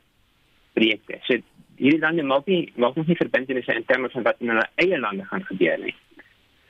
projekte. 0.73 1.19
So 1.27 1.39
hierdie 1.75 2.01
lande 2.01 2.23
maak 2.23 2.47
nie 2.49 2.71
maak 2.75 2.95
nog 2.95 3.07
nie 3.07 3.19
verbintenisse 3.19 3.75
in 3.75 3.85
terme 3.85 4.09
van 4.09 4.23
wat 4.27 4.41
in 4.43 4.53
hulle 4.53 4.67
eie 4.81 4.99
lande 4.99 5.25
gaan 5.29 5.43
gebeur 5.49 5.79
nie. 5.83 5.95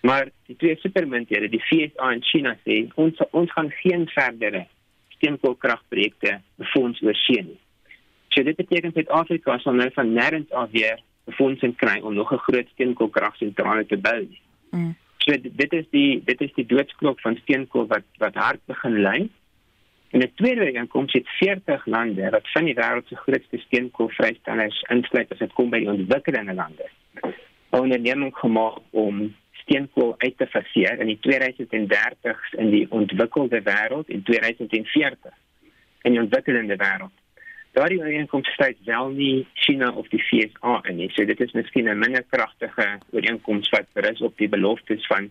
Maar 0.06 0.30
die 0.46 0.56
twee 0.62 0.78
supermunthede, 0.82 1.50
die 1.50 1.62
FSA 1.66 2.12
en 2.14 2.24
China 2.24 2.54
sê 2.66 2.84
ons 3.02 3.22
ons 3.32 3.54
gaan 3.58 3.72
geen 3.82 4.06
verdere 4.14 4.66
steenkoolkragprojekte 5.16 6.40
befonds 6.62 7.02
oorsee 7.02 7.46
nie. 7.46 7.60
So 8.34 8.44
dit 8.44 8.58
beteken 8.60 8.94
dat 8.94 9.10
Afrika 9.10 9.58
sal 9.64 9.78
nou 9.80 9.90
van 9.96 10.12
nêrens 10.14 10.52
af 10.52 10.70
weer 10.76 11.00
befondsing 11.26 11.74
kry 11.78 12.00
om 12.02 12.14
nog 12.14 12.34
'n 12.34 12.44
groot 12.48 12.68
steenkoolkragsentrale 12.74 13.86
te 13.86 13.98
bou. 13.98 14.28
Mm. 14.72 14.96
So 15.26 15.34
dit 15.42 15.74
is 15.74 15.88
die 15.90 16.22
dit 16.26 16.42
is 16.46 16.52
die 16.54 16.68
doodsklok 16.70 17.22
van 17.26 17.38
steenkool 17.42 17.88
wat 17.90 18.06
wat 18.22 18.36
hard 18.38 18.62
begin 18.70 19.00
lei. 19.02 19.20
En 20.14 20.22
die 20.22 20.32
tweede 20.38 20.86
kom 20.94 21.08
sit 21.10 21.28
40 21.40 21.86
lande 21.86 22.30
wat 22.36 22.52
van 22.54 22.70
die 22.70 22.76
wêreld 22.78 23.10
se 23.10 23.18
grootste 23.24 23.58
steenkoolvrystellers 23.64 24.84
insluit 24.94 25.34
as 25.34 25.42
dit 25.42 25.56
kom 25.58 25.74
by 25.74 25.82
die 25.82 25.90
ontwikkelende 25.90 26.54
lande. 26.54 26.90
Onderneming 27.74 28.36
gemaak 28.38 28.78
om 28.92 29.26
steenkool 29.66 30.14
uit 30.22 30.38
te 30.38 30.48
faseer 30.48 31.02
in 31.02 31.10
die 31.10 31.20
2030s 31.26 32.54
in 32.62 32.70
die 32.70 32.86
ontwikkelde 32.94 33.64
wêreld 33.66 34.14
en 34.14 34.24
2040 34.30 35.34
in 36.06 36.14
die 36.14 36.22
ontwikkelende 36.22 36.78
wêreld 36.78 37.25
daardie 37.76 38.00
ooreenkoms 38.00 38.54
sluit 38.56 38.78
wel 38.88 39.10
nie 39.16 39.48
China 39.54 39.92
of 39.92 40.08
die 40.14 40.22
VSA 40.24 40.80
in 40.90 41.02
nie. 41.02 41.10
So 41.14 41.26
dit 41.28 41.42
is 41.44 41.52
miskien 41.52 41.90
'n 41.90 42.00
minder 42.00 42.24
kragtige 42.30 43.00
ooreenkoms 43.12 43.70
wat 43.70 43.92
berus 43.94 44.22
op 44.22 44.38
die 44.38 44.50
beloftes 44.50 45.06
van 45.08 45.30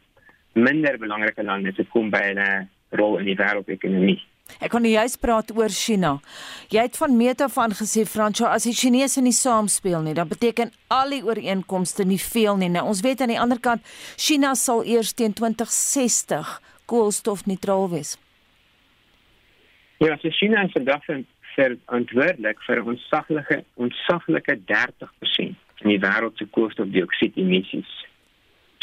minder 0.53 0.99
belangrike 0.99 1.43
lande 1.43 1.73
se 1.73 1.85
kom 1.85 2.11
by 2.11 2.35
'n 2.35 2.69
rol 2.91 3.19
in 3.19 3.25
die 3.25 3.37
wêreldekonomie. 3.37 4.21
Ek 4.61 4.71
kon 4.71 4.85
juist 4.85 5.21
praat 5.21 5.51
oor 5.57 5.73
China. 5.73 6.21
Jy 6.69 6.83
het 6.87 6.97
van 6.97 7.17
meet 7.17 7.41
af 7.41 7.57
aan 7.59 7.73
gesê 7.73 8.05
Fransjo, 8.07 8.45
as 8.47 8.67
die 8.69 8.75
Chinese 8.77 9.21
nie 9.21 9.33
saamspeel 9.33 10.03
nie, 10.03 10.15
dan 10.15 10.29
beteken 10.29 10.73
al 10.89 11.11
die 11.11 11.23
ooreenkomste 11.25 12.05
nie 12.05 12.21
veel 12.21 12.57
nie. 12.57 12.69
Nou 12.69 12.85
ons 12.87 13.01
weet 13.01 13.21
aan 13.21 13.33
die 13.33 13.41
ander 13.41 13.61
kant 13.61 13.83
China 14.17 14.55
sal 14.55 14.85
eers 14.85 15.13
teen 15.13 15.33
2060 15.33 16.61
koolstofneutraal 16.85 17.89
wees. 17.91 18.19
Ja, 19.99 20.17
so 20.21 20.29
China 20.29 20.65
is 20.65 20.73
vandag 20.73 21.05
verantwoordelik 21.57 22.61
vir 22.67 22.83
ons 22.85 23.07
saglike 23.11 23.61
ons 23.81 24.01
saglike 24.09 24.57
30% 24.71 25.57
van 25.81 25.93
die 25.93 26.01
wêreld 26.03 26.39
se 26.39 26.47
koolstofdioksied 26.57 27.39
emissies. 27.41 27.91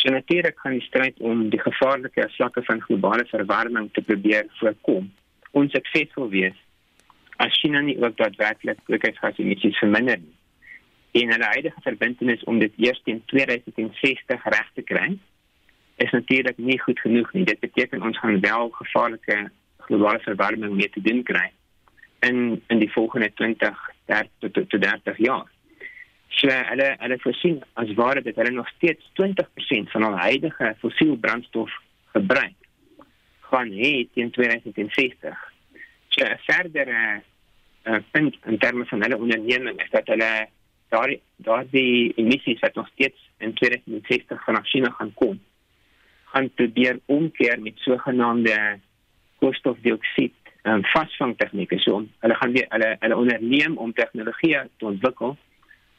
So 0.01 0.11
natuurlik 0.13 0.59
gaan 0.59 0.77
die 0.77 0.87
stryd 0.87 1.19
om 1.19 1.47
die 1.53 1.61
gevaarlike 1.61 2.27
vlakke 2.35 2.63
van 2.67 2.81
globale 2.81 3.25
verwarming 3.29 3.89
te 3.93 4.01
probeer 4.01 4.49
voorkom 4.59 5.11
onsuksesvol 5.61 6.29
wees 6.31 6.57
as 7.43 7.57
China 7.59 7.81
nie 7.81 7.97
ook 8.01 8.17
daadwerklik 8.17 8.83
broeikasgasemissies 8.85 9.79
verminder 9.81 10.19
nie. 10.21 10.35
En 11.21 11.31
hulle 11.33 11.53
huidige 11.53 11.81
verbintenis 11.83 12.43
om 12.47 12.59
dit 12.61 12.75
eers 12.77 13.01
teen 13.05 13.23
2060 13.33 14.45
reg 14.55 14.69
te 14.75 14.85
kry 14.85 15.07
is 16.01 16.13
natuurlik 16.15 16.57
nie 16.57 16.79
goed 16.81 16.99
genoeg 16.99 17.33
nie. 17.33 17.43
Dit 17.45 17.59
beteken 17.59 18.01
ons 18.01 18.17
gaan 18.17 18.39
wel 18.41 18.69
gevaarlike 18.77 19.41
globale 19.87 20.21
verwarming 20.23 20.77
mee 20.77 20.89
te 20.89 21.01
doen 21.01 21.23
kry 21.23 21.49
in 22.21 22.61
in 22.67 22.79
die 22.79 22.91
volgende 22.91 23.31
20 23.33 23.89
30 24.05 24.29
tot, 24.39 24.53
tot 24.69 24.81
30 24.81 25.17
jaar. 25.17 25.47
So 26.27 26.47
hulle 26.47 26.95
hulle 26.99 27.17
voorsien 27.19 27.59
as 27.73 27.93
ware 27.99 28.21
dat 28.21 28.35
hulle 28.35 28.53
nog 28.55 28.69
steeds 28.75 29.11
20% 29.21 29.91
van 29.93 30.03
al 30.03 30.17
huidige 30.17 30.75
fossiel 30.79 31.17
brandstof 31.17 31.71
gebruik 32.15 32.57
gaan 33.51 33.71
hê 33.75 34.07
teen 34.13 34.31
2060. 34.31 35.37
So 36.09 36.25
'n 37.83 37.93
uh, 37.93 37.97
punt 38.11 38.35
in 38.45 38.57
terme 38.57 38.85
van 38.85 39.01
hulle 39.01 39.17
onderneming 39.17 39.81
is 39.81 39.89
dat 39.89 40.07
hulle 40.07 40.47
daardie 40.89 41.21
daardie 41.35 42.13
emissies 42.15 42.59
wat 42.59 42.75
nog 42.75 42.87
steeds 42.93 43.29
in 43.37 43.53
2060 43.53 44.43
van 44.43 44.65
China 44.65 44.89
gaan 44.89 45.13
kom 45.13 45.39
gaan 46.31 46.49
probeer 46.53 46.99
omkeer 47.05 47.61
met 47.61 47.73
sogenaamde 47.75 48.79
koolstofdioksied 49.39 50.40
um, 50.63 50.83
vasvang 50.93 51.35
tegnieke 51.37 51.79
so 51.79 52.03
hulle 52.25 52.35
gaan 52.41 52.53
weer 52.57 52.67
hulle 52.69 52.95
hulle 52.99 53.17
onderneem 53.23 53.77
om 53.77 53.93
tegnologie 53.93 54.57
te 54.77 54.85
ontwikkel 54.85 55.37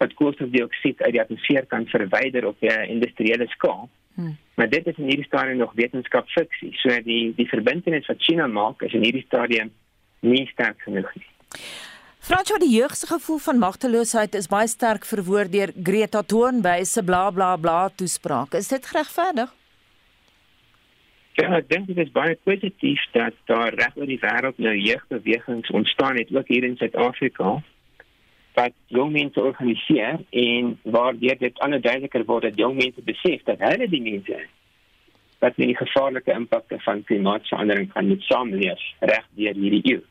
wat 0.02 0.14
koolstofdioksied 0.18 1.02
uit 1.02 1.12
die 1.14 1.22
atmosfeer 1.22 1.66
kan 1.70 1.86
verwyder 1.86 2.46
op 2.46 2.56
'n 2.60 2.88
industriële 2.96 3.46
skaal. 3.48 3.88
Hmm. 4.14 4.36
Maar 4.54 4.68
dit 4.68 4.86
is 4.86 4.96
in 4.96 5.04
hierdie 5.04 5.24
stadium 5.24 5.56
nog 5.56 5.72
wetenskapfiksie. 5.74 6.72
So 6.82 6.88
die 7.02 7.32
die 7.36 7.48
verbintenis 7.48 8.06
wat 8.06 8.22
China 8.22 8.46
maak 8.46 8.82
is 8.82 8.92
in 8.92 9.04
hierdie 9.04 9.24
stadium 9.26 9.70
nie 10.20 10.46
sterk 10.46 10.80
genoeg 10.80 11.14
nie. 11.14 11.26
Fransjo 12.18 12.58
die 12.58 12.76
jeug 12.76 12.96
se 12.96 13.06
gevoel 13.06 13.38
van 13.38 13.58
magteloosheid 13.58 14.34
is 14.34 14.46
baie 14.46 14.68
sterk 14.68 15.04
verwoord 15.04 15.52
deur 15.52 15.72
Greta 15.82 16.22
Thunberg 16.22 16.86
se 16.86 17.02
bla 17.02 17.30
bla 17.30 17.56
bla 17.56 17.88
toespraak. 17.88 18.54
Is 18.54 18.68
dit 18.68 18.86
regverdig? 18.86 19.50
Ja, 21.32 21.48
ek 21.56 21.68
dink 21.70 21.86
dit 21.88 21.96
is 21.96 22.10
baie 22.12 22.36
positief 22.44 23.00
dat 23.16 23.36
daar 23.48 23.72
reg 23.72 23.94
oor 23.96 24.08
die 24.08 24.20
wêreld 24.20 24.58
nou 24.60 24.74
jeugbewegings 24.76 25.70
ontstaan 25.70 26.18
het 26.20 26.32
ook 26.34 26.48
hier 26.48 26.64
in 26.64 26.76
Suid-Afrika 26.76 27.62
wat 28.52 28.74
jong 28.92 29.14
mense 29.14 29.40
organiseer 29.40 30.20
en 30.30 30.74
waar 30.82 31.16
dit 31.16 31.58
ander 31.64 31.80
duideliker 31.80 32.26
word 32.28 32.50
dat 32.50 32.60
jong 32.60 32.76
mense 32.76 33.00
besef 33.06 33.40
dat 33.48 33.64
hulle 33.64 33.88
die 33.88 34.02
mense 34.04 34.42
wat 35.40 35.56
met 35.56 35.72
die 35.72 35.76
gevaarlike 35.76 36.36
impakte 36.36 36.78
van 36.84 37.04
klimaatsverandering 37.08 37.88
kan 37.92 38.08
met 38.08 38.28
saamleef 38.28 38.82
reg 39.00 39.24
deur 39.38 39.56
hierdie 39.58 39.82
eeu. 39.94 40.02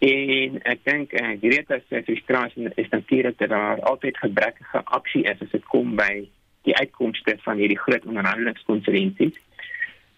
En 0.00 0.60
ek 0.62 0.86
dink 0.86 1.12
eh 1.12 1.26
uh, 1.26 1.34
Greta 1.42 1.80
se 1.88 2.00
frustrasie 2.06 2.70
is 2.80 2.88
natuurlik 2.88 3.38
dat 3.38 3.50
daar 3.52 3.82
altyd 3.90 4.16
gebrekkige 4.16 4.84
aksie 4.84 5.26
is 5.26 5.42
as 5.42 5.50
dit 5.52 5.66
kom 5.74 5.96
by 5.96 6.24
die 6.64 6.76
uitkomste 6.76 7.36
van 7.44 7.60
hierdie 7.60 7.78
groot 7.78 8.06
onderhandelingskonferensies. 8.06 9.36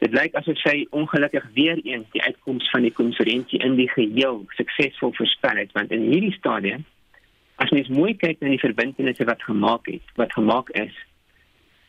Dit 0.03 0.14
lyk 0.18 0.34
asof 0.34 0.59
sy 0.59 0.80
ongelukkig 0.90 1.44
weer 1.55 1.78
eens 1.86 2.09
die 2.11 2.22
uitkoms 2.22 2.66
van 2.72 2.82
die 2.82 2.94
konferensie 2.94 3.61
in 3.62 3.76
die 3.78 3.86
geheel 3.92 4.40
suksesvol 4.59 5.12
voorspel 5.14 5.61
het, 5.62 5.70
want 5.78 5.94
in 5.94 6.09
hierdie 6.11 6.34
stadium 6.34 6.82
as 7.62 7.70
mens 7.70 7.90
mooi 7.94 8.16
kyk 8.18 8.40
na 8.40 8.50
die 8.50 8.59
verbintenisse 8.59 9.22
wat 9.28 9.44
gemaak 9.46 9.86
het, 9.86 10.14
wat 10.18 10.32
gemaak 10.34 10.72
is, 10.80 10.96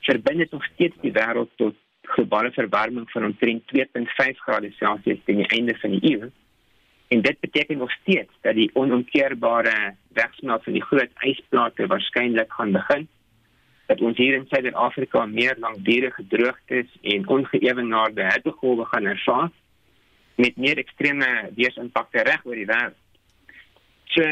verbind 0.05 0.43
dit 0.43 0.53
nog 0.53 0.65
steeds 0.67 0.99
die 1.01 1.13
wêreld 1.15 1.49
tot 1.57 1.79
globale 2.13 2.51
verwarming 2.53 3.07
van 3.15 3.25
omtrent 3.31 3.65
2.5 3.71 4.43
grade 4.45 4.69
Celsius 4.77 5.23
teen 5.25 5.41
die 5.41 5.49
einde 5.55 5.73
van 5.81 5.95
die 5.95 6.11
eeu. 6.11 6.29
En 7.13 7.21
dit 7.25 7.39
beteken 7.39 7.81
nog 7.81 7.91
steeds 7.91 8.31
dat 8.45 8.59
die 8.59 8.69
onomkeerbare 8.77 9.95
wegsmelt 10.13 10.63
van 10.63 10.77
die 10.77 10.85
groot 10.85 11.25
ysplate 11.25 11.87
waarskynlik 11.87 12.53
gaan 12.53 12.77
begin. 12.77 13.07
Dat 13.87 14.01
ons 14.01 14.17
hier 14.17 14.37
in 14.37 14.47
Suid-Afrika 14.47 15.25
meer 15.25 15.55
langdurige 15.59 16.23
droogtes 16.27 16.89
en 17.01 17.27
ongeëwenaarde 17.27 18.23
hittegolwe 18.31 18.85
gaan 18.85 19.05
ervaar 19.05 19.49
met 20.35 20.57
meer 20.57 20.77
ekstreme 20.77 21.29
weersimpakte 21.55 22.23
reg 22.25 22.45
oor 22.45 22.57
die 22.57 22.69
wêreld. 22.69 22.99
So 24.15 24.27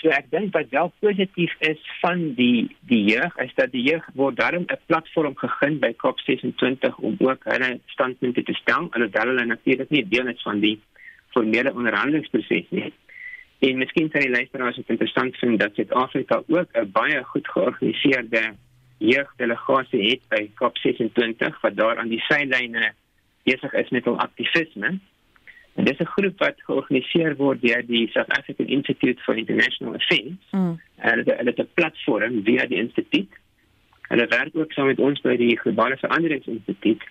so 0.00 0.10
ek 0.12 0.26
dink 0.32 0.52
wat 0.52 0.72
wel 0.74 0.90
positief 1.00 1.52
is 1.64 1.80
van 2.02 2.34
die 2.38 2.66
die 2.90 3.02
jeug 3.12 3.36
is 3.44 3.52
dat 3.56 3.70
die 3.72 3.84
jeug 3.86 4.04
word 4.18 4.36
daarom 4.36 4.66
'n 4.66 4.80
platform 4.86 5.36
gegee 5.36 5.78
by 5.84 5.92
COP26 6.02 6.98
om 6.98 7.16
ook 7.18 7.44
hulle 7.44 7.78
standpunte 7.94 8.42
te 8.42 8.54
stel 8.54 8.90
alhoewel 8.90 9.32
hulle 9.32 9.44
natuurlik 9.44 9.90
nie 9.90 10.08
deel 10.08 10.28
is 10.28 10.42
van 10.42 10.60
die 10.60 10.80
formele 11.30 11.72
onderhandelingsproses 11.72 12.70
nie. 12.70 12.92
En 13.64 13.78
miskien 13.80 14.10
sal 14.12 14.26
die 14.26 14.30
luisteraars 14.30 14.76
dit 14.76 14.90
interessant 14.92 15.36
vind 15.40 15.60
dat 15.60 15.74
Suid-Afrika 15.74 16.42
ook 16.46 16.70
'n 16.72 16.90
baie 16.92 17.22
goed 17.24 17.48
georganiseerde 17.48 18.42
jeugdelegasie 18.98 20.10
het 20.10 20.22
by 20.28 20.42
COP26 20.60 21.60
wat 21.60 21.76
daar 21.76 21.98
aan 21.98 22.08
die 22.08 22.24
sylyne 22.28 22.92
besig 23.42 23.72
is 23.72 23.88
met 23.88 24.04
hul 24.04 24.18
aktivisme. 24.18 24.98
En 25.74 25.84
dis 25.84 25.98
'n 25.98 26.12
groep 26.16 26.38
wat 26.38 26.62
georganiseer 26.66 27.36
word 27.36 27.60
deur 27.62 27.86
die 27.86 28.08
South 28.08 28.38
African 28.38 28.66
Institute 28.66 29.22
for 29.22 29.36
International 29.36 29.94
Affairs. 29.94 30.44
Mm. 30.50 30.80
En 30.96 31.24
dit 31.24 31.58
is 31.58 31.64
'n 31.64 31.68
platform 31.74 32.44
via 32.44 32.66
die 32.66 32.78
instituut. 32.78 33.32
Hulle 34.00 34.26
werk 34.26 34.56
ook 34.56 34.72
saam 34.72 34.86
met 34.86 34.98
ons 34.98 35.20
by 35.20 35.36
die 35.36 35.58
Globale 35.58 35.96
Veranderingsinstituut. 35.96 37.02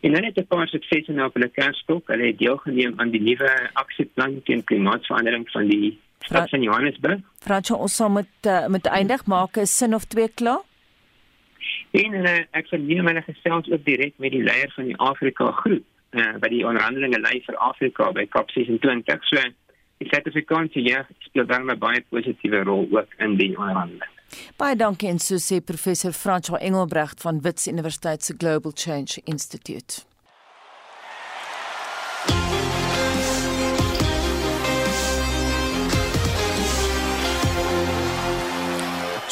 En 0.00 0.14
hulle 0.14 0.26
het 0.26 0.38
'n 0.38 0.46
paar 0.46 0.68
suksese 0.68 1.12
nou 1.12 1.26
op 1.26 1.34
hulle 1.34 1.48
kernstok. 1.48 2.08
Hulle 2.08 2.26
het 2.26 2.38
deelgeneem 2.38 2.92
aan 2.96 3.10
die 3.10 3.20
nuwe 3.20 3.70
aksieplan 3.72 4.42
teen 4.42 4.64
klimaatsverandering 4.64 5.50
van 5.50 5.68
die 5.68 5.98
stad 6.18 6.48
van 6.48 6.62
Johannesburg. 6.62 7.20
Fransjo 7.38 7.76
ons 7.76 7.96
sal 7.96 8.10
met 8.10 8.28
uh, 8.46 8.66
met 8.66 8.86
eindig 8.86 9.26
maak 9.26 9.56
'n 9.56 9.66
sin 9.66 9.94
of 9.94 10.04
twee 10.04 10.28
klaar. 10.28 10.62
En 11.90 12.12
uh, 12.14 12.38
ek 12.50 12.66
verneem 12.68 13.06
hulle 13.06 13.22
gesels 13.22 13.70
ook 13.70 13.84
direk 13.84 14.14
met 14.16 14.30
die 14.30 14.42
leier 14.42 14.72
van 14.74 14.84
die 14.84 14.96
Afrika 14.96 15.50
groep 15.50 15.84
uh, 16.10 16.34
by 16.40 16.48
die 16.48 16.66
onderhandelinge 16.66 17.20
lei 17.20 17.42
vir 17.46 17.56
Afrika 17.56 18.10
by 18.12 18.26
COP26. 18.36 19.30
So 19.30 19.40
die 19.98 20.08
Suid-Afrikaanse 20.10 20.82
jeug 20.82 21.06
speel 21.18 21.46
dan 21.46 21.70
'n 21.70 21.78
baie 21.78 22.04
positiewe 22.08 22.62
rol 22.62 22.88
ook 22.90 23.08
in 23.18 23.36
die 23.36 23.58
onderhandelinge. 23.58 24.15
Baie 24.56 24.76
dankie 24.76 25.08
en 25.08 25.18
so 25.18 25.36
sê 25.36 25.60
professor 25.60 26.12
François 26.12 26.60
Engelbrecht 26.60 27.20
van 27.20 27.40
Wits 27.40 27.66
Universiteit 27.66 28.24
se 28.24 28.34
Global 28.38 28.72
Change 28.74 29.20
Institute. 29.24 30.04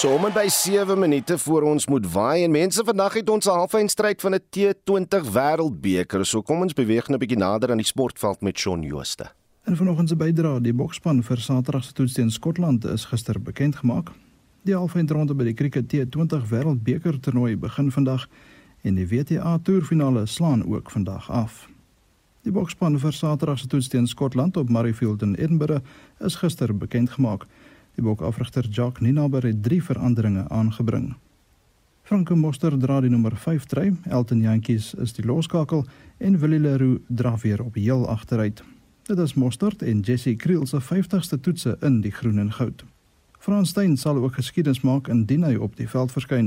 So 0.05 0.11
om 0.12 0.26
by 0.34 0.49
7 0.49 0.99
minute 0.99 1.38
voor 1.38 1.62
ons 1.62 1.86
moet 1.86 2.12
waai 2.12 2.45
en 2.45 2.51
mense 2.51 2.82
vandag 2.84 3.14
het 3.14 3.28
ons 3.30 3.47
'n 3.47 3.51
halfeindstryd 3.51 4.20
van 4.20 4.34
'n 4.34 4.42
T20 4.51 5.30
Wêreldbeker. 5.32 6.26
So 6.26 6.42
kom 6.42 6.61
ons 6.61 6.72
beweeg 6.72 7.09
nou 7.09 7.16
'n 7.16 7.18
bietjie 7.18 7.38
nader 7.38 7.70
aan 7.70 7.80
die 7.80 7.86
sportveld 7.86 8.40
met 8.40 8.59
Shaun 8.59 8.82
Jooste. 8.82 9.30
En 9.64 9.76
vanoggend 9.76 10.09
se 10.09 10.16
bydra, 10.16 10.61
die 10.61 10.74
boksspan 10.74 11.22
vir 11.22 11.38
Saterdag 11.38 11.84
se 11.84 11.92
toets 11.92 12.12
teen 12.12 12.30
Skotland 12.30 12.84
is 12.84 13.05
gister 13.05 13.42
bekend 13.42 13.76
gemaak. 13.76 14.11
Die 14.64 14.72
halfeindronde 14.72 15.34
by 15.36 15.44
die 15.44 15.52
Cricket 15.52 15.90
T20 15.92 16.46
Wêreldbeker 16.48 17.18
toernooi 17.20 17.52
begin 17.60 17.90
vandag 17.92 18.22
en 18.88 18.96
die 18.96 19.04
WTA 19.10 19.58
toerfinale 19.60 20.22
slaan 20.26 20.62
ook 20.64 20.88
vandag 20.90 21.26
af. 21.28 21.66
Die 22.48 22.52
boksspan 22.52 22.96
vir 23.00 23.12
Saterdag 23.12 23.60
se 23.60 23.68
toets 23.68 23.90
teen 23.92 24.08
Skotland 24.08 24.56
op 24.56 24.72
Murrayfield 24.72 25.20
in 25.22 25.34
Edinburgh 25.34 25.84
is 26.24 26.38
gister 26.40 26.72
bekend 26.72 27.12
gemaak. 27.12 27.44
Die 27.98 28.04
bokafrigter 28.04 28.64
Jacques 28.64 29.04
Ninaber 29.04 29.44
het 29.44 29.60
drie 29.62 29.82
veranderinge 29.84 30.48
aangebring. 30.48 31.12
Franco 32.02 32.36
Moster 32.36 32.78
dra 32.78 33.02
die 33.04 33.12
nommer 33.12 33.36
5 33.36 33.68
try, 33.68 33.92
Elton 34.08 34.40
Jantjies 34.40 34.94
is 34.94 35.12
die 35.12 35.26
loskakel 35.28 35.84
en 36.18 36.40
Willie 36.40 36.60
Leroux 36.60 37.04
dra 37.08 37.36
weer 37.44 37.60
op 37.60 37.76
heel 37.76 38.08
agteruit. 38.08 38.64
Dit 39.04 39.18
is 39.18 39.36
Mostert 39.36 39.82
en 39.82 40.00
Jesse 40.00 40.34
Kriel 40.34 40.66
se 40.66 40.80
50ste 40.80 41.40
toetse 41.40 41.76
in 41.82 42.00
die 42.00 42.12
groen 42.12 42.38
en 42.38 42.52
goud. 42.52 42.84
Frans 43.45 43.68
Steyn 43.68 43.97
sal 43.97 44.16
ook 44.16 44.38
geskiedenis 44.38 44.80
maak 44.80 45.09
indien 45.12 45.42
hy 45.45 45.59
op 45.61 45.74
die 45.76 45.88
veld 45.88 46.12
verskyn. 46.14 46.47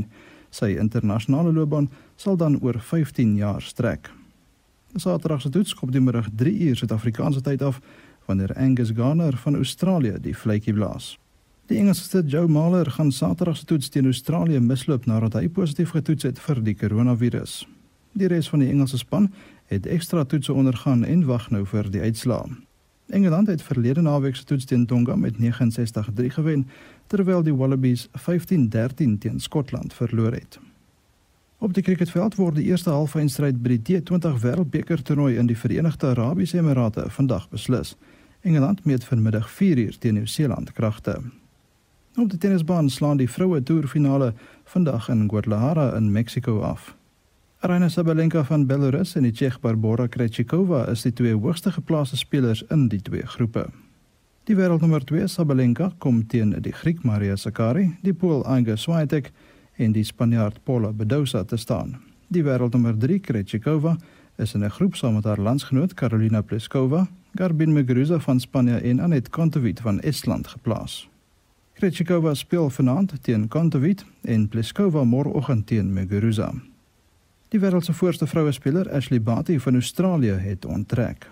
Sy 0.49 0.71
internasionale 0.81 1.51
loopbaan 1.53 1.91
sal 2.17 2.39
dan 2.41 2.55
oor 2.65 2.79
15 2.81 3.35
jaar 3.37 3.61
strek. 3.61 4.09
Saterdag 4.97 5.43
se 5.43 5.51
toets 5.53 5.75
kom 5.77 5.91
die 5.93 6.01
middag 6.01 6.31
3 6.41 6.55
uur 6.69 6.79
Suid-Afrikaanse 6.79 7.43
tyd 7.45 7.61
af 7.61 7.77
wanneer 8.25 8.55
Angus 8.57 8.95
Garner 8.97 9.37
van 9.37 9.59
Australië 9.61 10.17
die 10.25 10.33
vletjie 10.33 10.73
blaas. 10.73 11.13
Die 11.69 11.77
Engelse 11.77 12.23
Joe 12.25 12.47
Mahler 12.47 12.89
gaan 12.91 13.11
Saterdag 13.11 13.61
se 13.61 13.69
toets 13.69 13.93
teen 13.93 14.09
Australië 14.09 14.59
misloop 14.59 15.05
nadat 15.05 15.37
hy 15.37 15.51
positief 15.53 15.93
getoets 15.93 16.25
het 16.25 16.41
vir 16.41 16.63
die 16.65 16.75
koronavirus. 16.75 17.67
Die 18.17 18.27
res 18.27 18.49
van 18.49 18.65
die 18.65 18.73
Engelse 18.73 18.97
span 18.97 19.29
het 19.69 19.85
ekstra 19.85 20.25
toetse 20.25 20.53
ondergaan 20.53 21.05
en 21.05 21.27
wag 21.29 21.51
nou 21.53 21.61
vir 21.65 21.91
die 21.93 22.01
uitslae. 22.01 22.57
Engeland 23.07 23.47
het 23.47 23.61
verlede 23.61 24.01
naweek 24.01 24.35
se 24.35 24.43
toets 24.43 24.65
teen 24.65 24.85
Tonga 24.85 25.15
met 25.15 25.33
69-3 25.39 26.25
gewen, 26.27 26.67
terwyl 27.07 27.43
die 27.43 27.55
Wallabies 27.55 28.07
15-13 28.07 28.11
teen 29.19 29.39
Skotland 29.39 29.93
verloor 29.93 30.31
het. 30.31 30.59
Op 31.57 31.73
die 31.73 31.83
cricketveld 31.83 32.35
word 32.35 32.55
die 32.55 32.65
eerste 32.65 32.89
halfeindstryd 32.89 33.61
by 33.63 33.79
die 33.79 34.01
T20 34.01 34.41
Wêreldbeker 34.43 35.01
toernooi 35.01 35.37
in 35.37 35.47
die 35.47 35.57
Verenigde 35.57 36.11
Arabiese 36.11 36.57
Emirate 36.57 37.09
vandag 37.09 37.47
beslis. 37.49 37.95
Engeland 38.41 38.85
meet 38.85 39.03
vanmiddag 39.03 39.49
4uur 39.55 39.97
teen 39.97 40.13
Nieu-Seeland 40.13 40.71
kragte. 40.71 41.21
Op 42.17 42.29
die 42.29 42.37
tennisbaan 42.37 42.89
slaan 42.89 43.17
die 43.17 43.29
vroue 43.29 43.63
toerfinale 43.63 44.33
vandag 44.65 45.09
in 45.09 45.29
Guadalajara 45.29 45.95
in 45.95 46.11
Mexico 46.11 46.59
af. 46.61 46.96
Aryna 47.59 47.89
Sabalenka 47.89 48.43
van 48.43 48.67
Belarus 48.69 49.15
en 49.17 49.23
die 49.25 49.31
Tsjeeg 49.33 49.55
Barbora 49.59 50.05
Krejcikova 50.07 50.83
is 50.91 51.01
die 51.01 51.11
twee 51.11 51.33
hoogste 51.33 51.71
geplaaste 51.73 52.17
spelers 52.19 52.61
in 52.69 52.83
die 52.91 52.99
twee 53.01 53.25
groepe. 53.25 53.63
Die 54.45 54.53
wêreldnommer 54.55 55.01
2 55.01 55.25
Sabalenka 55.27 55.87
kom 55.97 56.19
teen 56.29 56.53
die 56.61 56.71
Griek 56.71 57.01
Maria 57.01 57.35
Sakkari, 57.35 57.87
die 58.05 58.13
Pool 58.13 58.45
Iga 58.45 58.77
Swiatek 58.77 59.31
en 59.81 59.97
die 59.97 60.05
Spanjaard 60.05 60.61
Paula 60.69 60.93
Badosa 60.93 61.43
te 61.49 61.57
staan. 61.57 61.97
Die 62.29 62.45
wêreldnommer 62.45 62.93
3 62.93 63.19
Krejcikova 63.25 63.97
is 64.37 64.53
in 64.53 64.63
'n 64.63 64.69
groep 64.69 64.95
saam 64.95 65.15
met 65.15 65.25
haar 65.25 65.41
landsgenoot 65.41 65.93
Karolina 65.93 66.41
Pliskova, 66.41 67.07
Garbin 67.35 67.73
Muguruza 67.73 68.19
van 68.19 68.39
Spanje 68.39 68.77
en 68.77 68.99
Anet 68.99 69.29
Kontovic 69.29 69.79
van 69.79 69.99
Estland 69.99 70.47
geplaas. 70.47 71.09
Krejcikova 71.73 72.33
speel 72.33 72.69
vanaand 72.69 73.23
teen 73.23 73.47
Kontovic 73.47 74.05
en 74.21 74.47
Pliskova 74.47 75.03
môreoggend 75.03 75.65
teen 75.65 75.93
Muguruza. 75.93 76.53
Die 77.47 77.59
wêreld 77.59 77.85
se 77.85 77.93
voorste 77.93 78.27
vroue 78.27 78.51
speler, 78.51 78.89
Ashley 78.91 79.21
Barty 79.21 79.59
van 79.59 79.73
Australië, 79.73 80.31
het 80.31 80.65
onttrek. 80.65 81.29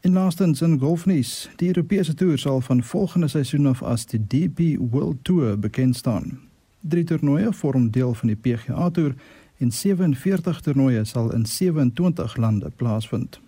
En 0.00 0.12
laastens 0.12 0.60
in 0.60 0.78
golfnuus, 0.78 1.50
die 1.56 1.68
Europese 1.68 2.14
toer 2.14 2.38
sal 2.38 2.60
van 2.60 2.82
volgende 2.82 3.28
seisoen 3.28 3.66
af 3.66 3.82
as 3.82 4.06
die 4.06 4.20
DP 4.26 4.78
World 4.90 5.16
Tour 5.22 5.58
bekend 5.58 5.96
staan. 5.96 6.40
Drie 6.80 7.04
toernooie 7.04 7.52
vorm 7.52 7.90
deel 7.90 8.14
van 8.14 8.28
die 8.28 8.36
PGA 8.36 8.90
Tour 8.90 9.14
en 9.58 9.72
47 9.72 10.60
toernooie 10.60 11.04
sal 11.04 11.32
in 11.32 11.46
27 11.46 12.36
lande 12.36 12.70
plaasvind. 12.76 13.40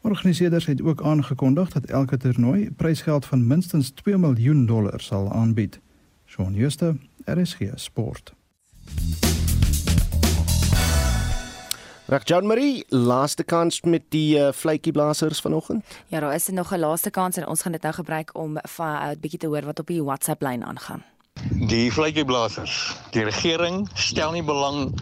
Organiseerders 0.00 0.66
het 0.66 0.82
ook 0.82 1.02
aangekondig 1.02 1.70
dat 1.70 1.84
elke 1.84 2.16
toernooi 2.16 2.70
prysgeld 2.70 3.26
van 3.26 3.46
minstens 3.46 3.90
2 3.90 4.18
miljoen 4.18 4.66
dollar 4.66 5.00
sal 5.00 5.32
aanbied. 5.32 5.80
Shaun 6.26 6.54
Schuster, 6.54 6.96
RSG 7.24 7.58
Sport. 7.74 8.34
Reg 12.06 12.22
Jean 12.24 12.46
Marie, 12.46 12.84
laaste 12.88 13.42
kans 13.42 13.80
met 13.80 14.02
die 14.14 14.38
uh, 14.38 14.52
vletjieblassers 14.54 15.40
vanoggend. 15.40 15.84
Ja, 16.06 16.20
daar 16.20 16.34
is 16.34 16.48
nog 16.48 16.70
'n 16.70 16.78
laaste 16.78 17.10
kans 17.10 17.36
en 17.36 17.46
ons 17.46 17.62
gaan 17.62 17.72
dit 17.72 17.82
nou 17.82 17.94
gebruik 17.94 18.30
om 18.34 18.52
'n 18.52 18.60
uh, 18.80 19.08
bietjie 19.20 19.38
te 19.38 19.46
hoor 19.46 19.64
wat 19.64 19.78
op 19.78 19.86
die 19.86 20.02
WhatsApp 20.02 20.42
lyn 20.42 20.64
aangaan. 20.64 21.02
Die 21.50 21.92
vletjieblassers. 21.92 22.96
Die 23.10 23.22
regering 23.22 23.88
stel 23.94 24.30
nie 24.30 24.42
belang 24.42 25.00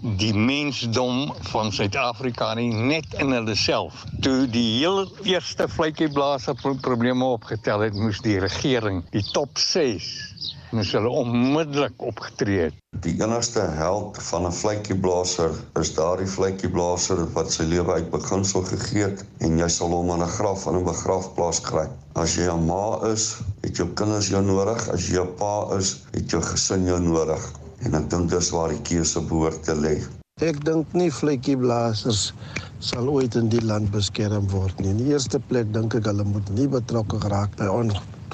die 0.00 0.34
mensdom 0.34 1.34
van 1.40 1.72
Suid-Afrika 1.72 2.54
nie 2.54 2.72
net 2.72 3.06
in 3.18 3.30
hulle 3.30 3.54
self. 3.54 4.04
Toe 4.20 4.48
die 4.50 4.78
heel 4.78 5.12
eerste 5.22 5.68
vletjieblaser 5.68 6.54
probleme 6.80 7.24
opgetel 7.24 7.80
het, 7.80 7.94
moes 7.94 8.20
die 8.20 8.38
regering 8.38 9.04
die 9.10 9.24
top 9.32 9.58
6 9.58 10.55
moes 10.74 10.90
hulle 10.96 11.08
onmiddellik 11.08 12.02
opgetree 12.02 12.66
het. 12.66 12.78
Die 13.04 13.14
enigste 13.22 13.60
held 13.78 14.18
van 14.28 14.46
'n 14.46 14.52
vletjieblaser 14.52 15.52
is 15.80 15.92
daardie 15.94 16.26
vletjieblaser 16.26 17.22
wat 17.36 17.52
sy 17.52 17.62
lewe 17.62 17.92
uit 17.92 18.10
beginsel 18.10 18.62
gegee 18.70 19.04
het 19.04 19.24
en 19.38 19.58
jy 19.58 19.68
sal 19.68 19.94
hom 19.94 20.10
in 20.10 20.22
'n 20.22 20.34
graf 20.38 20.66
in 20.66 20.78
'n 20.80 20.84
begrafplaas 20.84 21.60
kry. 21.60 21.86
As 22.14 22.34
jy 22.34 22.50
'n 22.50 22.66
ma 22.66 22.98
is, 23.12 23.36
het 23.62 23.76
jou 23.76 23.88
kinders 23.88 24.28
jou 24.28 24.42
nodig, 24.42 24.88
as 24.88 25.08
jy 25.08 25.22
'n 25.22 25.34
pa 25.36 25.76
is, 25.78 26.02
het 26.12 26.30
jou 26.30 26.42
gesin 26.42 26.84
jou 26.84 27.00
nodig. 27.00 27.52
En 27.84 27.94
ek 27.94 28.10
dink 28.10 28.30
dis 28.30 28.50
waar 28.50 28.68
die 28.68 28.82
keuse 28.82 29.20
behoort 29.20 29.64
te 29.64 29.74
lê. 29.74 30.02
Ek 30.40 30.64
dink 30.64 30.92
nie 30.92 31.10
vletjieblasers 31.10 32.32
sal 32.80 33.08
ooit 33.08 33.34
in 33.34 33.48
die 33.48 33.64
land 33.64 33.90
beskerm 33.90 34.48
word 34.48 34.80
nie. 34.80 34.90
In 34.90 34.96
die 34.96 35.12
eerste 35.12 35.38
plek 35.38 35.72
dink 35.72 35.94
ek 35.94 36.04
hulle 36.04 36.24
moet 36.24 36.48
nie 36.50 36.68
betrokke 36.68 37.20
geraak 37.20 37.56
by 37.56 37.68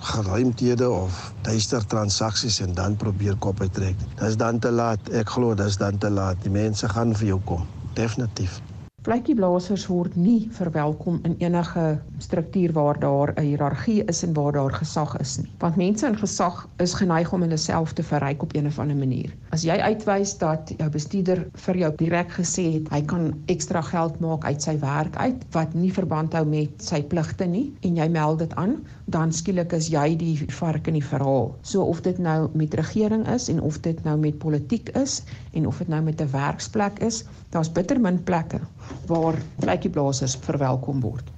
ongeruimthede 0.02 0.90
of 0.90 1.34
duister 1.40 1.86
transaksies 1.86 2.60
en 2.60 2.74
dan 2.74 2.96
probeer 2.96 3.36
kop 3.36 3.60
uittrek. 3.60 3.96
Dis 4.18 4.36
dan 4.36 4.58
te 4.58 4.70
laat. 4.70 5.08
Ek 5.14 5.30
glo 5.30 5.54
dis 5.54 5.78
dan 5.78 5.98
te 5.98 6.10
laat. 6.10 6.42
Die 6.42 6.50
mense 6.50 6.88
gaan 6.88 7.14
vir 7.14 7.34
jou 7.34 7.40
kom. 7.46 7.66
Definitief. 7.94 8.60
Vletjieblasers 9.02 9.88
word 9.90 10.12
nie 10.14 10.44
verwelkom 10.54 11.16
in 11.26 11.32
enige 11.42 11.98
struktuur 12.22 12.70
waar 12.76 12.98
daar 13.02 13.32
'n 13.34 13.42
hiërargie 13.42 14.04
is 14.12 14.22
en 14.22 14.32
waar 14.32 14.52
daar 14.52 14.72
gesag 14.72 15.16
is 15.18 15.38
nie. 15.38 15.50
Want 15.58 15.76
mense 15.76 16.06
in 16.06 16.16
gesag 16.16 16.68
is 16.78 16.94
geneig 16.94 17.32
om 17.32 17.42
hulle 17.42 17.56
self 17.56 17.92
te 17.92 18.02
verryk 18.02 18.42
op 18.42 18.52
'n 18.54 18.66
of 18.66 18.78
ander 18.78 18.96
manier. 18.96 19.34
As 19.50 19.64
jy 19.64 19.74
uitwys 19.74 20.38
dat 20.38 20.72
jou 20.76 20.88
bestuurder 20.90 21.46
vir 21.52 21.76
jou 21.76 21.92
direk 21.96 22.30
gesê 22.30 22.72
het 22.74 22.88
hy 22.90 23.02
kan 23.02 23.34
ekstra 23.46 23.80
geld 23.80 24.20
maak 24.20 24.44
uit 24.44 24.62
sy 24.62 24.78
werk 24.78 25.16
uit 25.16 25.44
wat 25.50 25.74
nie 25.74 25.92
verband 25.92 26.32
hou 26.32 26.44
met 26.44 26.70
sy 26.78 27.02
pligte 27.02 27.44
nie 27.44 27.72
en 27.82 27.96
jy 27.96 28.08
meld 28.08 28.38
dit 28.38 28.54
aan, 28.54 28.86
dan 29.06 29.32
skielik 29.32 29.72
is 29.72 29.88
jy 29.88 30.16
die 30.16 30.46
vark 30.48 30.86
in 30.86 30.94
die 30.94 31.04
verhaal. 31.04 31.56
So 31.62 31.82
of 31.82 32.02
dit 32.02 32.18
nou 32.18 32.48
met 32.54 32.74
regering 32.74 33.26
is 33.28 33.48
en 33.48 33.60
of 33.60 33.80
dit 33.80 34.04
nou 34.04 34.16
met 34.16 34.38
politiek 34.38 34.88
is 34.88 35.22
en 35.52 35.66
of 35.66 35.78
dit 35.78 35.88
nou 35.88 36.02
met 36.02 36.20
'n 36.20 36.30
werksplek 36.30 36.98
is, 36.98 37.24
daar's 37.50 37.72
bitter 37.72 38.00
min 38.00 38.22
plekke 38.22 38.60
waar 39.06 39.38
vletjieblasers 39.60 40.36
verwelkom 40.44 41.00
word. 41.00 41.30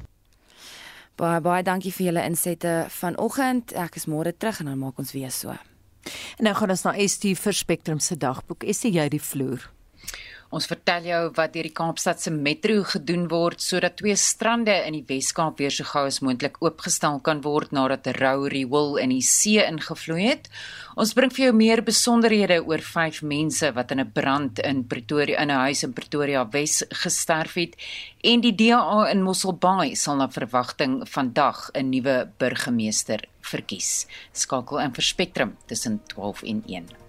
Baie 1.16 1.40
baie 1.40 1.62
dankie 1.62 1.92
vir 1.94 2.08
julle 2.08 2.24
insette 2.26 2.72
vanoggend. 2.90 3.74
Ek 3.78 3.96
is 4.00 4.08
môre 4.10 4.32
terug 4.34 4.60
en 4.60 4.72
dan 4.72 4.80
maak 4.80 4.98
ons 4.98 5.14
weer 5.14 5.30
so. 5.30 5.54
En 6.38 6.48
nou 6.48 6.54
gaan 6.54 6.74
ons 6.74 6.84
na 6.84 6.94
ST 7.06 7.30
vir 7.38 7.56
Spectrum 7.56 8.00
se 8.00 8.16
dagboek. 8.18 8.64
Is 8.66 8.82
jy 8.82 9.08
die 9.08 9.22
vloer? 9.22 9.73
Ons 10.54 10.68
vertel 10.70 11.08
jou 11.08 11.20
wat 11.34 11.50
deur 11.56 11.66
die 11.66 11.74
Kaapstad 11.74 12.20
se 12.22 12.30
metro 12.30 12.84
gedoen 12.86 13.24
word 13.32 13.62
sodat 13.64 13.96
twee 13.98 14.14
strande 14.14 14.76
in 14.86 14.94
die 14.94 15.02
Wes-Kaap 15.08 15.58
weer 15.58 15.74
so 15.74 15.86
gou 15.88 16.04
as 16.06 16.20
moontlik 16.22 16.60
oopgestel 16.62 17.18
kan 17.26 17.40
word 17.42 17.72
nadat 17.74 18.06
'n 18.06 18.14
rou 18.20 18.46
riool 18.46 18.94
in 19.02 19.10
die 19.10 19.22
see 19.22 19.58
ingevloei 19.58 20.28
het. 20.28 20.48
Ons 20.96 21.14
bring 21.14 21.32
vir 21.34 21.46
jou 21.46 21.54
meer 21.54 21.82
besonderhede 21.82 22.62
oor 22.62 22.78
vyf 22.78 23.22
mense 23.22 23.72
wat 23.74 23.90
in 23.90 24.00
'n 24.00 24.12
brand 24.12 24.60
in 24.60 24.84
Pretoria 24.86 25.42
in 25.42 25.50
'n 25.50 25.64
huis 25.66 25.82
in 25.82 25.92
Pretoria 25.92 26.46
Wes 26.52 26.84
gesterf 27.02 27.54
het 27.54 27.74
en 28.22 28.40
die 28.40 28.54
DA 28.54 29.10
in 29.10 29.22
Mosselbaai 29.22 29.96
sal 29.96 30.16
na 30.16 30.28
verwagting 30.28 31.02
vandag 31.08 31.70
'n 31.74 31.90
nuwe 31.90 32.30
burgemeester 32.38 33.20
verkies. 33.40 34.06
Skakel 34.32 34.78
in 34.78 34.94
vir 34.94 35.02
Spectrum 35.02 35.56
tussen 35.66 36.00
12 36.06 36.42
en 36.42 36.62
1. 36.66 37.04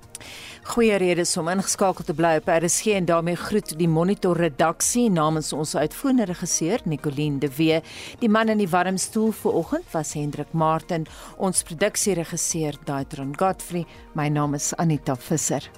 Goeie 0.66 0.96
redes 0.98 1.36
om 1.38 1.46
ingeskakel 1.52 2.08
te 2.08 2.14
bly 2.18 2.40
op 2.40 2.48
RSG 2.50 2.96
en 2.98 3.06
daarmee 3.06 3.38
groet 3.38 3.76
die 3.78 3.88
Monitor 3.88 4.40
redaksie 4.42 5.12
namens 5.14 5.52
ons 5.54 5.76
uitvoerende 5.78 6.26
regisseur 6.26 6.82
Nicoline 6.90 7.38
de 7.44 7.52
Wee. 7.54 7.78
Die 8.20 8.30
man 8.30 8.50
in 8.50 8.58
die 8.58 8.70
warm 8.72 8.98
stoel 8.98 9.30
vanoggend 9.44 9.86
was 9.94 10.16
Hendrik 10.18 10.58
Martin, 10.58 11.06
ons 11.38 11.62
produksieregisseur 11.70 12.82
Daitron 12.90 13.38
Godfrey. 13.38 13.86
My 14.18 14.26
naam 14.28 14.58
is 14.58 14.72
Anita 14.82 15.14
Visser. 15.16 15.70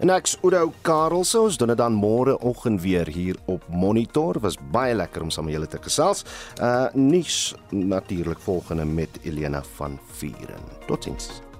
En 0.00 0.16
ek's 0.16 0.38
Oudo 0.40 0.72
Karelse. 0.80 1.36
Ons 1.38 1.60
doen 1.60 1.74
dit 1.74 1.84
dan 1.84 1.92
môre 1.92 2.38
oggend 2.40 2.80
weer 2.82 3.12
hier 3.12 3.36
op 3.52 3.68
Monitor. 3.68 4.40
Was 4.40 4.56
baie 4.72 4.96
lekker 4.96 5.28
om 5.28 5.30
saam 5.30 5.52
julle 5.52 5.68
te 5.68 5.78
gesels. 5.84 6.24
Uh 6.56 6.88
nuus 6.96 7.52
natuurlik 7.68 8.40
volgende 8.40 8.88
met 8.88 9.20
Elena 9.28 9.60
van 9.76 10.00
Vieren. 10.16 10.70
Totsiens. 10.88 11.51